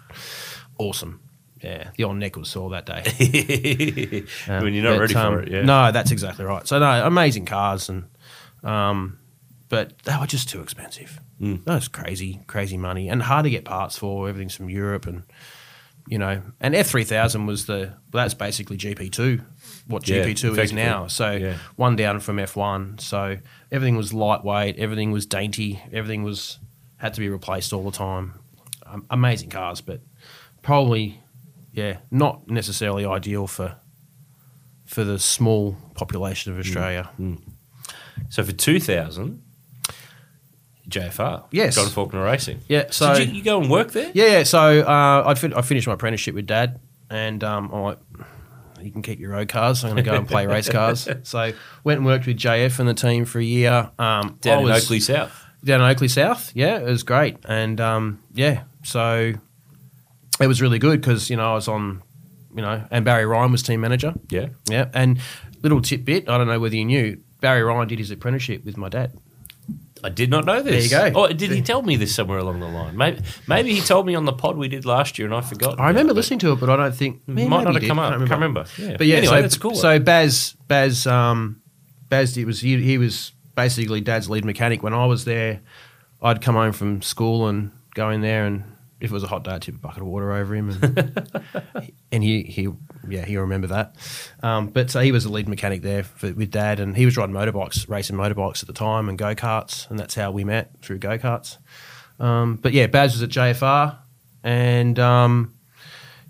awesome. 0.79 1.21
Yeah, 1.63 1.91
the 1.97 2.05
old 2.05 2.17
neck 2.17 2.37
was 2.37 2.49
sore 2.49 2.71
that 2.71 2.87
day. 2.87 4.25
when 4.47 4.73
you're 4.73 4.83
not 4.83 4.95
But, 4.95 5.01
ready 5.01 5.15
um, 5.15 5.35
for 5.35 5.43
it, 5.43 5.51
yeah. 5.51 5.63
No, 5.63 5.93
that's 5.93 6.11
exactly 6.11 6.45
right. 6.45 6.67
So 6.67 6.79
no, 6.79 7.07
amazing 7.07 7.45
cars, 7.45 7.89
and 7.91 8.05
um, 8.63 9.19
but 9.69 9.99
they 10.05 10.17
were 10.19 10.27
just 10.27 10.49
too 10.49 10.63
expensive. 10.63 11.21
Mm. 11.41 11.65
That 11.65 11.75
was 11.75 11.89
crazy, 11.89 12.41
crazy 12.47 12.77
money, 12.77 13.09
and 13.09 13.23
hard 13.23 13.45
to 13.45 13.51
get 13.51 13.65
parts 13.65 13.99
for. 13.99 14.29
Everything's 14.29 14.55
from 14.55 14.71
Europe, 14.71 15.07
and 15.07 15.25
you 16.11 16.19
know, 16.19 16.43
and 16.61 16.75
F 16.75 16.89
three 16.89 17.05
thousand 17.05 17.47
was 17.47 17.67
the 17.67 17.95
well, 18.13 18.25
that's 18.25 18.35
basically 18.35 18.77
GP 18.77 19.13
two, 19.13 19.41
what 19.87 20.07
Yeah, 20.09 20.25
GP 20.25 20.37
two 20.37 20.55
is 20.61 20.73
now. 20.73 21.07
So 21.07 21.31
Yeah. 21.33 21.55
one 21.77 21.95
down 21.97 22.19
from 22.21 22.39
F 22.41 22.57
one. 22.57 22.99
So 22.99 23.39
everything 23.71 23.97
was 23.97 24.13
lightweight, 24.13 24.77
everything 24.77 25.13
was 25.13 25.25
dainty, 25.25 25.81
everything 25.93 26.25
was 26.25 26.59
had 26.97 27.15
to 27.15 27.21
be 27.21 27.29
replaced 27.29 27.73
all 27.73 27.85
the 27.85 27.97
time. 27.97 28.35
Um, 28.87 29.07
amazing 29.09 29.51
cars, 29.51 29.81
but 29.81 30.01
probably 30.63 31.21
yeah, 31.73 31.99
not 32.11 32.51
necessarily 32.51 33.05
ideal 33.07 33.47
for 33.47 33.77
for 34.85 35.05
the 35.05 35.19
small 35.21 35.77
population 35.95 36.51
of 36.53 36.59
Mm. 36.59 36.61
Australia. 36.67 37.11
So 38.31 38.43
for 38.43 38.53
2000, 38.53 39.41
JFR. 40.91 41.45
Yes. 41.53 41.77
John 41.77 41.89
Faulkner 41.89 42.23
Racing. 42.25 42.61
Yeah, 42.69 42.87
so 42.91 43.15
Did 43.15 43.29
you, 43.31 43.37
you 43.37 43.43
go 43.43 43.61
and 43.61 43.71
work 43.71 43.93
there? 43.93 44.11
yeah, 44.15 44.27
yeah. 44.39 44.43
So 44.43 44.81
uh, 44.81 45.25
I'd 45.27 45.39
fin- 45.39 45.55
I 45.55 45.63
finished 45.63 45.87
my 45.87 45.95
apprenticeship 45.95 46.35
with 46.35 46.47
Dad, 46.47 46.81
and 47.09 47.43
um, 47.45 47.71
I'm 47.73 47.83
like, 47.83 47.99
you 48.83 48.91
can 48.91 49.03
keep 49.03 49.21
your 49.21 49.31
road 49.31 49.49
cars. 49.49 49.85
I'm 49.85 49.91
going 49.93 50.05
to 50.05 50.11
go 50.11 50.17
and 50.17 50.27
play 50.29 50.47
race 50.47 50.69
cars. 50.69 51.09
So 51.25 51.53
went 51.85 51.99
and 51.99 52.07
worked 52.07 52.27
with 52.27 52.37
JF 52.39 52.79
and 52.79 52.89
the 52.89 52.95
team 52.95 53.25
for 53.25 53.39
a 53.39 53.45
year. 53.45 53.91
Um, 53.99 54.39
Down 54.41 54.59
I 54.59 54.61
in 54.61 54.65
was- 54.67 54.85
Oakley 54.85 55.01
South. 55.01 55.45
down 55.65 55.81
in 55.81 55.87
Oakley 55.91 56.09
South. 56.09 56.51
Yeah, 56.55 56.79
it 56.79 56.87
was 56.87 57.03
great, 57.03 57.37
and 57.47 57.81
um, 57.81 58.23
yeah, 58.35 58.63
so 58.83 59.33
it 60.41 60.47
was 60.47 60.63
really 60.63 60.79
good 60.79 61.01
because 61.01 61.29
you 61.31 61.37
know 61.37 61.53
I 61.53 61.55
was 61.55 61.69
on, 61.69 62.03
you 62.57 62.63
know, 62.63 62.83
and 62.91 63.05
Barry 63.05 63.27
Ryan 63.27 63.53
was 63.53 63.63
team 63.63 63.81
manager. 63.83 64.15
Yeah. 64.31 64.49
Yeah, 64.69 64.89
and 64.95 65.21
little 65.63 65.83
tidbit, 65.83 66.27
I 66.29 66.39
don't 66.39 66.47
know 66.47 66.59
whether 66.59 66.75
you 66.77 66.87
knew, 66.87 67.21
Barry 67.43 67.63
Ryan 67.63 67.87
did 67.89 67.99
his 67.99 68.11
apprenticeship 68.11 68.65
with 68.65 68.79
my 68.79 68.89
dad. 68.89 69.13
I 70.03 70.09
did 70.09 70.31
not 70.31 70.45
know 70.45 70.63
this. 70.63 70.91
There 70.91 71.07
you 71.09 71.13
go. 71.13 71.25
Oh, 71.25 71.29
did 71.29 71.51
he 71.51 71.61
tell 71.63 71.83
me 71.83 71.97
this 71.97 72.15
somewhere 72.15 72.39
along 72.39 72.61
the 72.61 72.69
line? 72.69 72.97
Maybe, 72.97 73.21
maybe 73.47 73.75
he 73.75 73.81
told 73.81 74.07
me 74.07 74.15
on 74.15 74.25
the 74.25 74.33
pod 74.33 74.57
we 74.57 74.69
did 74.69 74.85
last 74.85 75.19
year, 75.19 75.27
and 75.27 75.35
I 75.35 75.41
forgot. 75.41 75.79
I 75.79 75.89
remember 75.89 76.15
listening 76.15 76.39
to 76.41 76.53
it, 76.53 76.61
but 76.61 76.71
I 76.71 76.77
don't 76.77 76.95
think 76.95 77.27
Might 77.29 77.49
not 77.49 77.75
have 77.75 77.81
did. 77.83 77.89
come 77.89 77.99
up. 77.99 78.11
Can't 78.13 78.21
Can't 78.29 78.41
remember. 78.41 78.65
Yeah. 78.79 78.97
But 78.97 79.07
yeah, 79.07 79.17
Anyway, 79.17 79.37
so, 79.37 79.43
that's 79.43 79.59
cool. 79.59 79.75
So 79.75 79.99
Baz, 79.99 80.57
Baz, 80.69 81.07
um, 81.07 81.61
Baz 82.09 82.35
did 82.35 82.47
was 82.47 82.61
he, 82.61 82.81
he 82.83 82.99
was 82.99 83.33
basically 83.55 84.01
Dad's 84.01 84.31
lead 84.31 84.45
mechanic 84.45 84.83
when 84.83 84.95
I 84.95 85.07
was 85.07 85.25
there. 85.25 85.61
I'd 86.23 86.41
come 86.41 86.55
home 86.55 86.73
from 86.73 87.03
school 87.03 87.49
and 87.49 87.71
go 87.95 88.11
in 88.11 88.21
there, 88.21 88.47
and 88.47 88.65
if 89.01 89.11
it 89.11 89.13
was 89.13 89.23
a 89.23 89.27
hot 89.27 89.45
day, 89.45 89.53
I'd 89.53 89.63
tip 89.63 89.75
a 89.75 89.79
bucket 89.79 90.03
of 90.03 90.09
water 90.09 90.33
over 90.33 90.55
him, 90.55 90.71
and, 90.71 91.93
and 92.13 92.23
he 92.23 92.43
he 92.43 92.69
yeah 93.09 93.25
he'll 93.25 93.43
remember 93.43 93.69
that. 93.69 93.97
Um, 94.43 94.69
but 94.69 94.91
so 94.91 95.01
he 95.01 95.13
was 95.13 95.25
a 95.25 95.31
lead 95.31 95.49
mechanic 95.49 95.83
there 95.83 96.05
for, 96.05 96.33
with 96.33 96.51
Dad, 96.51 96.81
and 96.81 96.97
he 96.97 97.05
was 97.05 97.17
riding 97.17 97.35
motorbikes, 97.35 97.89
racing 97.89 98.17
motorbikes 98.17 98.63
at 98.63 98.67
the 98.67 98.75
time, 98.75 99.09
and 99.09 99.17
go 99.19 99.35
karts, 99.35 99.89
and 99.91 99.99
that's 99.99 100.15
how 100.15 100.31
we 100.31 100.45
met 100.45 100.71
through 100.83 100.99
go 100.99 101.19
karts. 101.19 101.59
Um, 102.19 102.57
but 102.57 102.73
yeah, 102.73 102.87
Baz 102.87 103.13
was 103.15 103.23
at 103.23 103.31
JFR, 103.31 103.97
and 104.45 104.99
um, 104.99 105.55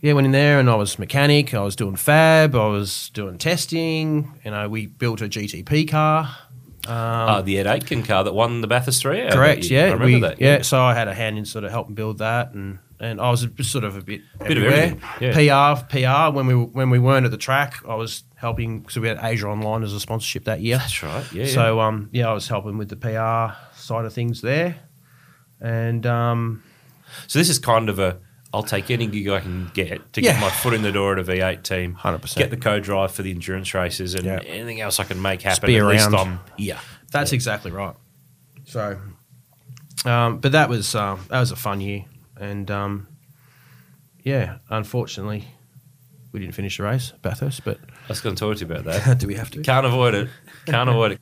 yeah, 0.00 0.14
went 0.14 0.24
in 0.24 0.33
there 0.33 0.59
and 0.59 0.70
I 0.70 0.76
was 0.76 0.98
mechanic. 0.98 1.52
I 1.52 1.61
was 1.61 1.76
doing 1.76 1.96
fab. 1.96 2.54
I 2.54 2.68
was 2.68 3.11
doing 3.11 3.37
testing. 3.37 4.38
You 4.44 4.50
know, 4.50 4.68
we 4.68 4.87
built 4.87 5.20
a 5.20 5.24
GTP 5.24 5.90
car. 5.90 6.28
Uh, 6.86 7.42
the 7.42 7.58
Ed 7.58 7.66
Aitken 7.66 8.02
car 8.02 8.24
that 8.24 8.34
won 8.34 8.60
the 8.60 8.66
Bathurst 8.66 9.02
three. 9.02 9.22
hour 9.22 9.30
Correct. 9.30 9.64
year. 9.64 9.86
Yeah. 9.86 9.90
I 9.90 9.92
remember 9.92 10.06
we, 10.06 10.20
that. 10.20 10.40
Yeah. 10.40 10.62
So 10.62 10.80
I 10.80 10.94
had 10.94 11.08
a 11.08 11.14
hand 11.14 11.38
in 11.38 11.44
sort 11.44 11.64
of 11.64 11.70
helping 11.70 11.94
build 11.94 12.18
that, 12.18 12.52
and 12.54 12.78
and 12.98 13.20
I 13.20 13.30
was 13.30 13.46
sort 13.62 13.84
of 13.84 13.96
a 13.96 14.02
bit 14.02 14.22
Bit 14.38 14.58
of 14.58 14.64
everything, 14.64 14.98
PR, 15.18 15.84
PR. 15.88 16.34
When 16.34 16.46
we 16.46 16.54
when 16.54 16.90
we 16.90 16.98
weren't 16.98 17.24
at 17.24 17.30
the 17.30 17.38
track, 17.38 17.82
I 17.88 17.94
was 17.94 18.24
helping 18.36 18.80
because 18.80 18.96
we 18.98 19.08
had 19.08 19.18
Asia 19.22 19.46
Online 19.46 19.82
as 19.82 19.92
a 19.92 20.00
sponsorship 20.00 20.44
that 20.44 20.60
year. 20.60 20.78
That's 20.78 21.02
right. 21.02 21.32
Yeah. 21.32 21.44
yeah. 21.44 21.52
So 21.52 21.80
um, 21.80 22.08
yeah, 22.12 22.28
I 22.28 22.32
was 22.32 22.48
helping 22.48 22.78
with 22.78 22.88
the 22.88 22.96
PR 22.96 23.56
side 23.78 24.04
of 24.04 24.12
things 24.12 24.40
there, 24.40 24.76
and 25.60 26.06
um, 26.06 26.62
So 27.26 27.38
this 27.38 27.48
is 27.48 27.58
kind 27.58 27.88
of 27.88 27.98
a 27.98 28.18
I'll 28.52 28.62
take 28.64 28.90
any 28.90 29.06
gig 29.06 29.28
I 29.28 29.40
can 29.40 29.70
get 29.74 30.12
to 30.14 30.22
Yeah. 30.22 30.32
get 30.32 30.40
my 30.40 30.50
foot 30.50 30.74
in 30.74 30.82
the 30.82 30.90
door 30.90 31.12
at 31.12 31.18
a 31.20 31.22
V8 31.24 31.62
team. 31.62 31.94
100%. 31.94 32.36
Get 32.36 32.50
the 32.50 32.56
co-drive 32.56 33.12
for 33.12 33.22
the 33.22 33.30
endurance 33.30 33.72
races 33.74 34.14
and 34.14 34.24
Yeah. 34.24 34.40
anything 34.44 34.80
else 34.80 34.98
I 34.98 35.04
can 35.04 35.22
make 35.22 35.42
happen. 35.42 35.66
be 35.68 35.76
at 35.76 35.86
least 35.86 36.08
around. 36.08 36.14
I'm 36.16 36.40
here. 36.56 36.78
That's 37.12 37.32
exactly 37.32 37.70
right. 37.70 37.94
So, 38.64 38.98
um, 40.04 40.38
but 40.38 40.52
that 40.52 40.68
was 40.68 40.94
um, 40.94 41.20
that 41.28 41.40
was 41.40 41.50
a 41.52 41.56
fun 41.56 41.80
year, 41.80 42.04
and 42.40 42.70
um, 42.70 43.06
yeah, 44.22 44.58
unfortunately, 44.68 45.46
we 46.32 46.40
didn't 46.40 46.54
finish 46.54 46.76
the 46.76 46.84
race, 46.84 47.12
Bathurst. 47.22 47.64
But 47.64 47.78
I 48.04 48.08
was 48.08 48.20
going 48.20 48.34
to 48.36 48.40
talk 48.40 48.56
to 48.58 48.64
you 48.66 48.72
about 48.72 48.84
that. 48.84 49.18
do 49.18 49.26
we 49.26 49.34
have 49.34 49.50
to? 49.52 49.62
Can't 49.62 49.86
avoid 49.86 50.14
it. 50.14 50.28
Can't 50.66 50.88
avoid 50.88 51.12
it. 51.12 51.20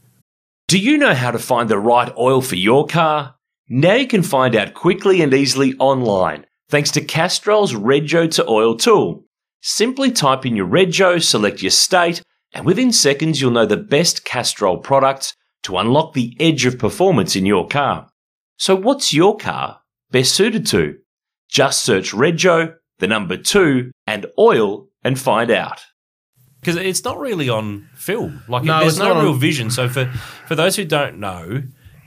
Do 0.68 0.78
you 0.78 0.98
know 0.98 1.14
how 1.14 1.30
to 1.30 1.38
find 1.38 1.68
the 1.70 1.78
right 1.78 2.12
oil 2.18 2.42
for 2.42 2.56
your 2.56 2.86
car? 2.86 3.34
Now 3.70 3.94
you 3.94 4.06
can 4.06 4.22
find 4.22 4.54
out 4.54 4.74
quickly 4.74 5.20
and 5.22 5.32
easily 5.32 5.74
online 5.78 6.44
thanks 6.68 6.90
to 6.92 7.00
Castrol's 7.00 7.72
Rego 7.74 8.30
to 8.32 8.48
Oil 8.48 8.76
tool. 8.76 9.24
Simply 9.62 10.10
type 10.10 10.46
in 10.46 10.56
your 10.56 10.66
Rego, 10.68 11.22
select 11.22 11.62
your 11.62 11.70
state, 11.70 12.22
and 12.52 12.64
within 12.64 12.92
seconds 12.92 13.40
you'll 13.40 13.50
know 13.50 13.66
the 13.66 13.76
best 13.76 14.24
Castrol 14.24 14.78
products 14.78 15.34
to 15.64 15.76
unlock 15.78 16.12
the 16.14 16.36
edge 16.40 16.64
of 16.66 16.78
performance 16.78 17.34
in 17.36 17.44
your 17.46 17.66
car. 17.66 18.08
So 18.56 18.74
what's 18.74 19.12
your 19.12 19.36
car 19.36 19.80
best 20.10 20.34
suited 20.34 20.66
to? 20.68 20.96
Just 21.50 21.82
search 21.82 22.12
Rego, 22.12 22.74
the 22.98 23.06
number 23.06 23.36
two, 23.36 23.90
and 24.06 24.26
oil 24.38 24.88
and 25.02 25.18
find 25.18 25.50
out. 25.50 25.80
because 26.60 26.76
it's 26.76 27.04
not 27.04 27.18
really 27.18 27.48
on 27.48 27.88
film. 27.94 28.42
Like 28.48 28.64
No, 28.64 28.80
there's 28.80 28.94
it's 28.94 28.98
no 28.98 29.14
not 29.14 29.22
real 29.22 29.32
on- 29.32 29.40
vision. 29.40 29.70
So 29.70 29.88
for 29.88 30.06
for 30.46 30.54
those 30.54 30.76
who 30.76 30.84
don't 30.84 31.18
know 31.18 31.62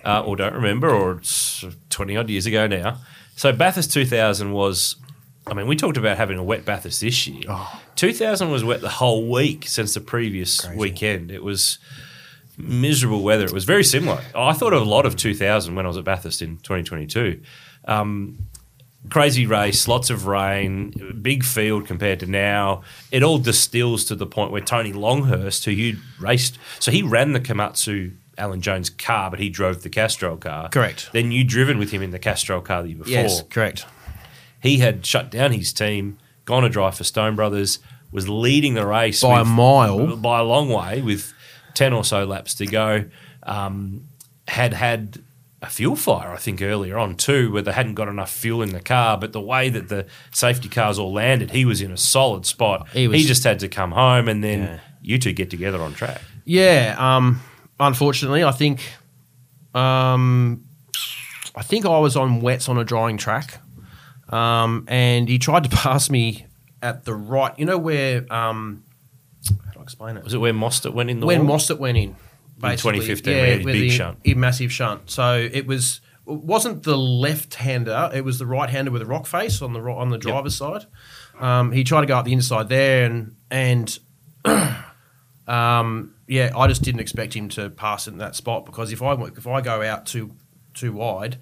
uh, 0.06 0.22
or 0.26 0.36
don't 0.36 0.54
remember, 0.54 0.90
or 0.90 1.14
it's 1.14 1.64
twenty 1.90 2.16
odd 2.18 2.30
years 2.30 2.46
ago 2.46 2.68
now, 2.68 2.98
so 3.42 3.52
Bathurst 3.52 3.92
2000 3.92 4.52
was. 4.52 4.98
I 5.48 5.56
mean, 5.56 5.66
we 5.66 5.76
talked 5.76 5.98
about 5.98 6.18
having 6.18 6.38
a 6.38 6.44
wet 6.44 6.64
Bathurst 6.64 7.02
this 7.02 7.26
year. 7.26 7.42
2000 7.96 8.52
was 8.52 8.64
wet 8.64 8.82
the 8.82 8.90
whole 8.90 9.28
week 9.28 9.68
since 9.68 9.96
the 9.96 10.00
previous 10.00 10.64
weekend. 10.76 11.32
It 11.32 11.44
was 11.44 11.80
miserable 12.56 13.24
weather. 13.24 13.46
It 13.46 13.52
was 13.52 13.64
very 13.64 13.84
similar. 13.84 14.22
I 14.36 14.54
thought 14.54 14.74
of 14.74 14.84
a 14.84 14.86
lot 14.86 15.08
of 15.08 15.16
2000 15.16 15.74
when 15.74 15.86
I 15.86 15.88
was 15.88 15.98
at 15.98 16.04
Bathurst 16.04 16.44
in 16.44 16.58
2022. 16.58 17.42
Um, 17.86 18.38
crazy 19.10 19.48
race, 19.48 19.88
lots 19.88 20.12
of 20.12 20.28
rain, 20.28 21.20
big 21.24 21.44
field 21.44 21.88
compared 21.88 22.20
to 22.20 22.28
now. 22.28 22.84
It 23.10 23.24
all 23.24 23.40
distills 23.40 24.06
to 24.06 24.16
the 24.16 24.28
point 24.28 24.52
where 24.52 24.62
Tony 24.62 24.94
Longhurst, 24.94 25.66
who 25.66 25.72
you 25.72 25.98
raced, 26.20 26.60
so 26.78 26.92
he 26.92 27.02
ran 27.02 27.34
the 27.34 27.40
Komatsu 27.40 28.14
Alan 28.38 28.62
Jones 28.62 28.90
car, 28.90 29.30
but 29.30 29.40
he 29.40 29.50
drove 29.50 29.84
the 29.84 29.90
Castrol 29.90 30.38
car. 30.38 30.70
Correct. 30.70 31.10
Then 31.12 31.32
you 31.32 31.44
driven 31.44 31.78
with 31.78 31.92
him 31.92 32.02
in 32.02 32.12
the 32.12 32.20
Castrol 32.20 32.62
car 32.62 32.82
the 32.84 32.90
year 32.90 32.98
before. 32.98 33.12
Yes, 33.12 33.44
correct. 33.50 33.86
He 34.62 34.78
had 34.78 35.06
shut 35.06 35.30
down 35.32 35.52
his 35.52 35.74
team, 35.74 36.18
gone 36.46 36.64
to 36.64 36.70
drive 36.70 36.96
for 36.96 37.04
Stone 37.04 37.36
Brothers, 37.36 37.80
was 38.12 38.28
leading 38.30 38.74
the 38.74 38.86
race 38.86 39.22
By 39.22 39.42
a 39.42 39.46
mile. 39.46 40.16
by 40.18 40.40
a 40.40 40.44
long 40.44 40.70
way 40.70 41.02
with 41.02 41.34
ten 41.74 41.94
or 41.94 42.04
so 42.04 42.26
laps 42.26 42.54
to 42.56 42.66
go. 42.66 43.06
Um, 43.44 44.08
had 44.48 44.74
had 44.74 45.20
a 45.62 45.68
fuel 45.68 45.96
fire, 45.96 46.32
I 46.32 46.38
think, 46.38 46.62
earlier 46.62 46.98
on 46.98 47.16
too, 47.16 47.52
where 47.52 47.62
they 47.62 47.72
hadn't 47.72 47.94
got 47.94 48.08
enough 48.08 48.32
fuel 48.32 48.62
in 48.64 48.70
the 48.70 48.80
car. 48.82 49.18
But 49.18 49.32
the 49.34 49.42
way 49.42 49.70
that 49.70 49.90
the 49.90 50.08
safety 50.32 50.68
cars 50.70 50.98
all 51.00 51.14
landed, 51.14 51.52
he 51.52 51.66
was 51.66 51.82
in 51.82 51.92
a 51.92 51.98
solid 51.98 52.46
spot. 52.46 52.90
He 52.90 53.08
He, 53.10 53.24
just 53.26 53.44
had 53.44 53.60
to 53.60 53.68
come 53.68 53.92
home, 53.92 54.28
and 54.28 54.44
then 54.44 54.60
Yeah. 54.64 54.80
you 55.02 55.18
two 55.20 55.34
get 55.34 55.50
together 55.50 55.82
on 55.82 55.94
track. 55.94 56.22
Yeah. 56.46 56.96
Um, 56.98 57.42
unfortunately, 57.82 58.44
I 58.44 58.52
think, 58.52 58.82
um, 59.74 60.64
I 61.56 61.62
think 61.64 61.86
I 61.86 61.98
was 62.00 62.16
on 62.16 62.42
wets 62.42 62.70
on 62.70 62.78
a 62.78 62.84
drying 62.86 63.18
track, 63.18 63.60
um, 64.30 64.86
and 64.88 65.28
he 65.28 65.38
tried 65.40 65.64
to 65.66 65.70
pass 65.76 66.10
me 66.10 66.46
at 66.82 67.04
the 67.06 67.14
right. 67.14 67.58
You 67.60 67.66
know 67.66 67.78
where? 67.78 68.26
Um, 68.32 68.84
how 69.66 69.72
do 69.74 69.80
I 69.80 69.84
explain 69.84 70.18
it? 70.18 70.24
Was 70.24 70.34
it 70.34 70.38
where 70.38 70.54
Mostert 70.54 70.94
went 70.94 71.10
in 71.10 71.20
the 71.20 71.26
when 71.26 71.46
wall? 71.48 71.58
Mostert 71.58 71.80
went 71.80 71.98
in, 71.98 72.16
basically. 72.60 73.00
2015, 73.00 73.34
where 73.36 73.46
he 73.46 73.52
had 73.52 73.66
big 73.66 73.74
the- 73.74 73.90
shunt. 73.90 74.20
he- 74.24 74.34
massive 74.36 74.72
shunt. 74.72 75.10
So 75.10 75.50
it 75.52 75.66
was 75.68 76.00
it 76.28 76.34
wasn't 76.40 76.84
the 76.84 76.98
left 76.98 77.56
hander; 77.56 78.10
it 78.14 78.24
was 78.24 78.40
the 78.40 78.46
right 78.46 78.70
hander 78.70 78.92
with 78.92 79.02
a 79.02 79.06
rock 79.06 79.26
face 79.26 79.62
on 79.62 79.74
the 79.74 79.82
on 79.82 80.10
the 80.10 80.18
driver's 80.18 80.56
side. 80.56 80.86
Um, 81.40 81.72
he 81.72 81.84
tried 81.84 82.02
to 82.02 82.08
go 82.08 82.18
up 82.18 82.26
the 82.26 82.34
inside 82.34 82.70
there, 82.70 83.06
and 83.06 83.36
and 83.50 84.00
um, 85.48 86.14
yeah, 86.32 86.54
I 86.56 86.68
just 86.68 86.82
didn't 86.82 87.02
expect 87.02 87.34
him 87.34 87.50
to 87.50 87.70
pass 87.70 88.08
in 88.08 88.20
that 88.20 88.38
spot 88.38 88.66
because 88.66 88.94
if 88.94 89.02
I 89.02 89.12
if 89.16 89.46
I 89.46 89.60
go 89.60 89.82
out 89.82 90.06
too 90.06 90.32
too 90.74 90.94
wide, 90.94 91.38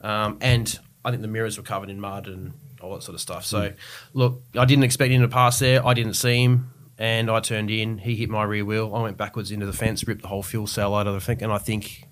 um, 0.00 0.38
and 0.40 0.78
I 1.04 1.10
think 1.10 1.22
the 1.22 1.28
mirrors 1.28 1.56
were 1.56 1.64
covered 1.64 1.90
in 1.90 2.00
mud 2.00 2.28
and 2.28 2.52
all 2.80 2.94
that 2.94 3.02
sort 3.02 3.16
of 3.16 3.20
stuff. 3.20 3.44
So, 3.44 3.72
look, 4.12 4.44
I 4.56 4.64
didn't 4.64 4.84
expect 4.84 5.10
him 5.10 5.22
to 5.22 5.28
pass 5.28 5.58
there. 5.58 5.84
I 5.84 5.92
didn't 5.92 6.14
see 6.14 6.44
him, 6.44 6.70
and 6.98 7.28
I 7.28 7.40
turned 7.40 7.68
in. 7.68 7.98
He 7.98 8.14
hit 8.14 8.30
my 8.30 8.44
rear 8.44 8.64
wheel. 8.64 8.94
I 8.94 9.02
went 9.02 9.16
backwards 9.16 9.50
into 9.50 9.66
the 9.66 9.72
fence, 9.72 10.06
ripped 10.06 10.22
the 10.22 10.28
whole 10.28 10.44
fuel 10.44 10.68
cell 10.68 10.94
out 10.94 11.08
of 11.08 11.14
the 11.14 11.20
thing, 11.20 11.42
and 11.42 11.52
I 11.52 11.58
think 11.58 12.04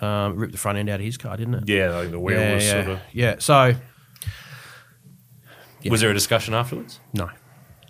um, 0.00 0.34
ripped 0.34 0.50
the 0.50 0.58
front 0.58 0.78
end 0.78 0.90
out 0.90 0.98
of 0.98 1.06
his 1.06 1.16
car, 1.16 1.36
didn't 1.36 1.54
it? 1.54 1.68
Yeah, 1.68 1.90
like 1.90 2.10
the 2.10 2.18
wheel 2.18 2.40
yeah, 2.40 2.54
was 2.54 2.64
yeah. 2.64 2.72
sort 2.72 2.88
of. 2.88 3.00
yeah. 3.12 3.36
So 3.38 3.74
Yeah. 5.82 5.90
Was 5.92 6.00
there 6.00 6.10
a 6.10 6.14
discussion 6.14 6.54
afterwards? 6.54 6.98
no, 7.12 7.30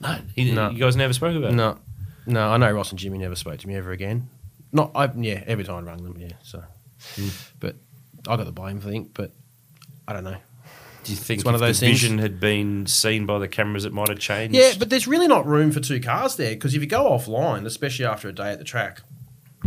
No, 0.02 0.18
he, 0.34 0.52
No. 0.52 0.68
you 0.68 0.78
guys 0.78 0.94
never 0.94 1.14
spoke 1.14 1.34
about 1.34 1.52
it. 1.52 1.56
no, 1.56 1.78
no. 2.26 2.48
I 2.50 2.56
know 2.56 2.70
Ross 2.72 2.90
and 2.90 2.98
Jimmy 2.98 3.18
never 3.18 3.34
spoke 3.36 3.58
to 3.60 3.68
me 3.68 3.74
ever 3.76 3.92
again. 3.92 4.28
Not, 4.72 4.90
I 4.94 5.10
yeah. 5.16 5.42
Every 5.46 5.64
time 5.64 5.84
I 5.84 5.90
rang 5.90 6.02
them, 6.02 6.16
yeah. 6.18 6.32
So, 6.42 6.62
Hmm. 7.16 7.28
but 7.60 7.76
I 8.28 8.36
got 8.36 8.44
the 8.44 8.52
blame, 8.52 8.78
I 8.78 8.80
think. 8.88 9.14
But 9.14 9.32
I 10.08 10.12
don't 10.12 10.24
know. 10.24 10.36
Do 11.04 11.12
you 11.12 11.16
think 11.18 11.38
It's 11.38 11.44
one 11.44 11.54
of 11.54 11.60
those 11.60 11.78
the 11.78 11.86
things- 11.86 12.00
vision 12.00 12.18
had 12.18 12.40
been 12.40 12.86
seen 12.86 13.26
by 13.26 13.38
the 13.38 13.46
cameras, 13.46 13.84
it 13.84 13.92
might 13.92 14.08
have 14.08 14.18
changed? 14.18 14.56
Yeah, 14.56 14.72
but 14.76 14.90
there's 14.90 15.06
really 15.06 15.28
not 15.28 15.46
room 15.46 15.70
for 15.70 15.78
two 15.78 16.00
cars 16.00 16.34
there 16.36 16.50
because 16.50 16.74
if 16.74 16.80
you 16.80 16.88
go 16.88 17.04
offline, 17.10 17.64
especially 17.64 18.04
after 18.06 18.28
a 18.28 18.32
day 18.32 18.50
at 18.50 18.58
the 18.58 18.64
track, 18.64 19.02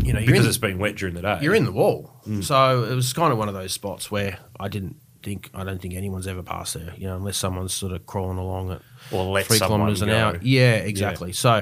you 0.03 0.11
know, 0.11 0.19
because 0.19 0.43
in, 0.43 0.49
it's 0.49 0.57
been 0.57 0.79
wet 0.79 0.95
during 0.97 1.15
the 1.15 1.21
day. 1.21 1.39
you're 1.41 1.55
in 1.55 1.63
the 1.63 1.71
wall. 1.71 2.11
So 2.41 2.83
it 2.83 2.93
was 2.93 3.13
kind 3.13 3.31
of 3.31 3.37
one 3.39 3.47
of 3.47 3.53
those 3.53 3.71
spots 3.71 4.11
where 4.11 4.37
I 4.59 4.67
didn't 4.67 4.97
think 5.23 5.49
I 5.53 5.63
don't 5.63 5.81
think 5.81 5.93
anyone's 5.93 6.27
ever 6.27 6.43
passed 6.43 6.73
there. 6.73 6.93
You 6.97 7.07
know, 7.07 7.15
unless 7.15 7.37
someone's 7.37 7.73
sort 7.73 7.93
of 7.93 8.05
crawling 8.05 8.37
along 8.37 8.71
at 8.73 8.81
or 9.11 9.23
let 9.25 9.45
three 9.45 9.59
kilometers 9.59 10.01
an 10.01 10.09
hour. 10.09 10.37
Yeah, 10.41 10.75
exactly. 10.75 11.31
So 11.31 11.61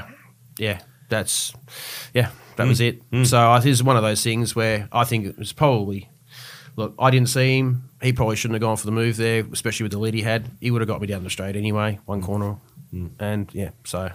yeah, 0.57 0.81
that's 1.09 1.53
yeah, 2.13 2.31
that 2.55 2.67
was 2.67 2.79
mm. 2.79 2.87
it. 2.87 3.11
Mm. 3.11 3.25
So 3.25 3.51
I 3.51 3.59
think 3.59 3.73
it's 3.73 3.83
one 3.83 3.97
of 3.97 4.03
those 4.03 4.23
things 4.23 4.55
where 4.55 4.87
I 4.91 5.03
think 5.03 5.25
it 5.25 5.37
was 5.37 5.53
probably. 5.53 6.09
Look, 6.75 6.93
I 6.99 7.09
didn't 7.09 7.29
see 7.29 7.57
him. 7.57 7.89
He 8.03 8.13
probably 8.13 8.35
shouldn't 8.35 8.53
have 8.53 8.61
gone 8.61 8.77
for 8.77 8.85
the 8.85 8.91
move 8.91 9.17
there, 9.17 9.43
especially 9.51 9.85
with 9.85 9.93
the 9.93 9.97
lead 9.97 10.13
he 10.13 10.21
had. 10.21 10.51
He 10.61 10.69
would 10.69 10.79
have 10.79 10.87
got 10.87 11.01
me 11.01 11.07
down 11.07 11.23
the 11.23 11.29
straight 11.31 11.55
anyway, 11.55 11.99
one 12.05 12.21
mm. 12.21 12.25
corner. 12.25 12.57
And 13.19 13.49
yeah, 13.51 13.71
so 13.83 14.11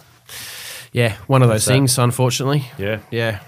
yeah, 0.93 1.17
one 1.27 1.43
of 1.43 1.49
those 1.49 1.67
things, 1.67 1.99
unfortunately. 1.99 2.65
Yeah. 2.79 3.01
Yeah. 3.11 3.41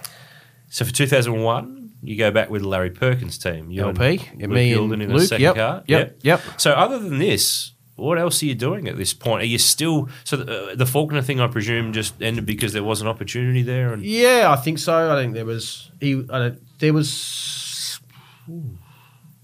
So 0.68 0.84
for 0.84 0.92
2001, 0.92 1.92
you 2.02 2.16
go 2.16 2.30
back 2.30 2.50
with 2.50 2.62
Larry 2.62 2.90
Perkins' 2.90 3.38
team. 3.38 3.70
You 3.70 3.82
LP, 3.82 4.20
and 4.32 4.40
yeah, 4.40 4.46
Luke 4.46 4.50
me 4.50 4.72
and 5.04 5.12
Luke, 5.12 5.22
second 5.22 5.42
yep, 5.42 5.54
car. 5.54 5.84
yep, 5.86 6.18
yep. 6.22 6.40
So 6.56 6.72
other 6.72 6.98
than 6.98 7.18
this, 7.18 7.72
what 7.96 8.18
else 8.18 8.42
are 8.42 8.46
you 8.46 8.54
doing 8.54 8.88
at 8.88 8.96
this 8.96 9.14
point? 9.14 9.42
Are 9.42 9.46
you 9.46 9.58
still 9.58 10.08
so 10.24 10.36
the, 10.36 10.72
uh, 10.72 10.74
the 10.74 10.86
Faulkner 10.86 11.22
thing? 11.22 11.40
I 11.40 11.46
presume 11.46 11.92
just 11.92 12.20
ended 12.20 12.44
because 12.44 12.72
there 12.72 12.82
was 12.82 13.00
an 13.00 13.06
opportunity 13.06 13.62
there, 13.62 13.92
and 13.92 14.04
Yeah, 14.04 14.50
I 14.50 14.56
think 14.56 14.78
so. 14.78 15.12
I 15.16 15.22
think 15.22 15.34
there 15.34 15.44
was 15.44 15.90
he. 16.00 16.24
I 16.30 16.38
don't, 16.38 16.78
there 16.78 16.92
was. 16.92 18.00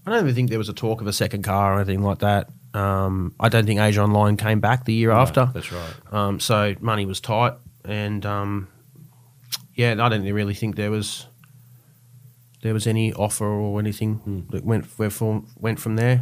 I 0.05 0.09
don't 0.11 0.23
even 0.23 0.35
think 0.35 0.49
there 0.49 0.59
was 0.59 0.69
a 0.69 0.73
talk 0.73 1.01
of 1.01 1.07
a 1.07 1.13
second 1.13 1.43
car 1.43 1.73
or 1.73 1.81
anything 1.81 2.01
like 2.01 2.19
that. 2.19 2.49
Um, 2.73 3.33
I 3.39 3.49
don't 3.49 3.65
think 3.65 3.79
Asia 3.79 4.01
Online 4.01 4.37
came 4.37 4.59
back 4.59 4.85
the 4.85 4.93
year 4.93 5.11
after. 5.11 5.49
that's 5.53 5.71
right. 5.71 5.93
Um, 6.11 6.39
so 6.39 6.75
money 6.79 7.05
was 7.05 7.21
tight, 7.21 7.53
and 7.85 8.25
um, 8.25 8.67
yeah, 9.75 9.91
I 9.91 10.09
don't 10.09 10.23
really 10.23 10.53
think 10.53 10.75
there 10.75 10.91
was 10.91 11.27
there 12.61 12.73
was 12.73 12.85
any 12.87 13.11
offer 13.13 13.45
or 13.45 13.79
anything 13.79 14.45
that 14.51 14.63
went 14.63 14.85
from 14.85 15.47
went 15.59 15.79
from 15.79 15.95
there. 15.95 16.21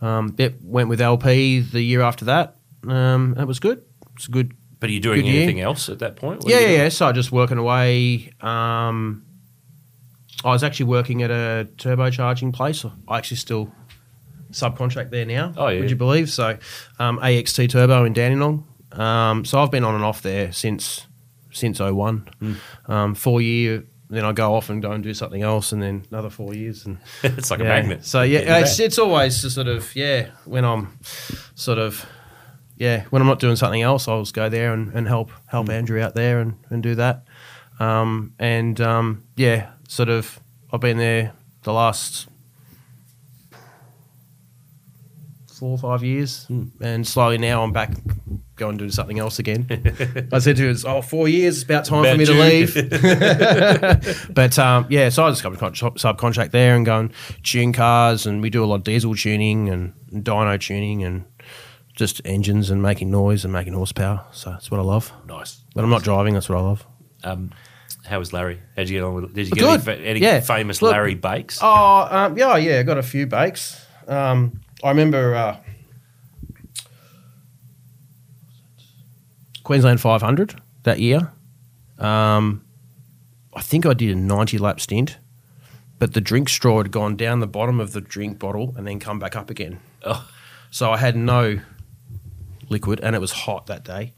Um, 0.00 0.34
it 0.38 0.56
went 0.62 0.88
with 0.88 1.00
LP 1.00 1.60
the 1.60 1.80
year 1.82 2.02
after 2.02 2.24
that. 2.26 2.56
Um, 2.86 3.34
that 3.36 3.46
was 3.46 3.58
good. 3.58 3.82
It's 4.16 4.28
a 4.28 4.30
good. 4.30 4.54
But 4.80 4.90
are 4.90 4.92
you 4.92 5.00
doing 5.00 5.22
Good 5.22 5.26
year. 5.26 5.42
anything 5.42 5.60
else 5.60 5.88
at 5.88 5.98
that 5.98 6.14
point? 6.16 6.44
What 6.44 6.52
Yeah, 6.52 6.60
yeah, 6.60 6.82
yeah. 6.84 6.88
So 6.88 7.06
I 7.06 7.12
just 7.12 7.32
working 7.32 7.58
away. 7.58 8.32
Um, 8.40 9.24
I 10.44 10.50
was 10.50 10.62
actually 10.62 10.86
working 10.86 11.22
at 11.24 11.32
a 11.32 11.68
turbocharging 11.78 12.52
place. 12.52 12.84
I 13.08 13.18
actually 13.18 13.38
still 13.38 13.72
subcontract 14.52 15.10
there 15.10 15.24
now. 15.26 15.52
Oh, 15.56 15.66
yeah. 15.66 15.80
Would 15.80 15.90
you 15.90 15.96
believe? 15.96 16.30
So 16.30 16.58
um, 17.00 17.18
AXT 17.18 17.70
Turbo 17.70 18.04
in 18.04 18.12
Dandenong. 18.12 18.64
Um, 18.92 19.44
so 19.44 19.60
I've 19.60 19.70
been 19.72 19.82
on 19.84 19.96
and 19.96 20.04
off 20.04 20.22
there 20.22 20.52
since 20.52 21.06
since 21.50 21.80
01. 21.80 22.28
Hmm. 22.38 22.52
Um, 22.86 23.14
four 23.16 23.40
year. 23.40 23.84
Then 24.10 24.24
I 24.24 24.32
go 24.32 24.54
off 24.54 24.70
and 24.70 24.80
go 24.80 24.92
and 24.92 25.04
do 25.04 25.12
something 25.12 25.42
else, 25.42 25.72
and 25.72 25.82
then 25.82 26.04
another 26.10 26.30
four 26.30 26.54
years, 26.54 26.86
and 26.86 26.98
it's 27.22 27.50
like 27.50 27.60
a 27.60 27.64
magnet. 27.64 28.04
So 28.06 28.22
yeah, 28.22 28.58
it's, 28.60 28.80
it's 28.80 28.98
always 28.98 29.42
just 29.42 29.54
sort 29.54 29.68
of 29.68 29.94
yeah. 29.94 30.30
When 30.46 30.64
I'm 30.64 30.98
sort 31.54 31.78
of 31.78 32.06
yeah, 32.76 33.04
when 33.10 33.20
I'm 33.20 33.28
not 33.28 33.38
doing 33.40 33.56
something 33.56 33.82
else, 33.82 34.08
I'll 34.08 34.22
just 34.22 34.34
go 34.34 34.48
there 34.48 34.72
and, 34.72 34.92
and 34.94 35.06
help 35.06 35.30
help 35.46 35.66
Mm. 35.66 35.72
Andrew 35.74 36.00
out 36.00 36.14
there 36.14 36.40
and, 36.40 36.54
and 36.70 36.82
do 36.82 36.94
that. 36.94 37.24
Um, 37.80 38.32
and 38.38 38.80
um, 38.80 39.24
yeah, 39.36 39.70
sort 39.88 40.08
of 40.08 40.40
I've 40.72 40.80
been 40.80 40.96
there 40.98 41.32
the 41.64 41.72
last 41.72 42.28
four 45.58 45.70
or 45.72 45.78
five 45.78 46.02
years, 46.04 46.46
Mm. 46.48 46.70
and 46.80 47.06
slowly 47.06 47.36
now 47.38 47.62
I'm 47.62 47.72
back 47.72 47.90
going 48.58 48.70
and 48.72 48.78
do 48.78 48.90
something 48.90 49.18
else 49.18 49.38
again. 49.38 49.66
I 50.32 50.38
said 50.40 50.56
to 50.56 50.68
him, 50.68 50.76
"Oh, 50.84 51.00
four 51.02 51.28
years, 51.28 51.56
it's 51.56 51.64
about 51.64 51.84
time 51.86 52.02
for 52.02 52.08
About 52.08 52.18
me 52.18 52.24
to 52.26 52.32
leave." 52.34 52.74
But 54.34 54.58
um, 54.58 54.86
yeah, 54.88 55.08
so 55.08 55.24
I 55.24 55.30
just 55.30 55.42
subcon- 55.42 55.72
subcontract 55.98 56.50
there 56.50 56.76
and 56.76 56.84
go 56.84 56.98
and 57.00 57.12
tune 57.42 57.72
cars, 57.72 58.26
and 58.26 58.42
we 58.42 58.50
do 58.50 58.62
a 58.64 58.66
lot 58.66 58.76
of 58.76 58.84
diesel 58.84 59.14
tuning 59.14 59.68
and, 59.68 59.92
dyno 60.12 60.60
tuning 60.60 61.02
and 61.04 61.24
just 61.94 62.20
engines 62.24 62.70
and 62.70 62.80
making 62.82 63.10
noise 63.10 63.44
and 63.44 63.52
making 63.52 63.72
horsepower. 63.72 64.24
So 64.32 64.50
that's 64.50 64.70
what 64.70 64.78
I 64.80 64.82
love. 64.84 65.12
nice. 65.26 65.60
But 65.74 65.84
I'm 65.84 65.90
not 65.90 66.02
driving. 66.02 66.34
That's 66.34 66.48
what 66.48 66.58
I 66.58 66.62
love. 66.62 66.86
Um, 67.24 67.50
how 68.04 68.18
was 68.18 68.32
Larry? 68.32 68.60
How'd 68.76 68.88
you 68.88 68.98
get 68.98 69.04
on 69.04 69.14
with? 69.14 69.34
Did 69.34 69.48
you 69.48 69.54
Good. 69.56 69.84
get 69.84 69.98
any, 69.98 70.06
any 70.06 70.20
Yeah. 70.20 70.40
famous 70.40 70.80
Look- 70.80 70.92
Larry 70.92 71.14
bakes? 71.14 71.58
Oh, 71.60 72.08
um, 72.10 72.38
yeah, 72.38 72.56
yeah. 72.56 72.78
I 72.78 72.82
got 72.84 72.98
a 72.98 73.02
few 73.02 73.26
bakes. 73.26 73.84
Um, 74.06 74.60
I 74.82 74.88
remember 74.90 75.34
uh, 75.34 75.56
Queensland 79.68 80.00
500 80.00 80.62
that 80.84 80.98
year. 80.98 81.30
Um, 81.98 82.64
I 83.54 83.60
think 83.60 83.84
I 83.84 83.92
did 83.92 84.16
a 84.16 84.18
90 84.18 84.56
lap 84.56 84.80
stint, 84.80 85.18
but 85.98 86.14
the 86.14 86.22
drink 86.22 86.48
straw 86.48 86.78
had 86.78 86.90
gone 86.90 87.16
down 87.16 87.40
the 87.40 87.46
bottom 87.46 87.78
of 87.78 87.92
the 87.92 88.00
drink 88.00 88.38
bottle 88.38 88.72
and 88.78 88.86
then 88.86 88.98
come 88.98 89.18
back 89.18 89.36
up 89.36 89.50
again. 89.50 89.78
Oh. 90.06 90.26
So 90.70 90.90
I 90.90 90.96
had 90.96 91.16
no 91.16 91.60
liquid, 92.70 93.00
and 93.02 93.14
it 93.14 93.18
was 93.18 93.30
hot 93.30 93.66
that 93.66 93.84
day. 93.84 94.14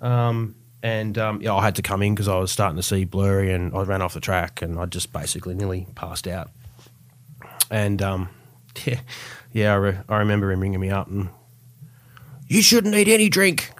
Um, 0.00 0.56
and 0.82 1.16
um, 1.16 1.42
yeah, 1.42 1.54
I 1.54 1.62
had 1.62 1.76
to 1.76 1.82
come 1.82 2.02
in 2.02 2.16
because 2.16 2.26
I 2.26 2.36
was 2.38 2.50
starting 2.50 2.76
to 2.76 2.82
see 2.82 3.04
blurry, 3.04 3.52
and 3.52 3.72
I 3.76 3.82
ran 3.82 4.02
off 4.02 4.14
the 4.14 4.20
track, 4.20 4.62
and 4.62 4.80
I 4.80 4.86
just 4.86 5.12
basically 5.12 5.54
nearly 5.54 5.86
passed 5.94 6.26
out. 6.26 6.50
And 7.70 8.02
um, 8.02 8.30
yeah, 8.84 8.98
yeah, 9.52 9.74
I, 9.74 9.76
re- 9.76 9.98
I 10.08 10.16
remember 10.16 10.50
him 10.50 10.58
ringing 10.58 10.80
me 10.80 10.90
up, 10.90 11.06
and 11.06 11.28
you 12.48 12.62
shouldn't 12.62 12.96
eat 12.96 13.06
any 13.06 13.28
drink. 13.28 13.70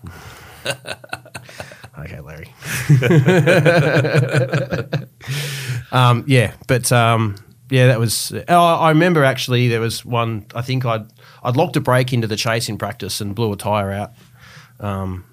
okay, 1.99 2.21
Larry. 2.21 2.53
um, 5.93 6.25
yeah, 6.27 6.55
but 6.67 6.91
um, 6.93 7.37
yeah, 7.71 7.89
that 7.89 7.99
was. 7.99 8.33
Oh, 8.49 8.65
I 8.65 8.91
remember 8.91 9.25
actually 9.25 9.69
there 9.69 9.81
was 9.81 10.05
one. 10.05 10.47
I 10.55 10.63
think 10.63 10.85
I'd 10.85 11.07
I'd 11.43 11.57
locked 11.57 11.77
a 11.77 11.81
brake 11.81 12.13
into 12.13 12.27
the 12.27 12.37
chase 12.37 12.69
in 12.69 12.79
practice 12.79 13.21
and 13.21 13.35
blew 13.35 13.53
a 13.53 13.57
tire 13.57 13.93
out. 13.93 14.13
Um, 14.81 15.25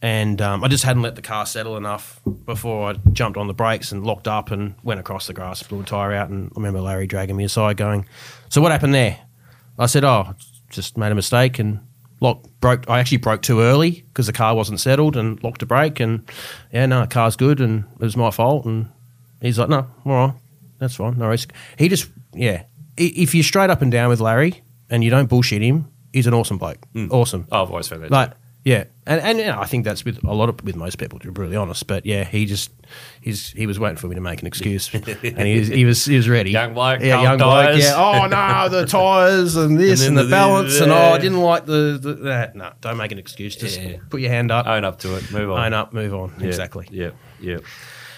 and 0.00 0.42
um, 0.42 0.62
I 0.62 0.68
just 0.68 0.84
hadn't 0.84 1.00
let 1.00 1.16
the 1.16 1.22
car 1.22 1.46
settle 1.46 1.78
enough 1.78 2.20
before 2.44 2.90
I 2.90 2.92
jumped 3.12 3.38
on 3.38 3.46
the 3.46 3.54
brakes 3.54 3.90
and 3.90 4.04
locked 4.04 4.28
up 4.28 4.50
and 4.50 4.74
went 4.82 5.00
across 5.00 5.26
the 5.26 5.32
grass, 5.32 5.62
blew 5.62 5.80
a 5.80 5.84
tire 5.84 6.12
out. 6.12 6.28
And 6.28 6.52
I 6.54 6.56
remember 6.56 6.82
Larry 6.82 7.06
dragging 7.06 7.36
me 7.36 7.44
aside, 7.44 7.78
going, 7.78 8.06
"So 8.50 8.60
what 8.60 8.70
happened 8.70 8.94
there?" 8.94 9.18
I 9.78 9.86
said, 9.86 10.04
"Oh, 10.04 10.34
just 10.68 10.98
made 10.98 11.10
a 11.10 11.14
mistake 11.14 11.58
and 11.58 11.80
lock 12.24 12.42
broke. 12.60 12.88
I 12.90 12.98
actually 12.98 13.18
broke 13.18 13.42
too 13.42 13.60
early 13.60 14.04
because 14.08 14.26
the 14.26 14.32
car 14.32 14.54
wasn't 14.56 14.80
settled 14.80 15.16
and 15.16 15.42
locked 15.44 15.62
a 15.62 15.66
brake. 15.66 16.00
And 16.00 16.28
yeah, 16.72 16.86
no, 16.86 17.02
the 17.02 17.06
car's 17.06 17.36
good 17.36 17.60
and 17.60 17.84
it 17.94 18.00
was 18.00 18.16
my 18.16 18.30
fault." 18.30 18.64
And 18.64 18.88
he's 19.40 19.58
like, 19.58 19.68
"No, 19.68 19.86
all 20.04 20.12
right, 20.12 20.34
that's 20.78 20.96
fine, 20.96 21.18
no 21.18 21.28
risk." 21.28 21.52
He 21.78 21.88
just, 21.88 22.10
yeah, 22.32 22.64
if 22.96 23.34
you're 23.34 23.44
straight 23.44 23.70
up 23.70 23.82
and 23.82 23.92
down 23.92 24.08
with 24.08 24.20
Larry 24.20 24.62
and 24.90 25.04
you 25.04 25.10
don't 25.10 25.28
bullshit 25.28 25.62
him, 25.62 25.88
he's 26.12 26.26
an 26.26 26.34
awesome 26.34 26.58
bloke. 26.58 26.78
Mm. 26.94 27.10
Awesome. 27.10 27.46
Oh, 27.52 27.62
I've 27.62 27.70
always 27.70 27.88
found 27.88 28.02
that. 28.02 28.10
Like, 28.10 28.32
yeah, 28.64 28.84
and 29.06 29.20
and 29.20 29.38
you 29.38 29.44
know, 29.46 29.60
I 29.60 29.66
think 29.66 29.84
that's 29.84 30.04
with 30.04 30.24
a 30.24 30.32
lot 30.32 30.48
of 30.48 30.62
with 30.64 30.74
most 30.76 30.96
people, 30.98 31.18
to 31.18 31.26
be 31.26 31.32
brutally 31.32 31.56
honest. 31.56 31.86
But 31.86 32.06
yeah, 32.06 32.24
he 32.24 32.46
just 32.46 32.70
he's 33.20 33.50
he 33.50 33.66
was 33.66 33.78
waiting 33.78 33.96
for 33.98 34.06
me 34.08 34.14
to 34.14 34.20
make 34.20 34.40
an 34.40 34.46
excuse, 34.46 34.92
and 34.94 35.04
he 35.46 35.58
was 35.58 35.68
he 35.68 35.84
was 35.84 36.04
he 36.06 36.16
was 36.16 36.28
ready. 36.28 36.50
Young 36.50 36.72
bloke, 36.74 37.00
yeah, 37.00 37.20
young 37.22 37.36
bloke. 37.38 37.78
Yeah. 37.78 37.94
Oh 37.96 38.26
no, 38.26 38.68
the 38.70 38.86
tires 38.88 39.56
and 39.56 39.78
this 39.78 40.00
And 40.00 40.08
and, 40.10 40.18
the, 40.18 40.22
the- 40.24 40.30
balance, 40.30 40.80
and 40.80 40.90
oh, 40.90 40.96
I 40.96 41.18
didn't 41.18 41.40
like 41.40 41.66
the, 41.66 41.98
the 42.00 42.14
that. 42.24 42.56
No, 42.56 42.72
don't 42.80 42.96
make 42.96 43.12
an 43.12 43.18
excuse. 43.18 43.54
Just 43.54 43.78
Yeah. 43.78 43.96
put 44.08 44.20
your 44.20 44.30
hand 44.30 44.50
up, 44.50 44.66
own 44.66 44.84
up 44.84 44.98
to 45.00 45.16
it. 45.16 45.30
Move 45.30 45.50
on. 45.50 45.66
own 45.66 45.74
up, 45.74 45.92
move 45.92 46.14
on. 46.14 46.32
Yeah, 46.40 46.46
Exactly. 46.46 46.88
Yeah, 46.90 47.10
yeah. 47.40 47.58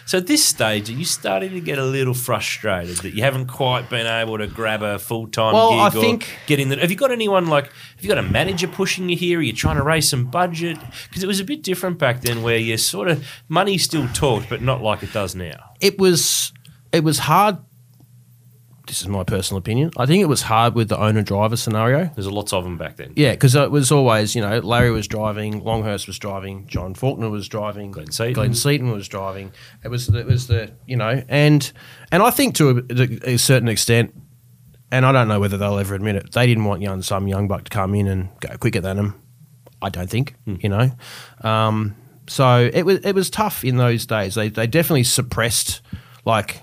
So 0.07 0.19
at 0.19 0.29
this 0.29 0.45
stage, 0.45 0.89
are 0.89 0.93
you 0.93 1.05
starting 1.05 1.51
to 1.51 1.61
get 1.61 1.79
a 1.79 1.85
little 1.85 2.15
frustrated 2.15 2.99
that 2.99 3.13
you 3.15 3.23
haven't 3.25 3.47
quite 3.49 3.91
been 3.91 4.07
able 4.07 4.39
to 4.39 4.47
grab 4.47 4.81
a 4.83 5.01
full 5.01 5.27
time 5.27 5.53
Well, 5.53 5.71
gig 5.71 5.79
I 5.81 5.87
or 5.89 6.01
think- 6.01 6.29
get 6.47 6.61
in 6.61 6.69
the? 6.69 6.77
Have 6.77 6.93
you 6.93 6.97
got 6.97 7.11
anyone 7.11 7.47
like? 7.49 7.65
Have 7.97 8.03
you 8.05 8.09
got 8.09 8.19
a 8.19 8.23
manager 8.23 8.69
pushing 8.69 9.09
you 9.09 9.17
here? 9.17 9.41
Are 9.41 9.43
you 9.43 9.53
trying 9.53 9.77
to 9.77 9.83
raise 9.83 10.09
some 10.09 10.27
budget? 10.27 10.79
Because 11.09 11.25
it 11.25 11.27
was 11.27 11.41
a 11.41 11.45
bit 11.45 11.63
different 11.65 11.99
back 11.99 12.21
then, 12.21 12.43
where 12.43 12.57
you 12.57 12.77
sort 12.77 13.09
of 13.09 13.27
money 13.49 13.79
still 13.79 14.07
talked, 14.15 14.49
but 14.49 14.63
not 14.63 14.81
like 14.81 15.03
it 15.03 15.13
does 15.13 15.35
now. 15.35 15.73
It 15.81 15.99
was 15.99 16.53
it 16.93 17.03
was 17.03 17.19
hard. 17.19 17.59
This 18.87 19.01
is 19.01 19.09
my 19.09 19.25
personal 19.25 19.59
opinion. 19.59 19.91
I 19.97 20.07
think 20.07 20.23
it 20.23 20.27
was 20.27 20.43
hard 20.43 20.75
with 20.75 20.89
the 20.89 20.99
owner 20.99 21.23
driver 21.23 21.57
scenario. 21.57 22.05
There's 22.15 22.29
lots 22.29 22.53
of 22.53 22.63
them 22.63 22.79
back 22.79 22.97
then. 22.97 23.13
Yeah, 23.17 23.33
because 23.33 23.57
it 23.57 23.71
was 23.71 23.91
always, 23.91 24.37
you 24.37 24.41
know, 24.41 24.61
Larry 24.61 24.93
was 24.93 25.09
driving, 25.09 25.65
Longhurst 25.65 26.07
was 26.07 26.19
driving, 26.19 26.67
John 26.69 26.95
Faulkner 26.95 27.29
was 27.29 27.49
driving, 27.49 27.91
Glenn 27.91 28.13
Seaton. 28.13 28.35
Glenn 28.35 28.55
Seaton 28.55 28.93
was 28.93 29.09
driving. 29.09 29.53
It 29.83 29.89
was 29.89 30.09
it 30.09 30.27
was 30.27 30.47
the 30.47 30.71
you 30.87 30.97
know, 30.97 31.23
and 31.29 31.71
and 32.13 32.23
I 32.23 32.31
think 32.31 32.55
to 32.57 32.87
a, 32.89 33.31
a 33.33 33.37
certain 33.39 33.69
extent, 33.69 34.15
and 34.93 35.05
I 35.05 35.11
don't 35.11 35.27
know 35.27 35.41
whether 35.41 35.57
they'll 35.57 35.79
ever 35.79 35.95
admit 35.95 36.17
it, 36.17 36.33
they 36.33 36.47
didn't 36.47 36.65
want 36.65 36.81
young 36.81 37.03
some 37.03 37.27
young 37.27 37.49
buck 37.49 37.65
to 37.65 37.71
come 37.71 37.95
in 37.95 38.07
and 38.07 38.29
go 38.41 38.57
quicker 38.57 38.81
than 38.81 38.97
them. 38.97 39.21
I 39.83 39.89
don't 39.91 40.09
think, 40.09 40.35
you 40.47 40.69
know. 40.69 40.91
Um, 41.43 41.97
so 42.29 42.71
it 42.73 42.85
was 42.85 43.01
it 43.01 43.15
was 43.15 43.31
tough 43.31 43.65
in 43.65 43.77
those 43.77 44.07
days. 44.07 44.37
They 44.37 44.49
they 44.49 44.67
definitely 44.67 45.05
suppressed 45.05 45.83
like 46.25 46.63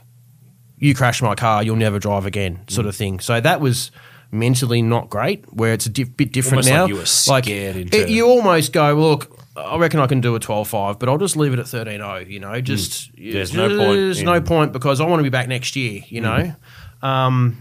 you 0.84 0.94
crash 0.94 1.22
my 1.22 1.36
car, 1.36 1.64
you'll 1.64 1.76
never 1.78 1.98
drive 2.00 2.26
again, 2.26 2.60
sort 2.68 2.88
of 2.88 2.96
thing. 2.96 3.20
So 3.20 3.40
that 3.40 3.62
was 3.62 3.90
mentally 4.32 4.82
not 4.82 5.10
great. 5.10 5.46
Where 5.54 5.74
it's 5.74 5.86
a 5.86 5.90
di- 5.90 6.04
bit 6.04 6.32
different 6.34 6.66
Almost 6.66 6.70
like 6.72 6.78
now. 6.78 6.86
you 6.88 6.96
were 6.96 7.06
scared 7.06 7.76
into- 7.78 7.98
it- 8.02 8.10
you 8.10 8.26
almost 8.28 8.74
go, 8.74 8.94
look, 8.94 9.40
I 9.56 9.78
reckon 9.78 10.00
I 10.00 10.08
can 10.08 10.20
do 10.20 10.36
a 10.36 10.40
12.5, 10.40 11.00
but 11.00 11.08
I'll 11.10 11.18
just 11.20 11.38
leave 11.38 11.54
it 11.54 11.60
at 11.60 11.68
13.0. 11.68 12.28
You 12.30 12.40
know, 12.40 12.60
just 12.60 13.12
Hmm. 13.16 13.32
There's 13.32 13.54
no 13.54 13.68
point 13.70 13.80
There's 13.80 14.20
in- 14.20 14.26
no 14.26 14.42
point 14.42 14.74
because 14.74 15.00
I 15.00 15.06
want 15.06 15.20
to 15.20 15.24
be 15.24 15.30
back 15.30 15.48
next 15.48 15.76
year. 15.76 16.02
You 16.10 16.22
know, 16.22 16.54
um, 17.02 17.58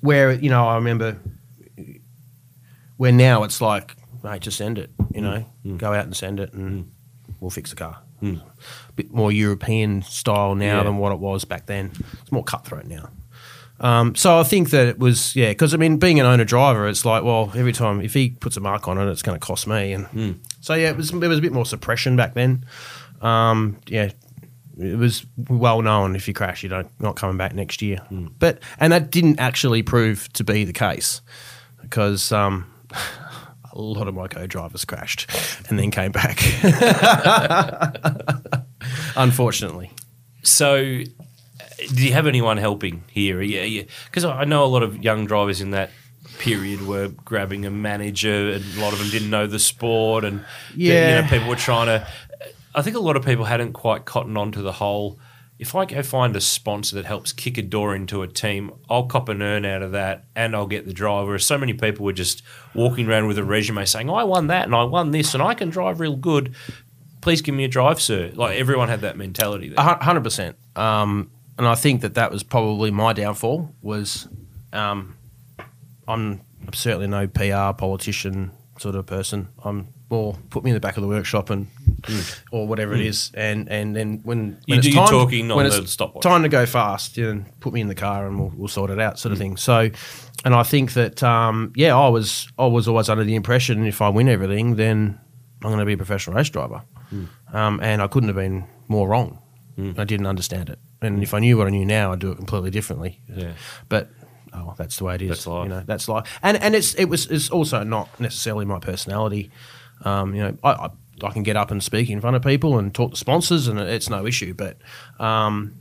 where 0.00 0.32
you 0.32 0.48
know 0.50 0.66
I 0.66 0.74
remember 0.76 1.18
where 2.96 3.12
now 3.12 3.44
it's 3.44 3.60
like, 3.60 3.94
mate, 4.22 4.40
just 4.42 4.56
send 4.56 4.78
it. 4.78 4.90
You 5.14 5.20
know, 5.20 5.44
go 5.76 5.92
out 5.92 6.04
and 6.06 6.16
send 6.16 6.40
it, 6.40 6.52
and 6.52 6.90
we'll 7.40 7.50
fix 7.50 7.70
the 7.70 7.76
car. 7.76 7.98
Bit 8.96 9.12
more 9.12 9.30
European 9.32 10.02
style 10.02 10.54
now 10.54 10.78
Yeah. 10.78 10.82
than 10.84 10.98
what 10.98 11.12
it 11.12 11.18
was 11.18 11.44
back 11.44 11.66
then. 11.66 11.92
It's 12.22 12.32
more 12.32 12.44
cutthroat 12.44 12.86
now. 12.86 13.08
Um, 13.80 14.14
so 14.14 14.38
I 14.38 14.44
think 14.44 14.70
that 14.70 14.86
it 14.86 14.98
was 14.98 15.34
yeah, 15.34 15.48
because 15.50 15.74
I 15.74 15.76
mean, 15.76 15.96
being 15.98 16.20
an 16.20 16.26
owner 16.26 16.44
driver, 16.44 16.86
it's 16.88 17.04
like 17.04 17.24
well, 17.24 17.52
every 17.56 17.72
time 17.72 18.00
if 18.00 18.14
he 18.14 18.30
puts 18.30 18.56
a 18.56 18.60
mark 18.60 18.86
on 18.88 18.98
it, 18.98 19.10
it's 19.10 19.22
going 19.22 19.38
to 19.38 19.44
cost 19.44 19.66
me, 19.66 19.92
and 19.92 20.38
so 20.60 20.74
yeah, 20.74 20.90
it 20.90 20.96
was 20.96 21.10
there 21.10 21.28
was 21.28 21.38
a 21.38 21.42
bit 21.42 21.52
more 21.52 21.66
suppression 21.66 22.14
back 22.16 22.34
then. 22.34 22.64
Um, 23.20 23.78
yeah, 23.88 24.10
it 24.78 24.96
was 24.96 25.26
well 25.48 25.82
known 25.82 26.14
if 26.14 26.28
you 26.28 26.34
crash, 26.34 26.62
you 26.62 26.68
don't 26.68 26.88
not 27.00 27.16
coming 27.16 27.36
back 27.36 27.52
next 27.54 27.82
year. 27.82 27.98
But 28.38 28.60
and 28.78 28.92
that 28.92 29.10
didn't 29.10 29.40
actually 29.40 29.82
prove 29.82 30.32
to 30.34 30.44
be 30.44 30.64
the 30.64 30.72
case 30.72 31.20
because 31.82 32.30
um, 32.30 32.66
a 33.74 33.80
lot 33.80 34.08
of 34.08 34.14
my 34.14 34.28
co-drivers 34.28 34.84
crashed 34.84 35.28
and 35.68 35.78
then 35.78 35.90
came 35.90 36.12
back. 36.12 36.38
Unfortunately. 39.16 39.90
So, 40.42 40.74
uh, 40.76 41.04
do 41.94 42.06
you 42.06 42.12
have 42.12 42.26
anyone 42.26 42.56
helping 42.56 43.04
here? 43.10 43.40
Yeah, 43.42 43.82
because 44.06 44.24
I 44.24 44.44
know 44.44 44.64
a 44.64 44.66
lot 44.66 44.82
of 44.82 45.02
young 45.02 45.26
drivers 45.26 45.60
in 45.60 45.70
that 45.72 45.90
period 46.38 46.86
were 46.86 47.08
grabbing 47.08 47.64
a 47.64 47.70
manager, 47.70 48.50
and 48.52 48.64
a 48.76 48.80
lot 48.80 48.92
of 48.92 48.98
them 48.98 49.08
didn't 49.10 49.30
know 49.30 49.46
the 49.46 49.58
sport, 49.58 50.24
and 50.24 50.44
Yeah. 50.74 51.16
you 51.16 51.22
know, 51.22 51.28
people 51.28 51.48
were 51.48 51.56
trying 51.56 51.86
to. 51.86 52.06
I 52.74 52.82
think 52.82 52.96
a 52.96 53.00
lot 53.00 53.16
of 53.16 53.24
people 53.24 53.44
hadn't 53.44 53.72
quite 53.72 54.04
cottoned 54.04 54.36
on 54.36 54.52
to 54.52 54.62
the 54.62 54.72
whole. 54.72 55.18
If 55.58 55.74
I 55.74 55.84
go 55.84 56.02
find 56.02 56.34
a 56.34 56.40
sponsor 56.40 56.96
that 56.96 57.04
helps 57.04 57.32
kick 57.32 57.56
a 57.58 57.62
door 57.62 57.94
into 57.94 58.22
a 58.22 58.28
team, 58.28 58.72
I'll 58.90 59.06
cop 59.06 59.28
an 59.28 59.40
earn 59.40 59.64
out 59.64 59.82
of 59.82 59.92
that, 59.92 60.24
and 60.34 60.54
I'll 60.54 60.66
get 60.66 60.84
the 60.86 60.92
driver. 60.92 61.38
So 61.38 61.56
many 61.56 61.72
people 61.72 62.04
were 62.04 62.12
just 62.12 62.42
walking 62.74 63.08
around 63.08 63.28
with 63.28 63.38
a 63.38 63.44
resume 63.44 63.84
saying, 63.84 64.10
"I 64.10 64.24
won 64.24 64.48
that, 64.48 64.64
and 64.64 64.74
I 64.74 64.82
won 64.82 65.12
this, 65.12 65.32
and 65.32 65.42
I 65.42 65.54
can 65.54 65.70
drive 65.70 66.00
real 66.00 66.16
good." 66.16 66.54
Please 67.20 67.40
give 67.40 67.54
me 67.54 67.64
a 67.64 67.68
drive, 67.68 68.00
sir. 68.00 68.32
Like 68.34 68.58
everyone 68.58 68.88
had 68.88 69.02
that 69.02 69.16
mentality 69.16 69.68
there. 69.68 69.82
Hundred 69.82 70.24
percent. 70.24 70.56
Um, 70.76 71.30
and 71.56 71.68
I 71.68 71.76
think 71.76 72.00
that 72.00 72.14
that 72.14 72.32
was 72.32 72.42
probably 72.42 72.90
my 72.90 73.12
downfall. 73.12 73.74
Was 73.80 74.28
um, 74.72 75.16
I'm 76.08 76.40
certainly 76.72 77.06
no 77.06 77.26
PR 77.28 77.76
politician 77.78 78.50
sort 78.78 78.96
of 78.96 79.06
person. 79.06 79.48
I'm 79.62 79.88
more 80.10 80.36
put 80.50 80.64
me 80.64 80.70
in 80.70 80.74
the 80.74 80.80
back 80.80 80.96
of 80.96 81.02
the 81.02 81.08
workshop 81.08 81.50
and 81.50 81.68
or 82.52 82.66
whatever 82.66 82.94
it 82.94 83.00
is, 83.00 83.30
and 83.34 83.68
and 83.68 83.94
then 83.96 84.20
when, 84.24 84.38
when 84.38 84.48
Hmm. 84.50 84.60
You 84.66 84.76
it's 84.78 84.86
do 84.86 84.92
time, 84.94 85.08
talking 85.08 85.48
when 85.48 85.68
the 85.68 85.78
it's 85.82 85.90
stopwatch. 85.92 86.22
time 86.22 86.42
to 86.42 86.48
go 86.48 86.66
fast, 86.66 87.16
you 87.16 87.34
know, 87.34 87.44
put 87.60 87.72
me 87.72 87.80
in 87.80 87.88
the 87.88 87.94
car 87.94 88.26
and 88.26 88.38
we'll, 88.38 88.52
we'll 88.56 88.68
sort 88.68 88.90
it 88.90 89.00
out, 89.00 89.18
sort 89.18 89.30
Hmm. 89.30 89.32
of 89.34 89.38
thing. 89.38 89.56
So, 89.56 89.90
and 90.44 90.54
I 90.54 90.62
think 90.62 90.92
that 90.94 91.22
um, 91.22 91.72
yeah, 91.76 91.96
I 91.96 92.08
was 92.08 92.48
I 92.58 92.66
was 92.66 92.86
always 92.88 93.08
under 93.08 93.24
the 93.24 93.34
impression 93.34 93.86
if 93.86 94.00
I 94.02 94.08
win 94.08 94.28
everything, 94.28 94.76
then 94.76 95.18
I'm 95.62 95.68
going 95.70 95.78
to 95.78 95.84
be 95.86 95.94
a 95.94 95.96
professional 95.96 96.36
race 96.36 96.50
driver, 96.50 96.82
Hmm. 97.10 97.24
um, 97.52 97.80
and 97.82 98.02
I 98.02 98.06
couldn't 98.08 98.28
have 98.28 98.36
been 98.36 98.64
more 98.88 99.08
wrong. 99.08 99.38
I 99.98 100.04
didn't 100.04 100.26
understand 100.26 100.68
it, 100.70 100.78
and 101.02 101.20
if 101.22 101.34
I 101.34 101.40
knew 101.40 101.58
what 101.58 101.66
I 101.66 101.70
knew 101.70 101.84
now, 101.84 102.12
I'd 102.12 102.20
do 102.20 102.30
it 102.30 102.36
completely 102.36 102.70
differently. 102.70 103.18
Yeah. 103.28 103.54
But 103.88 104.08
oh, 104.52 104.74
that's 104.78 104.98
the 104.98 105.04
way 105.04 105.16
it 105.16 105.22
is. 105.22 105.28
That's 105.30 105.46
life. 105.48 105.64
You 105.64 105.68
know, 105.70 105.82
that's 105.84 106.08
life. 106.08 106.38
And 106.44 106.56
and 106.62 106.76
it's 106.76 106.94
it 106.94 107.06
was 107.06 107.26
it's 107.26 107.50
also 107.50 107.82
not 107.82 108.08
necessarily 108.20 108.66
my 108.66 108.78
personality. 108.78 109.50
Um, 110.04 110.32
you 110.34 110.42
know, 110.44 110.56
I, 110.62 110.70
I 110.70 110.90
I 111.22 111.30
can 111.30 111.42
get 111.42 111.56
up 111.56 111.70
and 111.70 111.82
speak 111.82 112.10
in 112.10 112.20
front 112.20 112.36
of 112.36 112.42
people 112.42 112.78
and 112.78 112.94
talk 112.94 113.12
to 113.12 113.16
sponsors, 113.16 113.68
and 113.68 113.78
it's 113.78 114.10
no 114.10 114.26
issue. 114.26 114.54
But 114.54 114.78
um, 115.18 115.76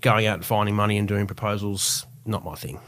going 0.00 0.26
out 0.26 0.34
and 0.36 0.44
finding 0.44 0.74
money 0.74 0.96
and 0.98 1.06
doing 1.06 1.26
proposals, 1.26 2.06
not 2.24 2.44
my 2.44 2.54
thing. 2.56 2.80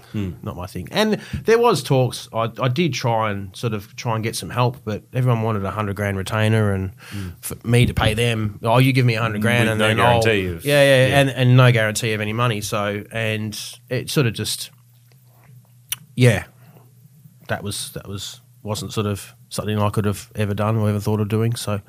Not 0.42 0.56
my 0.56 0.66
thing. 0.66 0.88
And 0.90 1.20
there 1.44 1.58
was 1.60 1.82
talks. 1.82 2.28
I, 2.32 2.50
I 2.60 2.66
did 2.68 2.92
try 2.92 3.30
and 3.30 3.54
sort 3.54 3.72
of 3.72 3.94
try 3.94 4.14
and 4.16 4.24
get 4.24 4.34
some 4.34 4.50
help, 4.50 4.78
but 4.84 5.04
everyone 5.12 5.42
wanted 5.42 5.64
a 5.64 5.70
hundred 5.70 5.94
grand 5.96 6.16
retainer, 6.16 6.72
and 6.72 6.92
for 7.40 7.56
me 7.64 7.86
to 7.86 7.94
pay 7.94 8.14
them, 8.14 8.58
oh, 8.64 8.78
you 8.78 8.92
give 8.92 9.06
me 9.06 9.14
a 9.14 9.20
hundred 9.22 9.42
grand, 9.42 9.64
With 9.64 9.72
and 9.72 9.78
no 9.78 9.86
then 9.88 10.00
I'll, 10.00 10.18
of- 10.18 10.64
yeah, 10.64 10.82
yeah, 10.82 11.06
yeah. 11.08 11.20
and 11.20 11.30
and 11.30 11.56
no 11.56 11.70
guarantee 11.70 12.14
of 12.14 12.20
any 12.20 12.32
money. 12.32 12.60
So 12.62 13.04
and 13.12 13.56
it 13.88 14.10
sort 14.10 14.26
of 14.26 14.32
just, 14.32 14.70
yeah, 16.16 16.46
that 17.48 17.62
was 17.62 17.92
that 17.92 18.08
was 18.08 18.40
wasn't 18.62 18.92
sort 18.92 19.06
of 19.06 19.34
something 19.48 19.78
I 19.78 19.90
could 19.90 20.04
have 20.04 20.30
ever 20.34 20.54
done 20.54 20.76
or 20.76 20.88
ever 20.88 21.00
thought 21.00 21.20
of 21.20 21.28
doing. 21.28 21.54
So 21.56 21.80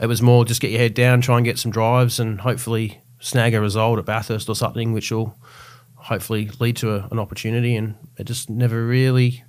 it 0.00 0.06
was 0.06 0.22
more 0.22 0.44
just 0.44 0.60
get 0.60 0.70
your 0.70 0.80
head 0.80 0.94
down, 0.94 1.20
try 1.20 1.36
and 1.36 1.44
get 1.44 1.58
some 1.58 1.70
drives, 1.72 2.18
and 2.20 2.40
hopefully 2.40 3.00
snag 3.20 3.54
a 3.54 3.60
result 3.60 3.98
at 3.98 4.04
Bathurst 4.04 4.48
or 4.48 4.54
something, 4.56 4.92
which 4.92 5.10
will 5.10 5.36
hopefully 5.94 6.50
lead 6.58 6.76
to 6.78 6.94
a, 6.94 7.08
an 7.10 7.18
opportunity. 7.18 7.76
And 7.76 7.94
it 8.18 8.24
just 8.24 8.48
never 8.50 8.84
really 8.86 9.44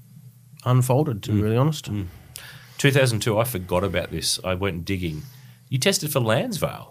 unfolded, 0.65 1.23
to 1.23 1.31
be 1.31 1.41
really 1.41 1.57
honest. 1.57 1.89
2002, 2.77 3.37
I 3.37 3.43
forgot 3.43 3.83
about 3.83 4.11
this. 4.11 4.39
I 4.43 4.53
went 4.55 4.85
digging. 4.85 5.23
You 5.69 5.77
tested 5.79 6.11
for 6.11 6.19
Lansvale. 6.19 6.89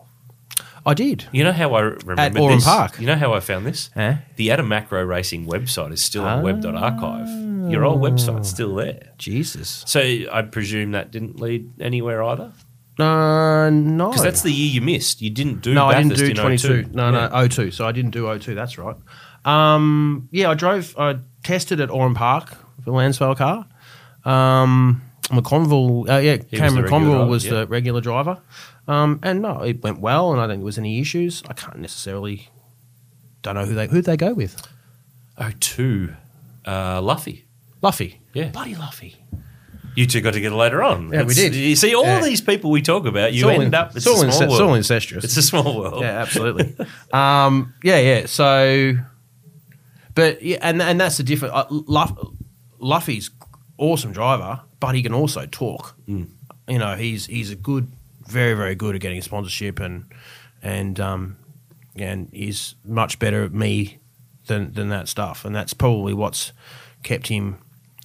I 0.85 0.95
did. 0.95 1.27
You 1.31 1.45
know 1.45 1.53
how 1.53 1.75
I 1.75 1.81
remember 1.81 2.41
Oran 2.41 2.57
this? 2.57 2.65
Park. 2.65 2.99
You 2.99 3.07
know 3.07 3.15
how 3.15 3.33
I 3.35 3.41
found 3.41 3.67
this? 3.67 3.91
Eh? 3.95 4.17
The 4.37 4.51
Adam 4.51 4.69
Macrow 4.69 5.07
Racing 5.07 5.47
website 5.47 5.93
is 5.93 6.03
still 6.03 6.25
on 6.25 6.41
Ah. 6.41 6.43
web.archive. 6.43 7.29
Your 7.71 7.85
old 7.85 8.01
website's 8.01 8.49
still 8.49 8.75
there. 8.75 9.11
Jesus. 9.19 9.85
So 9.87 10.01
I 10.01 10.43
presume 10.43 10.93
that 10.93 11.11
didn't 11.11 11.41
lead 11.41 11.71
anywhere 11.81 12.23
either? 12.23 12.53
Uh, 12.99 13.71
no. 13.71 14.11
Because 14.11 14.23
that's 14.23 14.43
the 14.43 14.53
year 14.53 14.71
you 14.71 14.81
missed. 14.81 15.23
You 15.23 15.31
didn't 15.31 15.63
do 15.63 15.75
no, 15.75 15.87
I 15.87 15.95
didn't 15.95 16.11
Bathurst 16.11 16.25
do 16.25 16.31
in 16.31 16.37
22. 16.37 16.83
02. 16.85 16.95
No, 16.95 17.11
no, 17.11 17.49
02. 17.49 17.71
So 17.71 17.87
I 17.87 17.93
didn't 17.93 18.11
do 18.11 18.39
02. 18.39 18.55
That's 18.55 18.79
right. 18.79 18.97
Um, 19.45 20.29
yeah, 20.31 20.51
I 20.51 20.55
drove, 20.55 20.95
I 20.99 21.17
tested 21.43 21.81
at 21.81 21.91
Oran 21.91 22.15
Park 22.15 22.51
for 22.85 22.93
Lansvale 22.93 23.37
car. 23.37 23.67
Um, 24.25 25.03
McConville, 25.25 26.09
uh, 26.09 26.19
yeah, 26.19 26.37
the 26.37 26.45
Cameron 26.57 26.85
regular 26.85 26.89
McConville 26.89 27.17
driver, 27.17 27.27
was 27.27 27.45
yeah. 27.45 27.51
the 27.53 27.67
regular 27.67 28.01
driver. 28.01 28.41
Um, 28.87 29.21
and 29.23 29.41
no, 29.41 29.63
it 29.63 29.83
went 29.83 30.01
well, 30.01 30.33
and 30.33 30.41
I 30.41 30.45
don't 30.45 30.51
think 30.51 30.61
there 30.61 30.67
was 30.67 30.79
any 30.79 31.01
issues. 31.01 31.43
I 31.49 31.55
can't 31.55 31.79
necessarily, 31.79 32.49
don't 33.43 33.55
know 33.55 33.65
who 33.65 33.75
they 33.75 33.87
who 33.87 34.03
they 34.03 34.17
go 34.17 34.35
with. 34.35 34.61
02. 35.61 36.15
Uh, 36.67 37.01
Luffy. 37.01 37.47
Luffy, 37.83 38.21
Yeah. 38.33 38.49
bloody 38.51 38.75
Luffy. 38.75 39.17
You 39.95 40.07
two 40.07 40.23
got 40.23 40.33
together 40.33 40.57
later 40.57 40.83
on. 40.83 41.13
Yeah, 41.13 41.25
we 41.25 41.35
did. 41.35 41.55
You 41.55 41.77
see, 41.77 41.95
all 41.95 42.05
Yeah. 42.05 42.23
these 42.23 42.41
people 42.41 42.71
we 42.71 42.81
talk 42.81 43.05
about, 43.05 43.35
you 43.35 43.45
all 43.45 43.51
end 43.51 43.63
in- 43.65 43.75
up. 43.75 43.89
It's, 43.89 43.97
it's 43.97 44.07
all 44.07 44.23
a 44.23 44.27
ince- 44.27 44.37
small 44.39 44.51
it's 44.53 44.61
all 44.61 44.75
incestuous. 44.75 45.25
It's 45.25 45.37
a 45.37 45.43
small 45.43 45.77
world. 45.79 46.01
Yeah, 46.03 46.19
absolutely. 46.23 46.75
um, 47.13 47.75
yeah, 47.85 47.99
yeah. 47.99 48.27
So, 48.27 48.95
but 50.15 50.43
yeah, 50.43 50.59
and 50.63 50.81
and 50.81 50.99
that's 51.01 51.19
the 51.19 51.23
difference. 51.23 51.53
Uh, 51.55 51.65
Luff, 51.69 52.13
Luffy's 52.79 53.31
awesome 53.77 54.13
driver, 54.13 54.61
but 54.81 54.95
he 54.95 55.03
can 55.03 55.13
also 55.13 55.45
talk. 55.47 55.95
Mm. 56.09 56.29
You 56.69 56.79
know, 56.79 56.95
he's 56.97 57.27
he's 57.27 57.51
a 57.51 57.57
good, 57.57 57.93
very 58.29 58.55
very 58.55 58.75
good 58.75 58.95
at 58.95 59.01
getting 59.03 59.21
sponsorship 59.21 59.79
and 59.81 60.07
and 60.63 60.99
um 61.01 61.37
and 61.97 62.29
he's 62.33 62.77
much 62.85 63.19
better 63.19 63.45
at 63.45 63.53
me 63.53 63.99
than 64.47 64.73
than 64.73 64.89
that 64.89 65.09
stuff, 65.09 65.45
and 65.45 65.55
that's 65.55 65.75
probably 65.75 66.15
what's 66.15 66.53
kept 67.03 67.27
him 67.27 67.59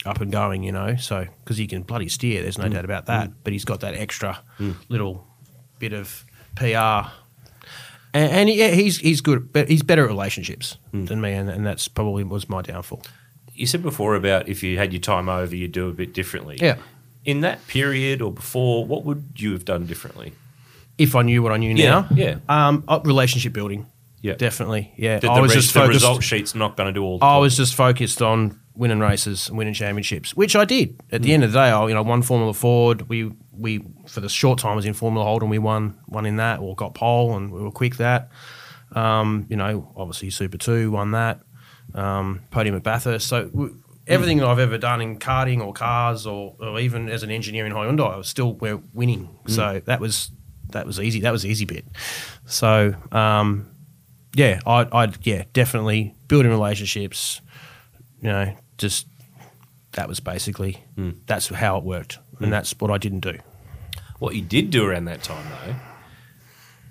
up 0.06 0.22
and 0.22 0.32
going. 0.32 0.64
You 0.64 0.72
know, 0.72 0.95
so 0.95 1.26
because 1.43 1.58
he 1.58 1.68
can 1.68 1.84
bloody 1.84 2.10
steer, 2.10 2.41
there's 2.41 2.58
no 2.58 2.66
Mm. 2.66 2.74
doubt 2.74 2.86
about 2.86 3.06
that. 3.08 3.32
But 3.43 3.54
he's 3.54 3.66
got 3.66 3.80
that 3.82 3.93
extra 3.95 4.39
little 4.89 5.26
bit 5.80 5.93
of 5.93 6.26
PR 6.56 7.12
and, 8.14 8.32
and 8.32 8.50
yeah, 8.50 8.70
he's 8.70 8.98
he's 8.98 9.22
good, 9.22 9.52
but 9.54 9.70
he's 9.70 9.84
better 9.84 10.04
at 10.04 10.10
relationships 10.10 10.78
than 10.91 11.22
me, 11.22 11.34
and, 11.34 11.50
and 11.50 11.66
that's 11.66 11.88
probably 11.88 12.24
was 12.24 12.50
my 12.50 12.62
downfall. 12.62 13.04
You 13.54 13.66
said 13.68 13.82
before 13.84 14.16
about 14.16 14.48
if 14.48 14.64
you 14.64 14.78
had 14.78 14.93
your 14.93 15.02
time 15.02 15.30
over, 15.30 15.56
you'd 15.56 15.72
do 15.72 15.89
a 15.89 15.93
bit 15.93 16.14
differently. 16.14 16.58
Yeah. 16.62 16.78
In 17.26 17.41
that 17.41 17.66
period 17.68 18.22
or 18.22 18.32
before, 18.32 18.86
what 18.86 19.04
would 19.04 19.32
you 19.36 19.52
have 19.52 19.66
done 19.66 19.86
differently? 19.86 20.34
If 20.98 21.16
I 21.16 21.22
knew 21.24 21.43
what 21.43 21.52
I 21.52 21.58
knew 21.58 21.76
Yeah, 21.76 21.89
now, 21.89 22.08
yeah. 22.16 22.36
um, 22.48 22.84
uh, 22.88 23.00
relationship 23.04 23.54
building, 23.54 23.86
Yeah. 24.22 24.36
definitely, 24.36 24.93
yeah. 24.98 25.20
The, 25.20 25.30
I 25.30 25.41
was 25.41 25.54
res- 25.54 25.64
just 25.66 25.74
the 25.76 25.88
result 25.88 26.24
sheet's 26.24 26.56
not 26.56 26.78
going 26.78 26.88
to 26.88 26.93
do 26.93 27.04
all 27.04 27.20
the 27.20 27.26
I 27.26 27.38
was 27.38 27.58
just 27.58 27.76
focused 27.76 28.22
on 28.22 28.60
winning 28.78 28.99
races 28.99 29.49
and 29.49 29.57
winning 29.57 29.73
championships, 29.73 30.36
which 30.36 30.55
I 30.55 30.63
did. 30.65 30.99
At 31.11 31.23
the 31.23 31.34
end 31.34 31.43
of 31.43 31.51
the 31.51 31.59
day, 31.59 31.69
I 31.69 31.88
you 31.88 31.93
know 31.93 32.03
won 32.03 32.21
Formula 32.21 32.53
Ford. 32.53 33.09
We 33.09 33.32
we 33.51 33.84
for 34.07 34.21
the 34.21 34.30
short 34.30 34.59
time 34.59 34.73
I 34.73 34.75
was 34.75 34.86
in 34.86 34.93
Formula 34.93 35.25
Holden, 35.25 35.49
we 35.49 35.59
won 35.59 35.99
one 36.05 36.25
in 36.25 36.38
that 36.38 36.59
or 36.59 36.75
got 36.75 36.93
pole, 36.93 37.36
and 37.36 37.51
we 37.51 37.61
were 37.61 37.71
quick 37.71 37.97
that. 37.97 38.30
Um, 38.93 39.45
you 39.49 39.57
know, 39.57 39.91
obviously 39.97 40.30
Super 40.30 40.57
Two 40.57 40.91
won 40.91 41.11
that. 41.11 41.41
Um, 41.93 42.41
podium 42.51 42.75
at 42.75 42.84
Bathurst. 42.84 43.28
So 43.28 43.45
w- 43.49 43.82
everything 44.05 44.38
that 44.38 44.47
I've 44.47 44.59
ever 44.59 44.78
done 44.78 45.01
in 45.01 45.19
karting 45.19 45.65
or 45.65 45.73
cars 45.73 46.25
or, 46.25 46.55
or 46.59 46.80
even 46.80 47.09
as 47.09 47.23
an 47.23 47.32
engineer 47.32 47.65
in 47.65 47.73
Hyundai, 47.73 48.13
I 48.13 48.17
was 48.17 48.30
still 48.30 48.53
we're 48.55 48.82
winning. 48.93 49.30
So 49.47 49.82
that 49.86 49.99
was 49.99 50.32
that 50.69 50.86
was 50.86 50.99
easy. 50.99 51.21
That 51.21 51.32
was 51.32 51.43
the 51.43 51.49
easy 51.49 51.65
bit. 51.65 51.86
So 52.45 52.93
um, 53.11 53.71
yeah, 54.36 54.59
I, 54.65 54.88
I'd 54.91 55.25
yeah 55.25 55.45
definitely 55.53 56.15
building 56.28 56.51
relationships. 56.51 57.41
You 58.21 58.30
know, 58.30 58.57
just 58.78 59.07
that 59.93 60.07
was 60.07 60.19
basically 60.19 60.84
hmm. 60.95 61.11
that's 61.25 61.47
how 61.47 61.78
it 61.78 61.84
worked, 61.84 62.19
and 62.38 62.47
hmm. 62.47 62.51
that's 62.51 62.78
what 62.80 62.91
I 62.91 62.97
didn't 62.97 63.21
do. 63.21 63.39
What 64.19 64.36
you 64.36 64.41
did 64.41 64.71
do 64.71 64.86
around 64.86 65.05
that 65.05 65.21
time, 65.21 65.45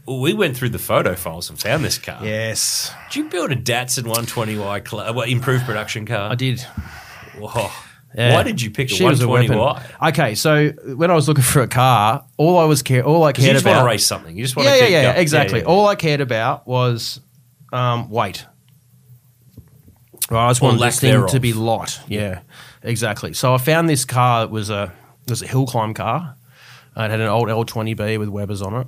though, 0.07 0.19
we 0.19 0.33
went 0.33 0.57
through 0.57 0.69
the 0.69 0.79
photo 0.79 1.15
files 1.15 1.51
and 1.51 1.59
found 1.59 1.85
this 1.85 1.99
car. 1.99 2.25
Yes, 2.25 2.93
Did 3.11 3.17
you 3.17 3.29
build 3.29 3.51
a 3.51 3.57
Datsun 3.57 4.05
120Y 4.05 4.89
cl- 4.89 5.03
uh, 5.03 5.13
well, 5.13 5.29
improved 5.29 5.65
production 5.65 6.07
car? 6.07 6.31
I 6.31 6.35
did. 6.37 6.61
Whoa. 7.39 7.71
Yeah. 8.15 8.35
Why 8.35 8.45
did 8.45 8.63
you 8.63 8.71
pick 8.71 8.91
a 8.91 8.95
She 8.95 9.05
a 9.05 9.09
120Y? 9.09 9.75
weapon. 9.75 9.85
Okay, 10.09 10.35
so 10.37 10.71
when 10.95 11.11
I 11.11 11.15
was 11.15 11.29
looking 11.29 11.45
for 11.45 11.61
a 11.61 11.69
car, 11.69 12.25
all 12.39 12.57
I 12.57 12.65
was 12.65 12.83
care, 12.83 13.03
all 13.05 13.25
I 13.25 13.31
Because 13.31 13.45
you 13.45 13.49
cared 13.49 13.55
just 13.57 13.65
about. 13.65 13.77
want 13.77 13.85
to 13.85 13.89
race 13.89 14.07
something. 14.07 14.37
You 14.37 14.45
just 14.45 14.57
want 14.57 14.69
yeah, 14.69 14.77
to 14.77 14.91
yeah, 14.91 15.03
yeah, 15.03 15.13
exactly. 15.13 15.59
Yeah, 15.59 15.67
yeah. 15.67 15.71
All 15.71 15.87
I 15.87 15.97
cared 15.97 16.21
about 16.23 16.67
was 16.67 17.21
um, 17.73 18.09
weight. 18.09 18.47
Right, 20.31 20.47
I 20.47 20.51
just 20.51 20.63
Or 20.63 20.67
wanted 20.67 20.81
this 20.81 21.01
thing 21.01 21.13
thereof. 21.13 21.31
to 21.31 21.41
be 21.41 21.53
light. 21.53 22.01
Yeah, 22.09 22.41
exactly. 22.83 23.33
So 23.33 23.55
I 23.55 23.59
found 23.59 23.89
this 23.89 24.05
car. 24.05 24.45
It 24.45 24.51
was 24.51 24.71
a 24.71 24.93
it 25.25 25.31
was 25.31 25.43
a 25.43 25.47
hill 25.47 25.67
climb 25.67 25.95
car. 25.95 26.37
Uh, 26.97 27.03
it 27.05 27.11
had 27.11 27.21
an 27.21 27.29
old 27.29 27.49
L20B 27.49 28.19
with 28.19 28.29
Webers 28.29 28.63
on 28.63 28.75
it, 28.75 28.87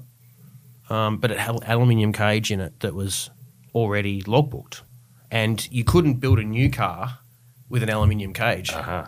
um, 0.90 1.18
but 1.18 1.30
it 1.30 1.38
had 1.38 1.54
an 1.56 1.62
aluminium 1.64 2.12
cage 2.12 2.50
in 2.50 2.60
it 2.60 2.80
that 2.80 2.94
was 2.94 3.30
already 3.74 4.22
logbooked, 4.22 4.80
and 5.30 5.70
you 5.70 5.84
couldn't 5.84 6.14
build 6.14 6.38
a 6.38 6.44
new 6.44 6.70
car 6.70 7.18
with 7.68 7.82
an 7.82 7.90
aluminium 7.90 8.32
cage. 8.32 8.72
Uh-huh. 8.72 9.06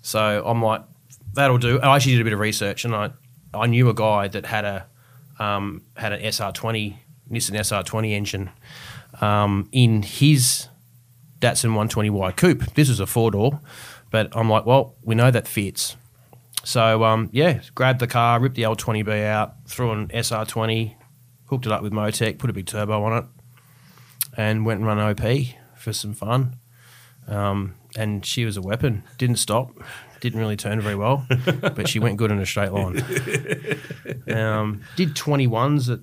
So 0.00 0.42
I'm 0.46 0.62
like, 0.62 0.82
that'll 1.34 1.58
do. 1.58 1.78
I 1.80 1.94
actually 1.94 2.12
did 2.12 2.22
a 2.22 2.24
bit 2.24 2.32
of 2.32 2.38
research, 2.40 2.84
and 2.84 2.94
I 2.94 3.10
I 3.54 3.66
knew 3.66 3.88
a 3.88 3.94
guy 3.94 4.28
that 4.28 4.46
had 4.46 4.64
a 4.64 4.86
um, 5.38 5.82
had 5.96 6.12
an 6.12 6.20
SR20 6.22 6.96
Nissan 7.30 7.56
SR20 7.56 8.10
engine 8.12 8.50
um, 9.20 9.68
in 9.70 10.02
his 10.02 10.68
Datsun 11.40 11.70
120Y 11.70 12.36
coupe. 12.36 12.74
This 12.74 12.88
was 12.88 13.00
a 13.00 13.06
four 13.06 13.30
door, 13.30 13.60
but 14.10 14.34
I'm 14.36 14.48
like, 14.48 14.66
well, 14.66 14.94
we 15.02 15.14
know 15.14 15.30
that 15.30 15.46
fits. 15.46 15.96
So 16.64 17.04
um, 17.04 17.30
yeah, 17.32 17.60
grabbed 17.74 18.00
the 18.00 18.06
car, 18.06 18.40
ripped 18.40 18.56
the 18.56 18.62
L20B 18.62 19.24
out, 19.24 19.54
threw 19.66 19.92
an 19.92 20.08
SR20, 20.08 20.94
hooked 21.46 21.66
it 21.66 21.72
up 21.72 21.82
with 21.82 21.92
Motec, 21.92 22.38
put 22.38 22.50
a 22.50 22.52
big 22.52 22.66
turbo 22.66 23.02
on 23.04 23.18
it, 23.18 23.24
and 24.36 24.66
went 24.66 24.80
and 24.80 24.86
run 24.86 24.98
OP 24.98 25.20
for 25.76 25.92
some 25.92 26.12
fun. 26.12 26.56
Um, 27.26 27.74
and 27.96 28.24
she 28.24 28.44
was 28.44 28.56
a 28.56 28.62
weapon. 28.62 29.04
Didn't 29.18 29.36
stop. 29.36 29.70
Didn't 30.20 30.40
really 30.40 30.56
turn 30.56 30.80
very 30.80 30.96
well, 30.96 31.26
but 31.60 31.88
she 31.88 32.00
went 32.00 32.16
good 32.16 32.32
in 32.32 32.40
a 32.40 32.46
straight 32.46 32.72
line. 32.72 33.02
Um, 34.28 34.82
did 34.96 35.14
21s 35.14 35.92
at 35.92 36.00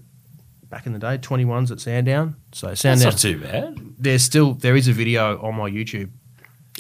back 0.76 0.86
in 0.86 0.92
the 0.92 1.00
day, 1.00 1.18
21s 1.18 1.72
at 1.72 1.80
Sandown. 1.80 2.36
So 2.52 2.68
That's 2.68 2.82
Sandown, 2.82 3.12
not 3.12 3.18
too 3.18 3.40
bad. 3.40 3.80
there's 3.98 4.24
still 4.24 4.56
there 4.56 4.76
is 4.76 4.90
a 4.90 4.92
video 4.92 5.42
on 5.42 5.56
my 5.56 5.70
YouTube 5.70 6.10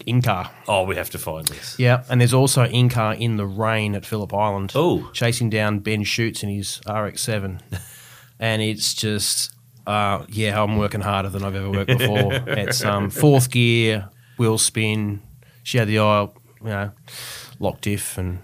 in 0.05 0.21
car. 0.21 0.51
Oh, 0.67 0.83
we 0.83 0.97
have 0.97 1.09
to 1.11 1.17
find 1.17 1.47
this. 1.47 1.79
Yeah, 1.79 2.03
and 2.09 2.19
there's 2.19 2.33
also 2.33 2.65
in 2.65 2.89
car 2.89 3.13
in 3.13 3.37
the 3.37 3.45
rain 3.45 3.95
at 3.95 4.05
Phillip 4.05 4.33
Island. 4.33 4.73
Oh. 4.75 5.09
chasing 5.13 5.49
down 5.49 5.79
Ben 5.79 6.03
Shoots 6.03 6.43
in 6.43 6.49
his 6.49 6.79
RX-7, 6.79 7.61
and 8.39 8.61
it's 8.61 8.93
just 8.93 9.55
uh, 9.87 10.25
yeah, 10.27 10.61
I'm 10.61 10.75
working 10.75 10.99
harder 10.99 11.29
than 11.29 11.45
I've 11.45 11.55
ever 11.55 11.71
worked 11.71 11.97
before. 11.97 12.33
it's 12.47 12.83
um, 12.83 13.09
fourth 13.09 13.49
gear, 13.49 14.09
wheel 14.37 14.57
spin. 14.57 15.21
She 15.63 15.77
had 15.77 15.87
the 15.87 15.99
oil, 15.99 16.35
you 16.59 16.67
know, 16.67 16.91
lock 17.59 17.79
diff, 17.79 18.17
and 18.17 18.39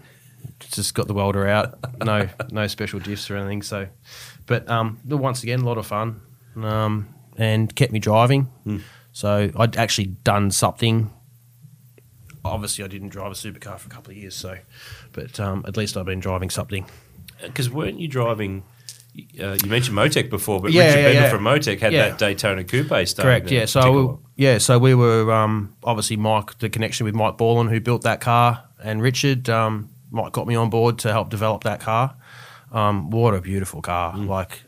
just 0.72 0.94
got 0.94 1.08
the 1.08 1.14
welder 1.14 1.46
out. 1.46 1.78
No, 2.02 2.30
no 2.52 2.68
special 2.68 3.02
diffs 3.02 3.30
or 3.30 3.36
anything. 3.36 3.62
So, 3.62 3.88
but 4.52 4.70
um, 4.70 5.00
once 5.06 5.42
again, 5.44 5.62
a 5.62 5.66
lot 5.66 5.78
of 5.78 5.88
fun, 5.88 6.22
um, 6.58 7.08
and 7.38 7.74
kept 7.76 7.92
me 7.92 8.00
driving. 8.00 8.50
So 9.14 9.50
I'd 9.58 9.78
actually 9.78 10.08
done 10.24 10.52
something 10.52 11.10
obviously 12.44 12.84
I 12.84 12.88
didn't 12.88 13.10
drive 13.10 13.32
a 13.32 13.36
supercar 13.36 13.78
for 13.78 13.88
a 13.88 13.92
couple 13.92 14.12
of 14.12 14.18
years, 14.18 14.36
so 14.36 14.58
but 15.14 15.40
um, 15.40 15.64
at 15.68 15.78
least 15.78 15.96
I've 15.98 16.06
been 16.06 16.20
driving 16.20 16.50
something. 16.50 16.86
Because 17.42 17.70
weren't 17.70 18.00
you 18.00 18.08
driving? 18.08 18.64
Uh, 19.40 19.58
you 19.64 19.70
mentioned 19.70 19.98
Motec 19.98 20.30
before, 20.30 20.60
but 20.62 20.72
Yeah, 20.72 20.86
Richard 20.86 20.98
yeah, 21.00 21.06
Bendell 21.08 21.24
yeah. 21.24 21.30
from 21.30 21.44
Motec 21.44 21.80
had 21.80 21.94
Yeah. 21.94 22.10
that 22.10 22.18
Daytona 22.18 22.64
Coupe 22.64 22.88
starting. 22.88 23.16
Correct. 23.22 23.52
Yeah. 23.52 23.66
So 23.66 23.82
along. 23.82 24.26
yeah. 24.38 24.58
So 24.58 24.80
we 24.80 24.96
were 24.96 25.32
um, 25.32 25.76
obviously 25.84 26.18
Mike, 26.18 26.58
the 26.60 26.70
connection 26.70 27.06
with 27.06 27.14
Mike 27.14 27.38
Borland, 27.38 27.70
who 27.70 27.80
built 27.80 28.04
that 28.04 28.22
car, 28.22 28.64
and 28.84 29.02
Richard. 29.02 29.50
Um, 29.50 29.90
Mike 30.12 30.32
got 30.34 30.46
me 30.48 30.56
on 30.56 30.70
board 30.70 30.98
to 31.00 31.12
help 31.12 31.30
develop 31.30 31.64
that 31.64 31.80
car. 31.80 32.16
Um, 32.72 33.10
what 33.10 33.34
a 33.34 33.42
beautiful 33.42 33.82
car! 33.82 34.18
Like 34.18 34.64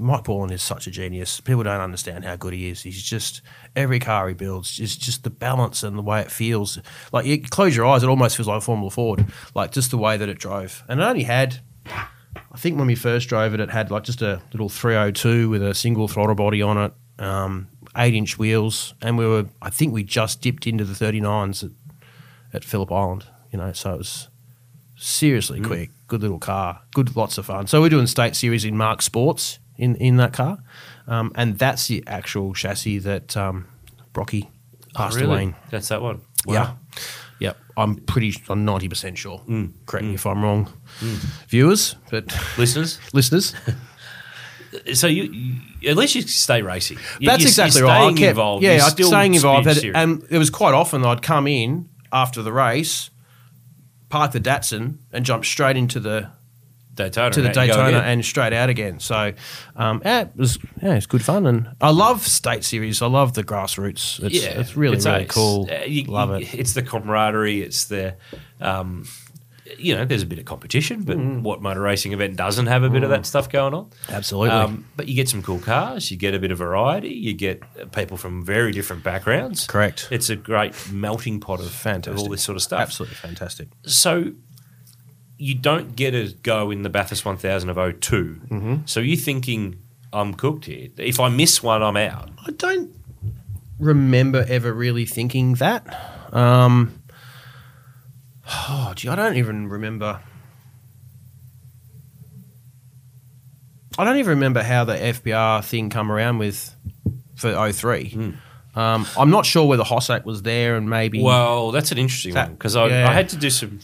Mike 0.00 0.24
Borland 0.24 0.52
is 0.52 0.62
such 0.62 0.86
a 0.86 0.90
genius. 0.90 1.40
People 1.40 1.62
don't 1.62 1.80
understand 1.80 2.24
how 2.24 2.36
good 2.36 2.52
he 2.52 2.68
is. 2.68 2.82
He's 2.82 3.02
just 3.02 3.42
every 3.74 3.98
car 3.98 4.28
he 4.28 4.34
builds 4.34 4.80
is 4.80 4.96
just 4.96 5.24
the 5.24 5.30
balance 5.30 5.82
and 5.82 5.96
the 5.96 6.02
way 6.02 6.20
it 6.20 6.30
feels. 6.30 6.78
Like 7.12 7.26
you 7.26 7.40
close 7.42 7.76
your 7.76 7.86
eyes, 7.86 8.02
it 8.02 8.08
almost 8.08 8.36
feels 8.36 8.48
like 8.48 8.58
a 8.58 8.60
Formula 8.60 8.90
Ford. 8.90 9.26
Like 9.54 9.72
just 9.72 9.90
the 9.90 9.98
way 9.98 10.16
that 10.16 10.28
it 10.28 10.38
drove, 10.38 10.82
and 10.88 11.00
it 11.00 11.02
only 11.02 11.24
had. 11.24 11.60
I 11.86 12.56
think 12.56 12.78
when 12.78 12.86
we 12.86 12.94
first 12.94 13.28
drove 13.28 13.54
it, 13.54 13.60
it 13.60 13.70
had 13.70 13.90
like 13.90 14.04
just 14.04 14.22
a 14.22 14.40
little 14.52 14.68
302 14.68 15.48
with 15.48 15.62
a 15.62 15.74
single 15.74 16.08
throttle 16.08 16.34
body 16.34 16.62
on 16.62 16.78
it, 16.78 16.92
um, 17.18 17.68
eight 17.96 18.14
inch 18.14 18.38
wheels, 18.38 18.94
and 19.02 19.18
we 19.18 19.26
were. 19.26 19.46
I 19.60 19.70
think 19.70 19.92
we 19.92 20.04
just 20.04 20.40
dipped 20.40 20.66
into 20.66 20.84
the 20.84 20.94
39s 20.94 21.64
at, 21.64 21.70
at 22.52 22.64
Phillip 22.64 22.92
Island. 22.92 23.26
You 23.50 23.58
know, 23.58 23.72
so 23.72 23.94
it 23.94 23.98
was 23.98 24.28
seriously 24.96 25.60
quick, 25.60 25.90
good 26.14 26.22
little 26.22 26.38
car, 26.38 26.80
good, 26.94 27.16
lots 27.16 27.38
of 27.38 27.46
fun. 27.46 27.66
So 27.66 27.80
we're 27.80 27.88
doing 27.88 28.06
state 28.06 28.36
series 28.36 28.64
in 28.64 28.76
Marque 28.76 29.02
Sports 29.02 29.58
in 29.76 29.96
in 29.96 30.16
that 30.18 30.32
car, 30.32 30.58
um, 31.08 31.32
and 31.34 31.58
that's 31.58 31.88
the 31.88 32.04
actual 32.06 32.54
chassis 32.54 32.98
that 33.00 33.36
um, 33.36 33.66
Brocky 34.12 34.48
passed 34.94 35.16
Oh, 35.16 35.20
Really? 35.22 35.42
away. 35.46 35.54
That's 35.70 35.88
that 35.88 36.00
one. 36.02 36.20
Yeah. 36.46 36.74
yeah. 37.40 37.54
I'm 37.76 37.96
pretty, 37.96 38.32
I'm 38.48 38.64
90% 38.64 39.16
sure. 39.16 39.40
Correct 39.86 40.06
me 40.06 40.14
if 40.14 40.24
I'm 40.26 40.44
wrong, 40.44 40.72
viewers, 41.48 41.96
but 42.10 42.26
Listeners, 42.56 43.00
listeners. 43.12 43.54
so 44.94 45.08
you, 45.08 45.24
you 45.80 45.90
at 45.90 45.96
least 45.96 46.14
you 46.14 46.22
stay 46.22 46.62
racing. 46.62 46.98
You- 47.18 47.28
That's 47.28 47.40
you're- 47.40 47.48
exactly 47.50 47.80
you're 47.80 47.88
right. 47.88 48.06
I 48.06 48.12
kept- 48.12 48.20
involved. 48.30 48.62
Yeah, 48.62 48.84
I'm 48.84 48.90
still 48.90 49.08
staying 49.08 49.34
involved. 49.34 49.66
And, 49.66 49.96
and 49.96 50.24
it 50.30 50.38
was 50.38 50.50
quite 50.50 50.74
often 50.74 51.04
I'd 51.04 51.22
come 51.22 51.48
in 51.48 51.88
after 52.12 52.42
the 52.42 52.52
race, 52.52 53.10
park 54.14 54.30
the 54.30 54.40
Datsun, 54.40 54.98
and 55.12 55.24
jump 55.24 55.44
straight 55.44 55.76
into 55.76 55.98
the 55.98 56.30
Daytona 56.94 57.30
to 57.32 57.42
the 57.42 57.48
and 57.48 57.58
out 57.58 57.66
you 57.66 57.72
go 57.72 57.84
Daytona 57.84 57.98
and 58.04 58.24
straight 58.24 58.52
out 58.52 58.68
again. 58.68 59.00
So, 59.00 59.32
um, 59.74 60.00
yeah, 60.04 60.20
it 60.20 60.36
was 60.36 60.56
yeah, 60.80 60.94
it's 60.94 61.06
good 61.06 61.24
fun, 61.24 61.46
and 61.46 61.68
I 61.80 61.90
love 61.90 62.24
state 62.24 62.62
series. 62.62 63.02
I 63.02 63.08
love 63.08 63.34
the 63.34 63.42
grassroots. 63.42 64.22
It's, 64.22 64.40
yeah, 64.40 64.60
it's 64.60 64.76
really 64.76 64.98
really 64.98 65.24
ace. 65.24 65.30
cool. 65.32 65.68
Uh, 65.68 65.84
you- 65.84 66.04
love 66.04 66.30
it. 66.30 66.54
It's 66.54 66.74
the 66.74 66.82
camaraderie. 66.82 67.62
It's 67.62 67.86
the, 67.86 68.14
um, 68.60 69.08
you 69.78 69.94
know, 69.96 70.04
there's 70.04 70.22
a 70.22 70.26
bit 70.26 70.38
of 70.38 70.44
competition, 70.44 71.02
but 71.02 71.16
Mm. 71.16 71.40
what 71.42 71.62
motor 71.62 71.80
racing 71.80 72.12
event 72.12 72.36
doesn't 72.36 72.66
have 72.66 72.82
a 72.82 72.90
bit 72.90 73.02
of 73.02 73.10
that 73.10 73.24
stuff 73.24 73.48
going 73.50 73.72
on? 73.72 73.88
Absolutely. 74.10 74.50
Um, 74.50 74.84
but 74.96 75.08
you 75.08 75.14
get 75.14 75.28
some 75.28 75.42
cool 75.42 75.58
cars. 75.58 76.10
You 76.10 76.16
get 76.18 76.34
a 76.34 76.38
bit 76.38 76.50
of 76.50 76.58
variety. 76.58 77.08
You 77.08 77.32
get 77.32 77.62
people 77.92 78.16
from 78.18 78.44
very 78.44 78.72
different 78.72 79.02
backgrounds. 79.02 79.66
Correct. 79.66 80.08
It's 80.10 80.28
a 80.28 80.36
great 80.36 80.74
melting 80.92 81.40
pot 81.40 81.60
of, 81.60 81.70
Fantastic. 81.70 82.12
of 82.14 82.18
all 82.20 82.28
this 82.28 82.42
sort 82.42 82.56
of 82.56 82.62
stuff. 82.62 82.80
Absolutely 82.80 83.16
fantastic. 83.16 83.68
So 83.86 84.32
you 85.38 85.54
don't 85.54 85.96
get 85.96 86.14
a 86.14 86.34
go 86.42 86.70
in 86.70 86.82
the 86.82 86.90
Bathurst 86.90 87.24
1000 87.24 87.68
of 87.70 88.00
2 88.00 88.40
Mm-hmm. 88.50 88.74
So 88.84 89.00
you're 89.00 89.16
thinking, 89.16 89.76
I'm 90.12 90.34
cooked 90.34 90.66
here. 90.66 90.88
If 90.98 91.18
I 91.18 91.28
miss 91.28 91.62
one, 91.62 91.82
I'm 91.82 91.96
out. 91.96 92.30
I 92.46 92.50
don't 92.52 92.90
remember 93.78 94.44
ever 94.48 94.72
really 94.72 95.06
thinking 95.06 95.54
that. 95.54 95.84
Um, 96.32 97.00
oh, 98.48 98.92
gee, 98.94 99.08
I 99.08 99.14
don't 99.14 99.36
even 99.36 99.68
remember. 99.68 100.20
I 103.96 104.04
don't 104.04 104.16
even 104.16 104.30
remember 104.30 104.62
how 104.62 104.84
the 104.84 104.94
FPR 104.94 105.64
thing 105.64 105.88
come 105.90 106.10
around 106.10 106.38
with 106.38 106.74
for 107.36 107.72
03. 107.72 108.34
Um, 108.74 109.06
I'm 109.16 109.30
not 109.30 109.46
sure 109.46 109.66
whether 109.68 109.84
Hossack 109.84 110.24
was 110.24 110.42
there 110.42 110.74
and 110.76 110.90
maybe. 110.90 111.22
Well, 111.22 111.70
that's 111.70 111.92
an 111.92 111.98
interesting 111.98 112.34
That- 112.34 112.48
one 112.48 112.54
because 112.54 112.74
I, 112.74 112.86
yeah. 112.88 113.08
I 113.08 113.12
had 113.12 113.28
to 113.30 113.36
do 113.36 113.50
some 113.50 113.78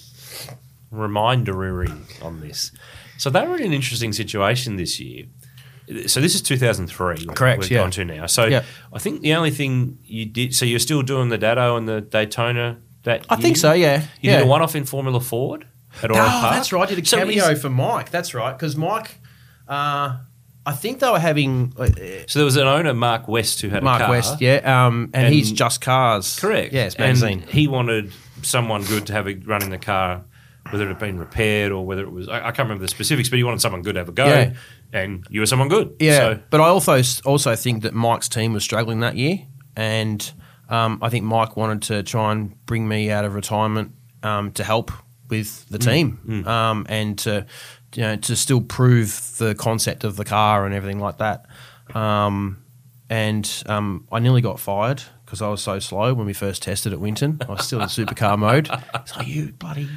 remindering 0.90 2.06
on 2.22 2.40
this. 2.40 2.72
So 3.18 3.30
they 3.30 3.46
were 3.46 3.56
in 3.56 3.66
an 3.66 3.72
interesting 3.72 4.12
situation 4.12 4.76
this 4.76 4.98
year. 4.98 5.26
So 6.06 6.20
this 6.20 6.34
is 6.34 6.42
2003. 6.42 7.26
Correct, 7.34 7.60
We've 7.60 7.70
yeah. 7.70 7.78
gone 7.78 7.90
to 7.92 8.04
now. 8.04 8.26
So 8.26 8.46
Yeah. 8.46 8.64
I 8.92 8.98
think 8.98 9.20
the 9.22 9.34
only 9.34 9.50
thing 9.50 9.98
you 10.04 10.24
did. 10.24 10.54
So 10.54 10.64
you're 10.64 10.78
still 10.78 11.02
doing 11.02 11.28
the 11.28 11.38
Dado 11.38 11.76
and 11.76 11.88
the 11.88 12.00
Daytona. 12.00 12.78
That 13.04 13.24
I 13.30 13.36
think 13.36 13.56
so, 13.56 13.72
yeah. 13.72 14.02
You 14.20 14.30
yeah. 14.30 14.36
did 14.38 14.44
a 14.44 14.48
one-off 14.48 14.76
in 14.76 14.84
Formula 14.84 15.20
Ford 15.20 15.66
at 16.02 16.10
Oh, 16.10 16.14
Park. 16.14 16.54
that's 16.54 16.72
right. 16.72 16.82
I 16.82 16.86
did 16.94 17.02
a 17.02 17.06
So 17.06 17.18
cameo 17.18 17.46
is- 17.50 17.60
for 17.62 17.70
Mike. 17.70 18.10
That's 18.10 18.34
right. 18.34 18.52
Because 18.56 18.76
Mike, 18.76 19.18
uh, 19.68 20.18
I 20.66 20.72
think 20.72 20.98
they 21.00 21.08
were 21.10 21.18
having. 21.18 21.72
Uh, 21.78 21.86
So 22.26 22.38
there 22.40 22.44
was 22.44 22.56
an 22.56 22.66
owner, 22.66 22.92
Mark 22.92 23.26
West, 23.28 23.60
who 23.62 23.70
had 23.70 23.82
Mark 23.82 24.00
a 24.00 24.04
car. 24.04 24.08
Mark 24.12 24.24
West, 24.24 24.40
yeah, 24.40 24.86
um, 24.86 25.10
and, 25.14 25.26
And- 25.26 25.34
he's 25.34 25.50
just 25.52 25.80
cars, 25.80 26.38
Correct. 26.38 26.72
Yes, 26.74 26.98
magazine. 26.98 27.40
And 27.42 27.50
he 27.50 27.66
wanted 27.68 28.12
someone 28.42 28.82
good 28.84 29.06
to 29.06 29.12
have 29.14 29.26
a 29.26 29.34
run 29.34 29.62
in 29.62 29.70
the 29.70 29.78
car, 29.78 30.22
whether 30.70 30.84
it 30.84 30.88
had 30.88 30.98
been 30.98 31.18
repaired 31.18 31.72
or 31.72 31.86
whether 31.86 32.02
it 32.02 32.12
was. 32.12 32.28
I, 32.28 32.38
I 32.38 32.40
can't 32.52 32.60
remember 32.68 32.82
the 32.82 32.88
specifics, 32.88 33.28
but 33.30 33.36
he 33.38 33.44
wanted 33.44 33.60
someone 33.62 33.80
good 33.82 33.94
to 33.94 34.00
have 34.00 34.08
a 34.10 34.12
go. 34.12 34.26
Yeah. 34.26 34.52
And 34.92 35.24
you 35.30 35.40
were 35.40 35.46
someone 35.46 35.68
good. 35.68 35.94
Yeah, 36.00 36.18
So, 36.18 36.38
but 36.50 36.60
I 36.60 36.64
also 36.64 37.00
also 37.24 37.54
think 37.56 37.82
that 37.84 37.94
Mike's 37.94 38.28
team 38.28 38.52
was 38.52 38.62
struggling 38.64 39.00
that 39.00 39.16
year, 39.16 39.38
and 39.76 40.30
um, 40.70 40.98
I 41.02 41.08
think 41.10 41.24
Mike 41.24 41.56
wanted 41.56 41.82
to 41.82 42.02
try 42.02 42.32
and 42.32 42.64
bring 42.66 42.86
me 42.88 43.10
out 43.10 43.24
of 43.24 43.34
retirement 43.34 43.92
um, 44.22 44.52
to 44.52 44.64
help 44.64 44.90
with 45.28 45.68
the 45.68 45.78
team 45.78 46.18
Um, 46.48 46.86
and 46.88 47.18
to 47.20 47.46
you 47.94 48.02
know 48.02 48.16
to 48.16 48.36
still 48.36 48.60
prove 48.60 49.34
the 49.38 49.54
concept 49.54 50.04
of 50.04 50.16
the 50.16 50.24
car 50.24 50.64
and 50.64 50.74
everything 50.74 51.00
like 51.00 51.18
that. 51.18 51.46
Um, 51.94 52.62
and 53.08 53.62
um, 53.66 54.06
I 54.12 54.20
nearly 54.20 54.40
got 54.40 54.60
fired 54.60 55.02
because 55.24 55.42
I 55.42 55.48
was 55.48 55.60
so 55.60 55.78
slow 55.80 56.14
when 56.14 56.26
we 56.26 56.32
first 56.32 56.62
tested 56.62 56.92
at 56.92 57.00
Winton. 57.00 57.38
I 57.48 57.52
was 57.52 57.66
still 57.66 57.80
in 57.80 57.88
supercar 57.88 58.38
mode. 58.46 58.68
So 59.06 59.22
you 59.22 59.52
bloody 59.52 59.88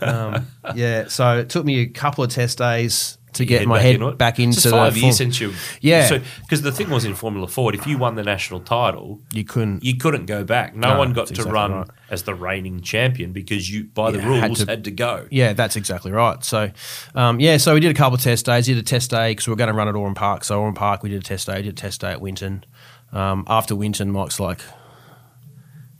um, 0.00 0.48
yeah. 0.74 1.06
So 1.08 1.38
it 1.38 1.48
took 1.48 1.64
me 1.64 1.80
a 1.80 1.86
couple 1.86 2.24
of 2.24 2.30
test 2.30 2.58
days 2.58 3.18
to 3.34 3.44
get 3.44 3.60
head 3.60 3.68
my 3.68 3.76
back 3.78 3.82
head 4.00 4.18
back 4.18 4.38
into 4.40 4.58
It's 4.58 4.70
five 4.70 4.94
the 4.94 5.00
years 5.00 5.18
form- 5.18 5.32
since 5.32 5.40
you. 5.40 5.52
Yeah. 5.80 6.06
So 6.06 6.20
because 6.42 6.62
the 6.62 6.72
thing 6.72 6.90
was 6.90 7.04
in 7.04 7.14
Formula 7.14 7.46
Ford, 7.48 7.74
if 7.74 7.86
you 7.86 7.98
won 7.98 8.14
the 8.14 8.22
national 8.22 8.60
title, 8.60 9.20
You 9.32 9.44
couldn't. 9.44 9.82
you 9.84 9.96
couldn't 9.96 10.26
go 10.26 10.44
back. 10.44 10.74
No, 10.76 10.92
No, 10.94 10.98
one 10.98 11.12
got 11.12 11.26
to 11.28 11.32
exactly 11.32 11.52
run 11.52 11.72
right. 11.72 11.86
as 12.10 12.24
the 12.24 12.34
reigning 12.34 12.80
champion 12.82 13.32
because 13.32 13.70
you, 13.70 13.84
by 13.84 14.10
the 14.10 14.18
Yeah, 14.18 14.24
had 14.24 14.44
rules, 14.48 14.64
to- 14.64 14.70
had 14.70 14.84
to 14.84 14.90
go. 14.90 15.26
Yeah, 15.30 15.52
that's 15.54 15.76
exactly 15.76 16.12
right. 16.12 16.44
So, 16.44 16.70
um, 17.14 17.40
yeah, 17.40 17.56
so 17.56 17.74
we 17.74 17.80
did 17.80 17.90
a 17.90 17.94
couple 17.94 18.16
of 18.16 18.20
test 18.22 18.46
days. 18.46 18.68
We 18.68 18.74
did 18.74 18.80
a 18.82 18.86
test 18.86 19.10
day 19.10 19.30
because 19.32 19.46
we 19.46 19.52
were 19.52 19.56
going 19.56 19.68
to 19.70 19.74
run 19.74 19.88
at 19.88 19.94
Oran 19.94 20.14
Park. 20.14 20.44
So 20.44 20.60
Oran 20.60 20.74
Park, 20.74 21.02
we 21.02 21.08
did 21.10 21.20
a 21.20 21.24
test 21.24 21.46
day. 21.46 21.62
Did 21.62 21.68
a 21.68 21.72
test 21.72 22.00
day 22.02 22.10
at 22.12 22.20
Winton. 22.20 22.64
Um, 23.12 23.44
after 23.46 23.74
Winton, 23.76 24.10
Mike's 24.10 24.40
like, 24.40 24.60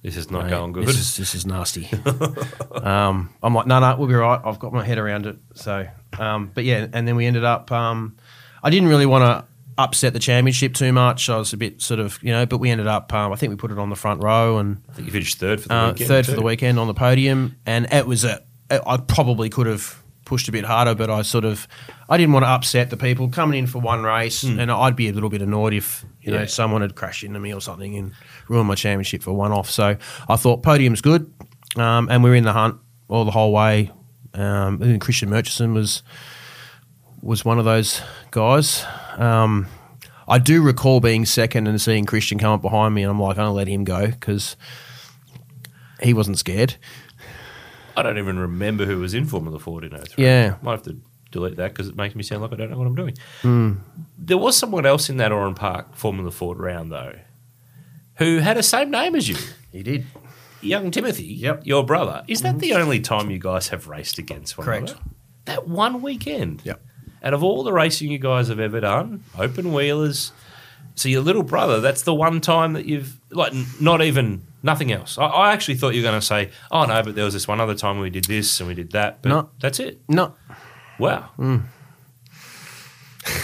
This 0.02 0.16
is 0.16 0.30
not 0.30 0.44
Mate, 0.44 0.50
going 0.50 0.72
good. 0.72 0.86
This 0.86 0.98
is, 0.98 1.16
this 1.16 1.34
is 1.34 1.46
nasty. 1.46 1.88
um, 2.72 3.32
I'm 3.40 3.54
like, 3.54 3.66
no, 3.68 3.78
no, 3.78 3.96
we'll 3.96 4.08
be 4.08 4.14
right. 4.14 4.40
I've 4.44 4.58
got 4.58 4.72
my 4.72 4.84
head 4.84 4.98
around 4.98 5.26
it. 5.26 5.38
So, 5.54 5.86
um, 6.18 6.50
but 6.52 6.64
yeah, 6.64 6.88
and 6.92 7.06
then 7.06 7.14
we 7.14 7.24
ended 7.24 7.44
up. 7.44 7.70
Um, 7.70 8.16
I 8.64 8.70
didn't 8.70 8.88
really 8.88 9.06
want 9.06 9.22
to 9.22 9.44
upset 9.78 10.12
the 10.12 10.18
championship 10.18 10.74
too 10.74 10.92
much. 10.92 11.30
I 11.30 11.36
was 11.36 11.52
a 11.52 11.56
bit 11.56 11.80
sort 11.80 12.00
of, 12.00 12.18
you 12.20 12.32
know, 12.32 12.46
but 12.46 12.58
we 12.58 12.70
ended 12.70 12.88
up. 12.88 13.14
Um, 13.14 13.32
I 13.32 13.36
think 13.36 13.50
we 13.50 13.56
put 13.56 13.70
it 13.70 13.78
on 13.78 13.90
the 13.90 13.96
front 13.96 14.22
row 14.22 14.58
and 14.58 14.82
I 14.88 14.92
think 14.94 15.06
you 15.06 15.12
finished 15.12 15.38
third 15.38 15.60
for 15.60 15.68
the 15.68 15.74
uh, 15.74 15.92
weekend. 15.92 16.08
third 16.08 16.26
for 16.26 16.32
the 16.32 16.42
weekend 16.42 16.80
on 16.80 16.88
the 16.88 16.94
podium, 16.94 17.56
and 17.64 17.86
it 17.92 18.06
was 18.06 18.24
a. 18.24 18.42
I 18.70 18.96
probably 18.96 19.50
could 19.50 19.66
have 19.66 20.01
pushed 20.24 20.48
a 20.48 20.52
bit 20.52 20.64
harder, 20.64 20.94
but 20.94 21.10
I 21.10 21.22
sort 21.22 21.44
of, 21.44 21.66
I 22.08 22.16
didn't 22.16 22.32
want 22.32 22.44
to 22.44 22.48
upset 22.48 22.90
the 22.90 22.96
people 22.96 23.28
coming 23.28 23.58
in 23.58 23.66
for 23.66 23.80
one 23.80 24.02
race, 24.02 24.42
and 24.60 24.70
I'd 24.70 24.96
be 24.96 25.08
a 25.08 25.12
little 25.12 25.28
bit 25.28 25.42
annoyed 25.42 25.74
if 25.74 26.04
you 26.20 26.30
know 26.30 26.46
someone 26.46 26.82
had 26.82 26.94
crashed 26.94 27.24
into 27.24 27.40
me 27.40 27.52
or 27.52 27.60
something 27.60 27.96
and 27.96 28.12
ruined 28.48 28.68
my 28.68 28.74
championship 28.74 29.22
for 29.22 29.32
one 29.32 29.52
off. 29.52 29.70
So 29.70 29.96
I 30.28 30.36
thought 30.36 30.62
podium's 30.62 31.00
good, 31.00 31.32
um, 31.76 32.08
and 32.10 32.22
we 32.22 32.30
were 32.30 32.36
in 32.36 32.44
the 32.44 32.52
hunt 32.52 32.76
all 33.08 33.24
the 33.24 33.30
whole 33.30 33.52
way. 33.52 33.90
Um, 34.34 34.80
and 34.80 35.00
Christian 35.00 35.28
Murchison 35.28 35.74
was 35.74 36.02
was 37.20 37.44
one 37.44 37.58
of 37.58 37.64
those 37.64 38.00
guys. 38.30 38.84
Um, 39.16 39.66
I 40.28 40.38
do 40.38 40.62
recall 40.62 41.00
being 41.00 41.26
second 41.26 41.66
and 41.66 41.80
seeing 41.80 42.06
Christian 42.06 42.38
come 42.38 42.52
up 42.52 42.62
behind 42.62 42.94
me, 42.94 43.02
and 43.02 43.10
I'm 43.10 43.20
like, 43.20 43.36
I'm 43.36 43.44
gonna 43.44 43.52
let 43.52 43.68
him 43.68 43.84
go 43.84 44.06
because 44.06 44.56
he 46.00 46.14
wasn't 46.14 46.38
scared. 46.38 46.76
I 47.96 48.02
don't 48.02 48.18
even 48.18 48.38
remember 48.38 48.84
who 48.86 48.98
was 49.00 49.14
in 49.14 49.24
Formula 49.26 49.58
Ford 49.58 49.84
in 49.84 49.90
03. 49.90 50.24
Yeah. 50.24 50.56
Might 50.62 50.72
have 50.72 50.82
to 50.84 50.98
delete 51.30 51.56
that 51.56 51.72
because 51.72 51.88
it 51.88 51.96
makes 51.96 52.14
me 52.14 52.22
sound 52.22 52.42
like 52.42 52.52
I 52.52 52.56
don't 52.56 52.70
know 52.70 52.78
what 52.78 52.86
I'm 52.86 52.94
doing. 52.94 53.14
Hmm. 53.42 53.72
There 54.18 54.38
was 54.38 54.56
someone 54.56 54.86
else 54.86 55.08
in 55.10 55.16
that 55.18 55.32
Oran 55.32 55.54
Park 55.54 55.94
Formula 55.94 56.30
Ford 56.30 56.58
round, 56.58 56.90
though, 56.92 57.14
who 58.16 58.38
had 58.38 58.56
the 58.56 58.62
same 58.62 58.90
name 58.90 59.14
as 59.14 59.28
you. 59.28 59.36
He 59.70 59.82
did. 59.82 60.06
Young 60.60 60.90
Timothy, 60.90 61.24
Yep. 61.24 61.56
Mm-hmm. 61.60 61.68
your 61.68 61.84
brother. 61.84 62.22
Is 62.28 62.42
that 62.42 62.58
the 62.60 62.74
only 62.74 63.00
time 63.00 63.30
you 63.30 63.38
guys 63.38 63.68
have 63.68 63.88
raced 63.88 64.18
against 64.18 64.56
one 64.56 64.64
Correct. 64.64 64.90
another? 64.90 65.04
That 65.46 65.66
one 65.68 66.02
weekend. 66.02 66.62
Yep. 66.64 66.80
Out 67.24 67.34
of 67.34 67.42
all 67.42 67.62
the 67.64 67.72
racing 67.72 68.10
you 68.12 68.18
guys 68.18 68.48
have 68.48 68.60
ever 68.60 68.80
done, 68.80 69.24
open 69.38 69.72
wheelers. 69.72 70.32
So 70.94 71.08
your 71.08 71.22
little 71.22 71.42
brother, 71.42 71.80
that's 71.80 72.02
the 72.02 72.14
one 72.14 72.40
time 72.40 72.74
that 72.74 72.84
you've 72.86 73.18
like 73.30 73.54
n- 73.54 73.66
not 73.80 74.02
even 74.02 74.42
nothing 74.62 74.92
else. 74.92 75.18
I, 75.18 75.24
I 75.26 75.52
actually 75.52 75.76
thought 75.76 75.94
you 75.94 76.02
were 76.02 76.08
going 76.08 76.20
to 76.20 76.26
say, 76.26 76.50
"Oh 76.70 76.84
no," 76.84 77.02
but 77.02 77.14
there 77.14 77.24
was 77.24 77.34
this 77.34 77.46
one 77.48 77.60
other 77.60 77.74
time 77.74 77.98
we 77.98 78.10
did 78.10 78.24
this 78.24 78.60
and 78.60 78.68
we 78.68 78.74
did 78.74 78.92
that. 78.92 79.22
But 79.22 79.28
No. 79.28 79.50
that's 79.60 79.80
it. 79.80 80.00
No, 80.08 80.34
Wow. 80.98 81.30
Mm. 81.38 81.62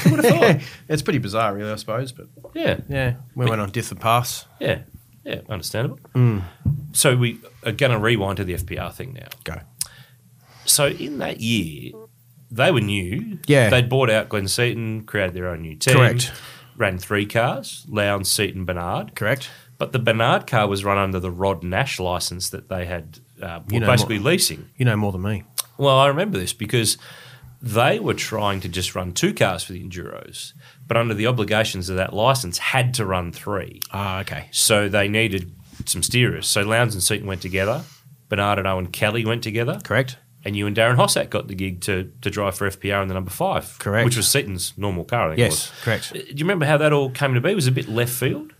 Who 0.03 0.11
would 0.16 0.25
have 0.25 0.39
thought? 0.61 0.69
it's 0.89 1.03
pretty 1.03 1.19
bizarre, 1.19 1.55
really. 1.55 1.71
I 1.71 1.77
suppose, 1.77 2.12
but 2.12 2.27
Yeah, 2.55 2.81
yeah, 2.89 3.14
we 3.35 3.47
went 3.47 3.61
on 3.61 3.71
Difford 3.71 4.01
Pass. 4.01 4.47
yeah, 4.61 4.81
yeah. 5.25 5.41
Understandable. 5.49 6.01
Mm. 6.14 6.43
So 6.93 7.16
we 7.16 7.41
are 7.64 7.73
going 7.73 7.93
to 7.93 7.99
rewind 7.99 8.39
to 8.39 8.45
the 8.45 8.55
FPR 8.55 8.93
thing 8.93 9.12
now. 9.14 9.29
Go. 9.45 9.61
So 10.64 10.87
in 10.89 11.19
that 11.19 11.41
year, 11.41 11.93
they 12.51 12.71
were 12.73 12.81
new. 12.81 13.39
Yeah. 13.47 13.71
They'd 13.71 13.89
bought 13.89 14.11
out 14.11 14.29
Glenn 14.29 14.49
Seaton, 14.49 15.05
created 15.05 15.35
their 15.35 15.49
own 15.49 15.62
new 15.62 15.77
team. 15.77 15.95
Correct. 15.95 16.33
Ran 16.77 16.99
three 16.99 17.27
cars, 17.27 17.85
Lowndes, 17.89 18.31
Seaton, 18.31 18.66
Besnard. 18.66 19.14
Correct. 19.14 19.51
But 19.79 19.93
the 19.93 20.01
Besnard 20.01 20.47
car 20.47 20.66
was 20.66 20.85
run 20.85 20.99
under 20.99 21.20
the 21.20 21.31
Rod 21.31 21.62
Nash 21.62 22.01
license 22.01 22.51
that 22.51 22.68
they 22.68 22.85
had 22.85 23.20
uh, 23.41 23.61
were 23.66 23.74
You 23.74 23.81
know 23.81 23.87
basically 23.87 24.18
more- 24.18 24.33
leasing. 24.33 24.68
You 24.76 24.85
know 24.85 24.97
more 24.97 25.12
than 25.12 25.22
me. 25.22 25.45
Well, 25.76 25.97
I 25.97 26.09
remember 26.09 26.39
this 26.39 26.53
because 26.53 26.99
they 27.62 27.99
were 28.01 28.14
trying 28.14 28.61
to 28.61 28.68
just 28.68 28.95
run 28.95 29.12
two 29.12 29.33
cars 29.35 29.62
for 29.64 29.72
the 29.72 29.83
Enduros, 29.83 30.53
but 30.87 30.97
under 30.97 31.14
the 31.14 31.26
obligations 31.26 31.89
of 31.89 31.97
that 31.97 32.12
license, 32.12 32.59
had 32.59 32.95
to 32.95 33.05
run 33.07 33.33
three. 33.33 33.81
Ah, 33.93 34.20
okay. 34.20 34.49
So 34.51 34.89
they 34.89 35.09
needed 35.09 35.53
some 35.85 36.03
steerers. 36.03 36.45
So 36.45 36.62
Lowndes 36.62 36.95
and 36.95 37.03
Seaton 37.03 37.26
went 37.26 37.43
together. 37.43 37.83
Besnard 38.29 38.59
and 38.59 38.66
Owen 38.66 38.89
Kelly 38.89 39.24
went 39.24 39.43
together. 39.43 39.81
Correct. 39.85 40.18
And 40.45 40.55
you 40.57 40.66
and 40.66 40.76
Darren 40.76 40.97
Hossack 40.97 41.31
got 41.31 41.49
the 41.49 41.55
gig 41.55 41.81
to, 41.83 42.12
to 42.22 42.31
drive 42.31 42.57
for 42.57 42.68
FPR 42.70 43.03
in 43.03 43.09
the 43.09 43.14
number 43.14 43.31
five. 43.31 43.76
Correct. 43.79 44.05
Which 44.05 44.16
was 44.16 44.29
Seaton's 44.29 44.72
normal 44.76 45.05
car, 45.05 45.26
I 45.26 45.37
think 45.37 45.39
it 45.41 45.43
Yes, 45.51 45.72
correct. 45.83 46.12
Uh, 46.14 46.18
Do 46.18 46.24
you 46.29 46.45
remember 46.45 46.64
how 46.66 46.76
that 46.79 46.93
all 46.93 47.11
came 47.11 47.35
to 47.35 47.41
be? 47.41 47.51
It 47.51 47.55
was 47.57 47.66
a 47.66 47.72
bit 47.72 47.89
left 47.89 48.12
field? 48.12 48.53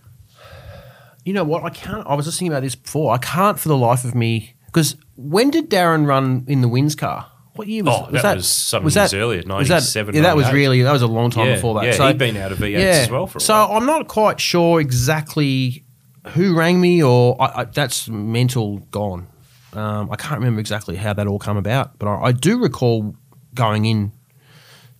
You 1.25 1.33
know 1.33 1.43
what? 1.43 1.63
I 1.63 1.69
can't. 1.69 2.05
I 2.07 2.15
was 2.15 2.25
just 2.25 2.39
thinking 2.39 2.53
about 2.53 2.63
this 2.63 2.75
before. 2.75 3.13
I 3.13 3.17
can't 3.17 3.59
for 3.59 3.69
the 3.69 3.77
life 3.77 4.03
of 4.03 4.15
me 4.15 4.55
because 4.65 4.95
when 5.15 5.51
did 5.51 5.69
Darren 5.69 6.07
run 6.07 6.45
in 6.47 6.61
the 6.61 6.67
Wins 6.67 6.95
car? 6.95 7.29
What 7.55 7.67
year 7.67 7.83
was, 7.83 8.07
Oh, 8.07 8.11
that 8.11 8.37
was 8.37 8.47
some 8.47 8.83
years 8.83 9.13
earlier, 9.13 9.39
was 9.45 9.67
that- 9.67 9.73
97, 9.75 10.15
Yeah, 10.15 10.21
that 10.21 10.37
was 10.37 10.49
really 10.53 10.81
that 10.83 10.93
was 10.93 11.01
a 11.01 11.07
long 11.07 11.29
time 11.29 11.47
Yeah, 11.47 11.55
before 11.55 11.73
that. 11.75 11.85
yeah, 11.87 11.91
so, 11.91 12.07
he'd 12.07 12.17
been 12.17 12.37
out 12.37 12.53
of 12.53 12.59
V8s 12.59 12.77
as 13.03 13.09
well 13.11 13.27
for 13.27 13.39
a 13.39 13.41
so 13.41 13.53
while. 13.53 13.73
I'm 13.77 13.85
not 13.85 14.07
quite 14.07 14.39
sure 14.39 14.79
exactly 14.79 15.83
who 16.29 16.55
rang 16.55 16.79
me 16.79 17.03
or 17.03 17.35
I, 17.41 17.61
I, 17.61 17.63
that's 17.65 18.07
mental 18.07 18.77
gone. 18.91 19.27
Um, 19.73 20.09
I 20.09 20.15
can't 20.15 20.39
remember 20.39 20.61
exactly 20.61 20.95
how 20.95 21.11
that 21.13 21.27
all 21.27 21.37
come 21.39 21.57
about, 21.57 21.99
but 21.99 22.07
I, 22.07 22.27
I 22.27 22.31
do 22.31 22.59
recall 22.61 23.13
going 23.53 23.83
in 23.85 24.13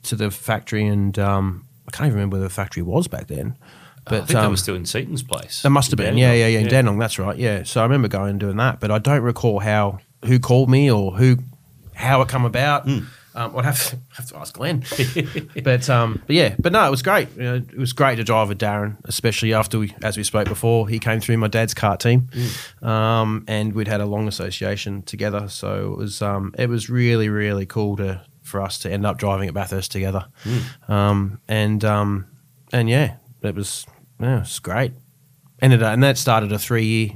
to 0.03 0.15
the 0.17 0.29
factory 0.29 0.85
and 0.85 1.17
um, 1.17 1.65
I 1.87 1.91
can't 1.91 2.07
even 2.07 2.15
remember 2.15 2.37
where 2.39 2.43
the 2.43 2.53
factory 2.53 2.83
was 2.83 3.07
back 3.07 3.27
then. 3.27 3.55
But 4.09 4.23
I 4.23 4.25
think 4.25 4.29
that 4.39 4.45
um, 4.45 4.51
was 4.51 4.61
still 4.61 4.75
in 4.75 4.85
Seaton's 4.85 5.23
place. 5.23 5.63
it 5.63 5.69
must 5.69 5.91
have 5.91 5.97
been, 5.97 6.17
yeah, 6.17 6.33
yeah, 6.33 6.47
yeah, 6.47 6.59
in 6.59 6.67
Denong. 6.67 6.99
That's 6.99 7.17
right, 7.19 7.37
yeah. 7.37 7.63
So 7.63 7.79
I 7.81 7.83
remember 7.83 8.07
going 8.07 8.31
and 8.31 8.39
doing 8.39 8.57
that, 8.57 8.79
but 8.79 8.91
I 8.91 8.97
don't 8.99 9.21
recall 9.21 9.59
how 9.59 9.99
who 10.25 10.39
called 10.39 10.69
me 10.69 10.91
or 10.91 11.11
who 11.15 11.37
how 11.93 12.21
it 12.21 12.27
come 12.27 12.45
about. 12.45 12.83
Hmm. 12.85 12.99
Um, 13.35 13.55
I'd 13.55 13.65
have 13.65 13.89
to, 13.91 13.97
have 14.17 14.25
to 14.29 14.37
ask 14.37 14.53
Glenn. 14.55 14.83
but 15.63 15.89
um, 15.89 16.21
but 16.25 16.35
yeah, 16.35 16.55
but 16.59 16.71
no, 16.73 16.85
it 16.85 16.89
was 16.89 17.01
great. 17.03 17.29
You 17.37 17.43
know, 17.43 17.55
it 17.55 17.77
was 17.77 17.93
great 17.93 18.15
to 18.15 18.23
drive 18.23 18.49
with 18.49 18.57
Darren, 18.59 18.97
especially 19.05 19.53
after 19.53 19.77
we, 19.79 19.93
as 20.01 20.17
we 20.17 20.23
spoke 20.23 20.47
before, 20.47 20.89
he 20.89 20.97
came 20.99 21.19
through 21.21 21.37
my 21.37 21.47
dad's 21.47 21.73
kart 21.73 21.99
team, 21.99 22.27
Hmm. 22.81 22.85
um, 22.87 23.45
and 23.47 23.73
we'd 23.73 23.87
had 23.87 24.01
a 24.01 24.05
long 24.07 24.27
association 24.27 25.03
together. 25.03 25.47
So 25.47 25.93
it 25.93 25.97
was 25.97 26.21
um, 26.21 26.53
it 26.57 26.67
was 26.69 26.89
really 26.89 27.29
really 27.29 27.65
cool 27.67 27.95
to 27.97 28.21
for 28.41 28.61
us 28.61 28.79
to 28.79 28.91
end 28.91 29.05
up 29.05 29.17
driving 29.19 29.47
at 29.47 29.53
Bathurst 29.53 29.91
together, 29.91 30.25
Hmm. 30.43 30.91
um, 30.91 31.41
and 31.47 31.85
um, 31.85 32.25
and 32.73 32.89
yeah, 32.89 33.17
it 33.43 33.53
was 33.55 33.85
yeah, 34.19 34.37
it 34.37 34.39
was 34.41 34.59
great. 34.59 34.93
Ended 35.61 35.83
up, 35.83 35.93
and 35.93 36.03
that 36.03 36.17
started 36.17 36.51
a 36.51 36.59
three 36.59 36.85
year 36.85 37.09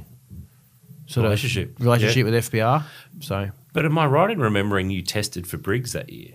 sort 1.06 1.24
Relationship. 1.24 1.78
of 1.78 1.84
relationship 1.84 2.16
Yeah. 2.18 2.24
with 2.24 2.34
FPR. 2.34 2.84
So 3.20 3.50
But 3.72 3.84
am 3.84 3.98
I 3.98 4.06
right 4.06 4.30
in 4.30 4.38
remembering 4.38 4.90
you 4.90 5.02
tested 5.02 5.46
for 5.46 5.56
Briggs 5.58 5.92
that 5.92 6.10
year? 6.10 6.34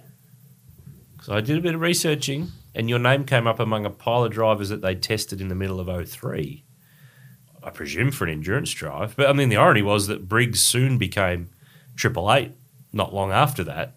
Because 1.13 1.29
I 1.29 1.41
did 1.41 1.57
a 1.57 1.61
bit 1.61 1.75
of 1.75 1.81
researching, 1.81 2.51
and 2.75 2.89
your 2.89 2.99
name 2.99 3.25
came 3.25 3.47
up 3.47 3.59
among 3.59 3.85
a 3.85 3.89
pile 3.89 4.23
of 4.25 4.31
drivers 4.31 4.69
that 4.69 4.81
they 4.81 4.95
tested 4.95 5.41
in 5.41 5.47
the 5.49 5.55
middle 5.55 5.79
of 5.79 5.87
03. 6.09 6.63
I 7.63 7.69
presume 7.71 8.11
for 8.11 8.23
an 8.25 8.31
endurance 8.31 8.71
drive. 8.71 9.15
But 9.17 9.27
I 9.29 9.33
mean, 9.33 9.49
the 9.49 9.57
irony 9.57 9.81
was 9.81 10.07
that 10.07 10.27
Briggs 10.29 10.61
soon 10.61 10.97
became 10.97 11.49
Triple 11.95 12.31
Eight 12.31 12.53
not 12.93 13.13
long 13.13 13.31
after 13.31 13.63
that. 13.65 13.95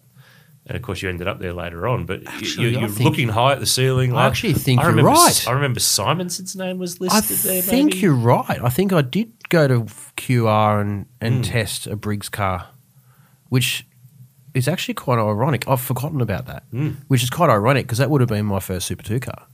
And 0.65 0.77
of 0.77 0.81
course, 0.81 1.01
you 1.01 1.09
ended 1.09 1.27
up 1.27 1.39
there 1.39 1.51
later 1.53 1.87
on. 1.87 2.05
But 2.05 2.25
Actually, 2.25 2.69
you, 2.71 2.77
I 2.77 2.81
you're 2.81 2.89
looking 2.89 3.27
high 3.29 3.51
at 3.51 3.59
the 3.59 3.65
ceiling. 3.65 4.15
I 4.15 4.27
actually 4.27 4.53
think 4.53 4.81
you're 4.81 4.93
right. 4.93 5.45
I 5.47 5.51
remember 5.51 5.81
Simonson's 5.81 6.55
name 6.55 6.77
was 6.77 7.01
I 7.01 7.05
listed 7.05 7.37
there. 7.39 7.57
I 7.57 7.61
think 7.61 7.89
maybe. 7.89 7.99
you're 7.99 8.13
right. 8.15 8.59
I 8.63 8.69
think 8.69 8.93
I 8.93 9.01
did 9.01 9.33
go 9.49 9.67
to 9.67 9.81
QR 10.15 10.79
and, 10.79 11.05
and 11.19 11.35
Hmm. 11.45 11.51
test 11.51 11.85
a 11.87 11.97
Briggs 11.97 12.29
car, 12.29 12.67
which 13.49 13.85
is 14.53 14.67
actually 14.69 14.93
quite 14.93 15.19
ironic. 15.19 15.67
I've 15.67 15.81
forgotten 15.81 16.21
about 16.21 16.45
that, 16.45 16.63
Hmm. 16.71 16.91
which 17.09 17.23
is 17.23 17.29
quite 17.29 17.49
ironic 17.49 17.85
because 17.85 17.97
that 17.97 18.09
would 18.09 18.21
have 18.21 18.29
been 18.29 18.45
my 18.45 18.59
first 18.61 18.87
Super 18.87 19.03
2 19.03 19.19
car. 19.19 19.47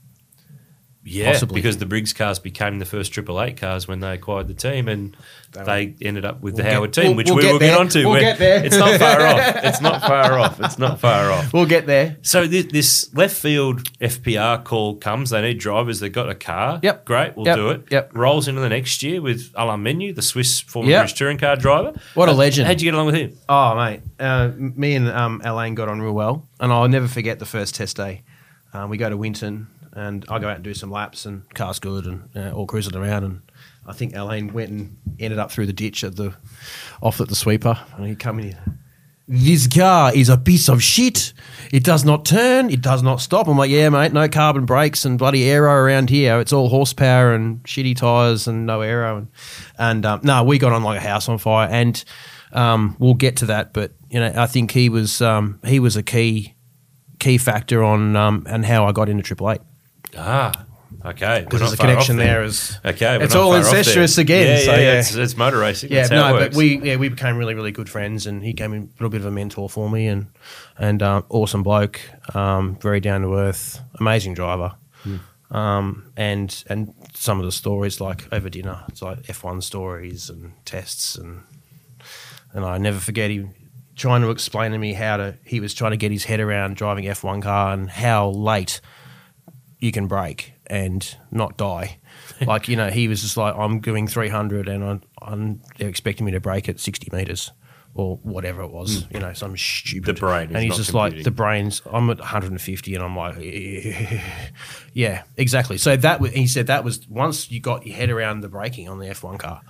Yeah, 1.02 1.32
Possibly. 1.32 1.54
because 1.54 1.78
the 1.78 1.86
Briggs 1.86 2.12
cars 2.12 2.38
became 2.38 2.78
the 2.78 2.84
first 2.84 3.10
Triple 3.14 3.40
Eight 3.40 3.56
cars 3.56 3.88
when 3.88 4.00
they 4.00 4.12
acquired 4.12 4.48
the 4.48 4.54
team, 4.54 4.86
and 4.86 5.16
they 5.52 5.94
ended 6.02 6.26
up 6.26 6.42
with 6.42 6.56
the 6.56 6.62
We'll 6.62 6.72
Howard 6.72 6.92
get- 6.92 7.00
team, 7.02 7.10
we'll- 7.12 7.16
which 7.16 7.26
we'll 7.28 7.36
we 7.36 7.42
get 7.42 7.52
will 7.52 7.58
there. 7.58 7.70
get 7.70 7.80
onto. 7.80 8.08
We'll 8.08 8.20
get 8.20 8.38
there. 8.38 8.62
It's 8.64 8.76
not 8.76 8.98
far 9.00 9.20
off. 9.22 9.56
It's 9.64 9.80
not 9.80 10.00
far 10.02 10.38
off. 10.38 10.60
It's 10.60 10.78
not 10.78 11.00
far 11.00 11.30
off. 11.32 11.52
We'll 11.54 11.64
get 11.64 11.86
there. 11.86 12.18
So 12.20 12.46
this, 12.46 12.66
this 12.66 13.14
left 13.14 13.34
field 13.34 13.82
FPR 13.98 14.62
call 14.62 14.96
comes. 14.96 15.30
They 15.30 15.40
need 15.40 15.58
drivers. 15.58 16.00
They've 16.00 16.12
got 16.12 16.28
a 16.28 16.34
car. 16.34 16.80
Yep. 16.82 17.06
great. 17.06 17.34
We'll 17.34 17.46
Yep. 17.46 17.56
do 17.56 17.68
it. 17.70 17.82
Yep. 17.90 18.10
Rolls 18.14 18.46
into 18.46 18.60
the 18.60 18.68
next 18.68 19.02
year 19.02 19.22
with 19.22 19.50
Alain 19.54 19.82
Menu, 19.82 20.12
the 20.12 20.20
Swiss 20.22 20.60
former 20.60 20.90
Yep. 20.90 21.00
British 21.00 21.18
touring 21.18 21.38
car 21.38 21.56
driver. 21.56 21.94
What 22.12 22.28
a 22.28 22.32
Uh, 22.32 22.34
legend. 22.34 22.66
How'd 22.66 22.78
you 22.80 22.84
get 22.88 22.94
along 22.94 23.06
with 23.06 23.14
him? 23.14 23.38
Oh, 23.48 23.74
mate. 23.74 24.00
Uh, 24.18 24.50
me 24.58 24.94
and 24.96 25.08
um, 25.08 25.40
Alain 25.44 25.74
got 25.74 25.88
on 25.88 26.02
real 26.02 26.12
well. 26.12 26.46
And 26.60 26.70
I'll 26.70 26.88
never 26.88 27.08
forget 27.08 27.38
the 27.38 27.46
first 27.46 27.74
test 27.74 27.96
day. 27.96 28.22
Um, 28.74 28.90
we 28.90 28.98
go 28.98 29.08
to 29.08 29.16
Winton 29.16 29.68
and 30.00 30.24
I 30.30 30.38
go 30.38 30.48
out 30.48 30.56
and 30.56 30.64
do 30.64 30.72
some 30.72 30.90
laps 30.90 31.26
and 31.26 31.42
car's 31.54 31.78
good 31.78 32.06
and 32.06 32.28
uh, 32.34 32.52
all 32.52 32.66
cruising 32.66 32.96
around. 32.96 33.24
And 33.24 33.42
I 33.86 33.92
think 33.92 34.16
Alain 34.16 34.52
went 34.52 34.70
and 34.70 34.96
ended 35.18 35.38
up 35.38 35.52
through 35.52 35.66
the 35.66 35.74
ditch 35.74 36.02
at 36.04 36.16
the 36.16 36.34
off 37.02 37.20
at 37.20 37.28
the 37.28 37.34
sweeper. 37.34 37.78
And 37.96 38.06
he 38.06 38.16
come 38.16 38.38
in. 38.38 38.46
Here, 38.46 38.78
This 39.28 39.66
car 39.66 40.14
is 40.14 40.30
a 40.30 40.38
piece 40.38 40.70
of 40.70 40.82
shit. 40.82 41.34
It 41.70 41.84
does 41.84 42.02
not 42.02 42.24
turn. 42.24 42.70
It 42.70 42.80
does 42.80 43.02
not 43.02 43.20
stop. 43.20 43.46
I'm 43.46 43.58
like, 43.58 43.70
yeah, 43.70 43.90
mate, 43.90 44.14
no 44.14 44.26
carbon 44.26 44.64
brakes 44.64 45.04
and 45.04 45.18
bloody 45.18 45.44
aero 45.44 45.70
around 45.70 46.08
here. 46.08 46.40
It's 46.40 46.52
all 46.52 46.70
horsepower 46.70 47.34
and 47.34 47.62
shitty 47.64 47.96
tires 47.96 48.48
and 48.48 48.64
no 48.64 48.80
aero. 48.80 49.18
And, 49.18 49.28
and 49.78 50.06
um, 50.06 50.20
no, 50.22 50.42
we 50.44 50.58
got 50.58 50.72
on 50.72 50.82
like 50.82 50.98
a 50.98 51.06
house 51.06 51.28
on 51.28 51.36
fire. 51.36 51.68
And 51.70 52.02
um, 52.52 52.96
we'll 52.98 53.12
get 53.12 53.36
to 53.36 53.46
that. 53.46 53.74
But 53.74 53.92
you 54.08 54.18
know, 54.18 54.32
I 54.34 54.46
think 54.46 54.70
he 54.70 54.88
was 54.88 55.20
um, 55.20 55.60
he 55.66 55.78
was 55.78 55.96
a 55.96 56.02
key 56.02 56.54
key 57.18 57.36
factor 57.36 57.84
on 57.84 58.16
um, 58.16 58.46
and 58.48 58.64
how 58.64 58.86
I 58.86 58.92
got 58.92 59.10
into 59.10 59.22
Triple 59.22 59.50
Eight. 59.50 59.60
Ah, 60.16 60.66
Okay, 61.04 61.42
because 61.44 61.60
there's 61.60 61.72
a 61.72 61.76
connection 61.78 62.16
there. 62.16 62.42
As 62.42 62.78
okay, 62.84 63.22
it's 63.22 63.34
all 63.34 63.54
incestuous 63.54 64.18
again. 64.18 64.46
Yeah, 64.58 64.64
so 64.64 64.72
yeah, 64.72 64.80
yeah, 64.80 64.98
It's, 64.98 65.14
it's 65.14 65.36
motor 65.36 65.58
racing. 65.58 65.90
yeah. 65.90 66.06
That's 66.06 66.10
No, 66.10 66.32
but 66.36 66.54
we 66.54 66.78
yeah 66.80 66.96
we 66.96 67.08
became 67.08 67.36
really 67.36 67.54
really 67.54 67.72
good 67.72 67.88
friends, 67.88 68.26
and 68.26 68.42
he 68.42 68.52
came 68.52 68.74
in 68.74 68.82
a 68.82 68.86
little 68.94 69.08
bit 69.08 69.20
of 69.20 69.26
a 69.26 69.30
mentor 69.30 69.70
for 69.70 69.88
me, 69.88 70.08
and 70.08 70.26
and 70.78 71.02
um, 71.02 71.24
awesome 71.30 71.62
bloke, 71.62 72.00
um, 72.34 72.76
very 72.80 73.00
down 73.00 73.22
to 73.22 73.34
earth, 73.34 73.80
amazing 73.98 74.34
driver. 74.34 74.74
Um, 75.52 76.12
and 76.16 76.62
and 76.68 76.94
some 77.14 77.40
of 77.40 77.44
the 77.44 77.50
stories 77.52 78.00
like 78.00 78.30
over 78.32 78.48
dinner, 78.48 78.84
it's 78.88 79.02
like 79.02 79.22
F1 79.22 79.64
stories 79.64 80.30
and 80.30 80.52
tests 80.64 81.16
and 81.16 81.42
and 82.52 82.64
I 82.64 82.78
never 82.78 83.00
forget 83.00 83.30
him 83.32 83.54
trying 83.96 84.22
to 84.22 84.30
explain 84.30 84.70
to 84.72 84.78
me 84.78 84.92
how 84.92 85.16
to. 85.16 85.36
He 85.44 85.58
was 85.58 85.74
trying 85.74 85.90
to 85.90 85.96
get 85.96 86.12
his 86.12 86.24
head 86.24 86.38
around 86.40 86.76
driving 86.76 87.04
F1 87.04 87.42
car 87.42 87.72
and 87.72 87.90
how 87.90 88.28
late 88.30 88.80
you 89.80 89.92
can 89.92 90.06
break 90.06 90.52
and 90.66 91.16
not 91.30 91.56
die. 91.56 91.98
like 92.46 92.68
you 92.68 92.76
know, 92.76 92.90
he 92.90 93.08
was 93.08 93.22
just 93.22 93.36
like, 93.36 93.54
I'm 93.56 93.80
doing 93.80 94.06
300 94.06 94.68
and 94.68 94.84
I'm, 94.84 95.02
I'm 95.20 95.62
they're 95.78 95.88
expecting 95.88 96.26
me 96.26 96.32
to 96.32 96.40
break 96.40 96.68
at 96.68 96.78
60 96.78 97.08
meters 97.12 97.52
or 97.94 98.16
whatever 98.22 98.62
it 98.62 98.70
was. 98.70 99.06
You 99.10 99.20
know, 99.20 99.32
some 99.32 99.56
stupid. 99.56 100.16
The 100.16 100.20
brain 100.20 100.50
is 100.50 100.54
and 100.54 100.64
he's 100.64 100.76
just 100.76 100.94
like 100.94 101.22
the 101.22 101.30
brains. 101.30 101.82
I'm 101.90 102.08
at 102.10 102.18
150 102.18 102.94
and 102.94 103.04
I'm 103.04 103.16
like, 103.16 103.36
yeah, 104.92 105.22
exactly. 105.36 105.76
So 105.78 105.96
that 105.96 106.20
was, 106.20 106.32
he 106.32 106.46
said 106.46 106.68
that 106.68 106.84
was 106.84 107.08
once 107.08 107.50
you 107.50 107.60
got 107.60 107.86
your 107.86 107.96
head 107.96 108.10
around 108.10 108.40
the 108.40 108.48
braking 108.48 108.88
on 108.88 108.98
the 108.98 109.06
F1 109.06 109.38
car, 109.38 109.62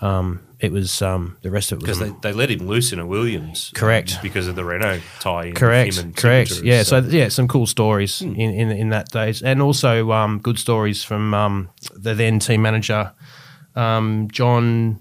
um, 0.00 0.40
it 0.58 0.72
was 0.72 1.00
um, 1.02 1.36
the 1.42 1.50
rest 1.50 1.70
of 1.70 1.78
it 1.78 1.86
was 1.86 1.98
because 1.98 2.20
they, 2.20 2.30
they 2.30 2.36
let 2.36 2.50
him 2.50 2.66
loose 2.66 2.92
in 2.92 2.98
a 2.98 3.06
Williams, 3.06 3.70
Correct. 3.74 4.16
um, 4.16 4.22
because 4.22 4.48
of 4.48 4.56
the 4.56 4.64
Renault 4.64 5.00
tie. 5.20 5.52
Correct, 5.52 5.98
him 5.98 6.06
and 6.06 6.16
correct. 6.16 6.60
Yeah, 6.62 6.82
so, 6.82 6.98
yeah, 6.98 7.28
some 7.28 7.46
cool 7.46 7.66
stories 7.66 8.20
in, 8.20 8.34
in 8.36 8.70
in 8.70 8.88
that 8.90 9.10
days, 9.10 9.40
and 9.42 9.62
also 9.62 10.10
um, 10.10 10.40
good 10.40 10.58
stories 10.58 11.04
from 11.04 11.32
um, 11.32 11.70
the 11.94 12.14
then 12.14 12.40
team 12.40 12.62
manager 12.62 13.12
um, 13.78 14.28
John 14.30 15.00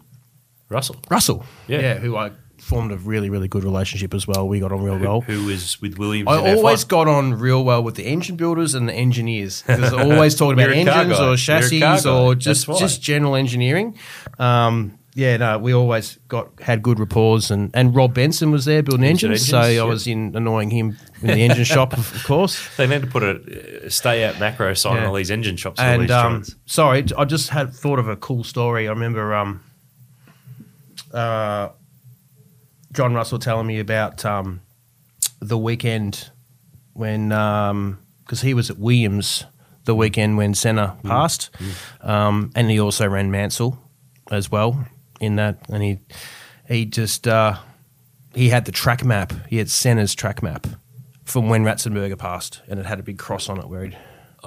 Russell, 0.69 0.97
Russell. 1.09 1.43
Yeah. 1.67 1.95
who 1.95 2.15
I 2.15 2.31
formed 2.67 2.91
a 2.91 2.97
really 2.97 3.29
really 3.29 3.47
good 3.47 3.63
relationship 3.63 4.13
as 4.13 4.27
well. 4.27 4.47
We 4.47 4.59
got 4.59 4.71
on 4.71 4.83
real 4.83 4.99
well. 4.99 5.21
who 5.21 5.45
was 5.45 5.81
with 5.81 5.97
Williams. 5.97 6.27
I 6.29 6.53
always 6.53 6.83
F1. 6.85 6.89
got 6.89 7.07
on 7.07 7.33
real 7.33 7.63
well 7.63 7.81
with 7.81 7.95
the 7.95 8.03
engine 8.03 8.35
builders 8.35 8.73
and 8.75 8.89
the 8.89 8.93
engineers. 8.93 9.63
Because 9.65 9.93
always 9.93 10.35
talking 10.35 10.53
about 10.59 10.75
You're 10.75 10.87
a 10.87 10.91
car 10.91 11.01
engines 11.01 11.19
or 11.19 11.37
chassis 11.37 12.07
or 12.07 12.35
just 12.35 12.67
just 12.77 13.01
general 13.01 13.35
engineering. 13.35 13.97
Um, 14.37 14.99
yeah, 15.17 15.37
no, 15.37 15.57
we 15.57 15.73
always 15.73 16.19
got 16.27 16.61
had 16.61 16.83
good 16.83 16.99
rapport, 16.99 17.39
and, 17.49 17.71
and 17.73 17.95
Rob 17.95 18.13
Benson 18.13 18.51
was 18.51 18.65
there 18.65 18.83
building 18.83 19.03
Engine 19.03 19.31
engines, 19.31 19.49
so 19.49 19.61
engines, 19.61 19.79
I 19.79 19.83
was 19.85 20.05
in 20.05 20.35
annoying 20.35 20.69
him 20.69 20.95
in 21.23 21.27
the 21.29 21.41
engine 21.43 21.63
shop, 21.63 21.93
of, 21.93 22.15
of 22.15 22.23
course. 22.23 22.69
They 22.77 22.85
need 22.85 23.01
to 23.01 23.07
put 23.07 23.23
a 23.23 23.89
stay 23.89 24.25
out 24.25 24.35
Macrow 24.35 24.77
sign 24.77 24.97
on 24.97 25.05
all 25.05 25.15
these 25.15 25.31
engine 25.31 25.57
shops. 25.57 25.79
and 25.79 26.11
um, 26.11 26.43
sorry, 26.67 27.03
I 27.17 27.25
just 27.25 27.49
had 27.49 27.73
thought 27.73 27.97
of 27.97 28.07
a 28.07 28.15
cool 28.15 28.43
story. 28.43 28.87
I 28.87 28.91
remember 28.91 29.33
um, 29.33 29.63
uh, 31.11 31.69
John 32.91 33.13
Russell 33.13 33.39
telling 33.39 33.67
me 33.67 33.79
about 33.79 34.25
um, 34.25 34.61
the 35.39 35.57
weekend 35.57 36.31
when 36.93 37.29
because 37.29 38.41
he 38.41 38.53
was 38.53 38.69
at 38.69 38.77
Williams 38.77 39.45
the 39.85 39.95
weekend 39.95 40.37
when 40.37 40.53
Senna 40.53 40.97
passed, 41.03 41.49
um, 42.01 42.51
and 42.55 42.69
he 42.69 42.79
also 42.79 43.07
ran 43.07 43.31
Mansell 43.31 43.79
as 44.29 44.51
well 44.51 44.85
in 45.21 45.37
that, 45.37 45.59
and 45.69 45.81
he 45.81 45.99
he 46.67 46.85
just 46.85 47.27
uh, 47.27 47.57
he 48.33 48.49
had 48.49 48.65
the 48.65 48.71
track 48.71 49.03
map. 49.05 49.33
He 49.47 49.57
had 49.57 49.69
Senna's 49.69 50.13
track 50.13 50.43
map 50.43 50.67
from 51.23 51.49
when 51.49 51.63
Ratzenberger 51.63 52.17
passed, 52.17 52.61
and 52.67 52.79
it 52.79 52.85
had 52.85 52.99
a 52.99 53.03
big 53.03 53.17
cross 53.17 53.49
on 53.49 53.59
it 53.59 53.67
where 53.69 53.85
he'd 53.85 53.97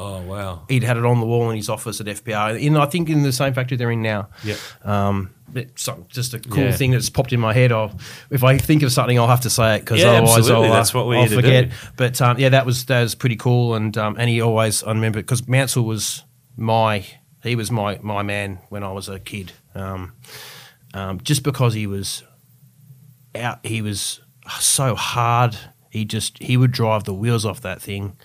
oh 0.00 0.22
wow, 0.22 0.62
he'd 0.68 0.82
had 0.82 0.96
it 0.96 1.04
on 1.04 1.20
the 1.20 1.26
wall 1.26 1.50
in 1.50 1.56
his 1.56 1.68
office 1.68 2.00
at 2.00 2.06
FPR. 2.06 2.58
In 2.60 2.76
I 2.76 2.86
think 2.86 3.08
in 3.08 3.22
the 3.22 3.32
same 3.32 3.52
factory 3.54 3.76
they're 3.76 3.90
in 3.90 4.02
now. 4.02 4.28
Yep. 4.44 4.58
Um, 4.84 5.30
some- 5.74 6.04
just 6.08 6.32
a 6.34 6.38
cool 6.38 6.64
Yeah. 6.64 6.72
thing 6.72 6.92
that's 6.92 7.10
popped 7.10 7.32
in 7.32 7.40
my 7.40 7.52
head. 7.52 7.72
I'll, 7.72 7.92
if 8.30 8.42
I 8.44 8.56
think 8.56 8.82
of 8.84 8.92
something, 8.92 9.18
I'll 9.18 9.26
have 9.26 9.40
to 9.42 9.50
say 9.50 9.76
it 9.76 9.80
because 9.80 10.00
Yeah, 10.00 10.10
otherwise 10.12 10.38
absolutely. 10.38 10.66
I'll, 10.68 10.72
uh, 10.72 10.76
That's 10.76 10.94
what 10.94 11.06
we're 11.06 11.18
I'll 11.18 11.26
forget. 11.26 11.70
But 11.96 12.20
um, 12.22 12.38
yeah, 12.38 12.48
that 12.50 12.64
was 12.66 12.84
that 12.86 13.02
was 13.02 13.14
pretty 13.14 13.36
cool. 13.36 13.74
And 13.74 13.96
um, 13.98 14.16
and 14.18 14.30
he 14.30 14.40
always 14.40 14.82
I 14.82 14.88
remember 14.92 15.18
because 15.20 15.46
Mansell 15.46 15.84
was 15.84 16.24
my 16.56 17.04
he 17.42 17.54
was 17.56 17.70
my 17.70 17.98
my 18.02 18.22
man 18.22 18.58
when 18.70 18.82
I 18.84 18.92
was 18.92 19.08
a 19.08 19.18
kid. 19.18 19.52
Um, 19.74 20.12
um, 20.94 21.20
just 21.22 21.42
because 21.42 21.74
he 21.74 21.86
was 21.86 22.22
out, 23.34 23.64
he 23.64 23.82
was 23.82 24.20
so 24.60 24.94
hard. 24.94 25.56
He 25.90 26.04
just 26.04 26.40
he 26.42 26.56
would 26.56 26.70
drive 26.72 27.04
the 27.04 27.14
wheels 27.14 27.44
off 27.44 27.60
that 27.62 27.82
thing 27.82 28.16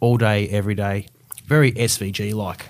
all 0.00 0.16
day, 0.16 0.48
every 0.48 0.74
day. 0.74 1.06
Very 1.46 1.72
SVG 1.72 2.34
like, 2.34 2.66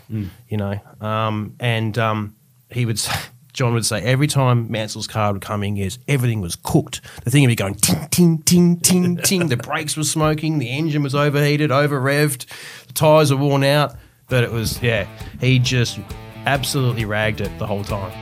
you 0.48 0.56
know. 0.56 0.78
Um, 1.00 1.54
and 1.60 1.96
um, 1.98 2.36
he 2.70 2.84
would 2.84 2.98
say, 2.98 3.14
John 3.52 3.72
would 3.72 3.86
say, 3.86 4.02
every 4.02 4.26
time 4.26 4.70
Mansell's 4.70 5.06
car 5.06 5.32
would 5.32 5.40
come 5.40 5.62
in, 5.62 5.76
yes, 5.76 5.98
everything 6.06 6.42
was 6.42 6.56
cooked. 6.56 7.00
The 7.24 7.30
thing 7.30 7.42
would 7.42 7.48
be 7.48 7.56
going 7.56 7.74
ting, 7.76 8.06
ting, 8.08 8.38
ting, 8.42 8.80
ting, 8.80 9.16
ting. 9.16 9.48
The 9.48 9.56
brakes 9.56 9.96
were 9.96 10.04
smoking. 10.04 10.58
The 10.58 10.68
engine 10.68 11.02
was 11.02 11.14
overheated, 11.14 11.72
over 11.72 11.98
revved. 11.98 12.44
The 12.88 12.92
tyres 12.92 13.32
were 13.32 13.38
worn 13.38 13.64
out. 13.64 13.96
But 14.28 14.44
it 14.44 14.52
was, 14.52 14.82
yeah, 14.82 15.08
he 15.40 15.58
just 15.58 15.98
absolutely 16.44 17.06
ragged 17.06 17.40
it 17.40 17.58
the 17.58 17.66
whole 17.66 17.84
time. 17.84 18.12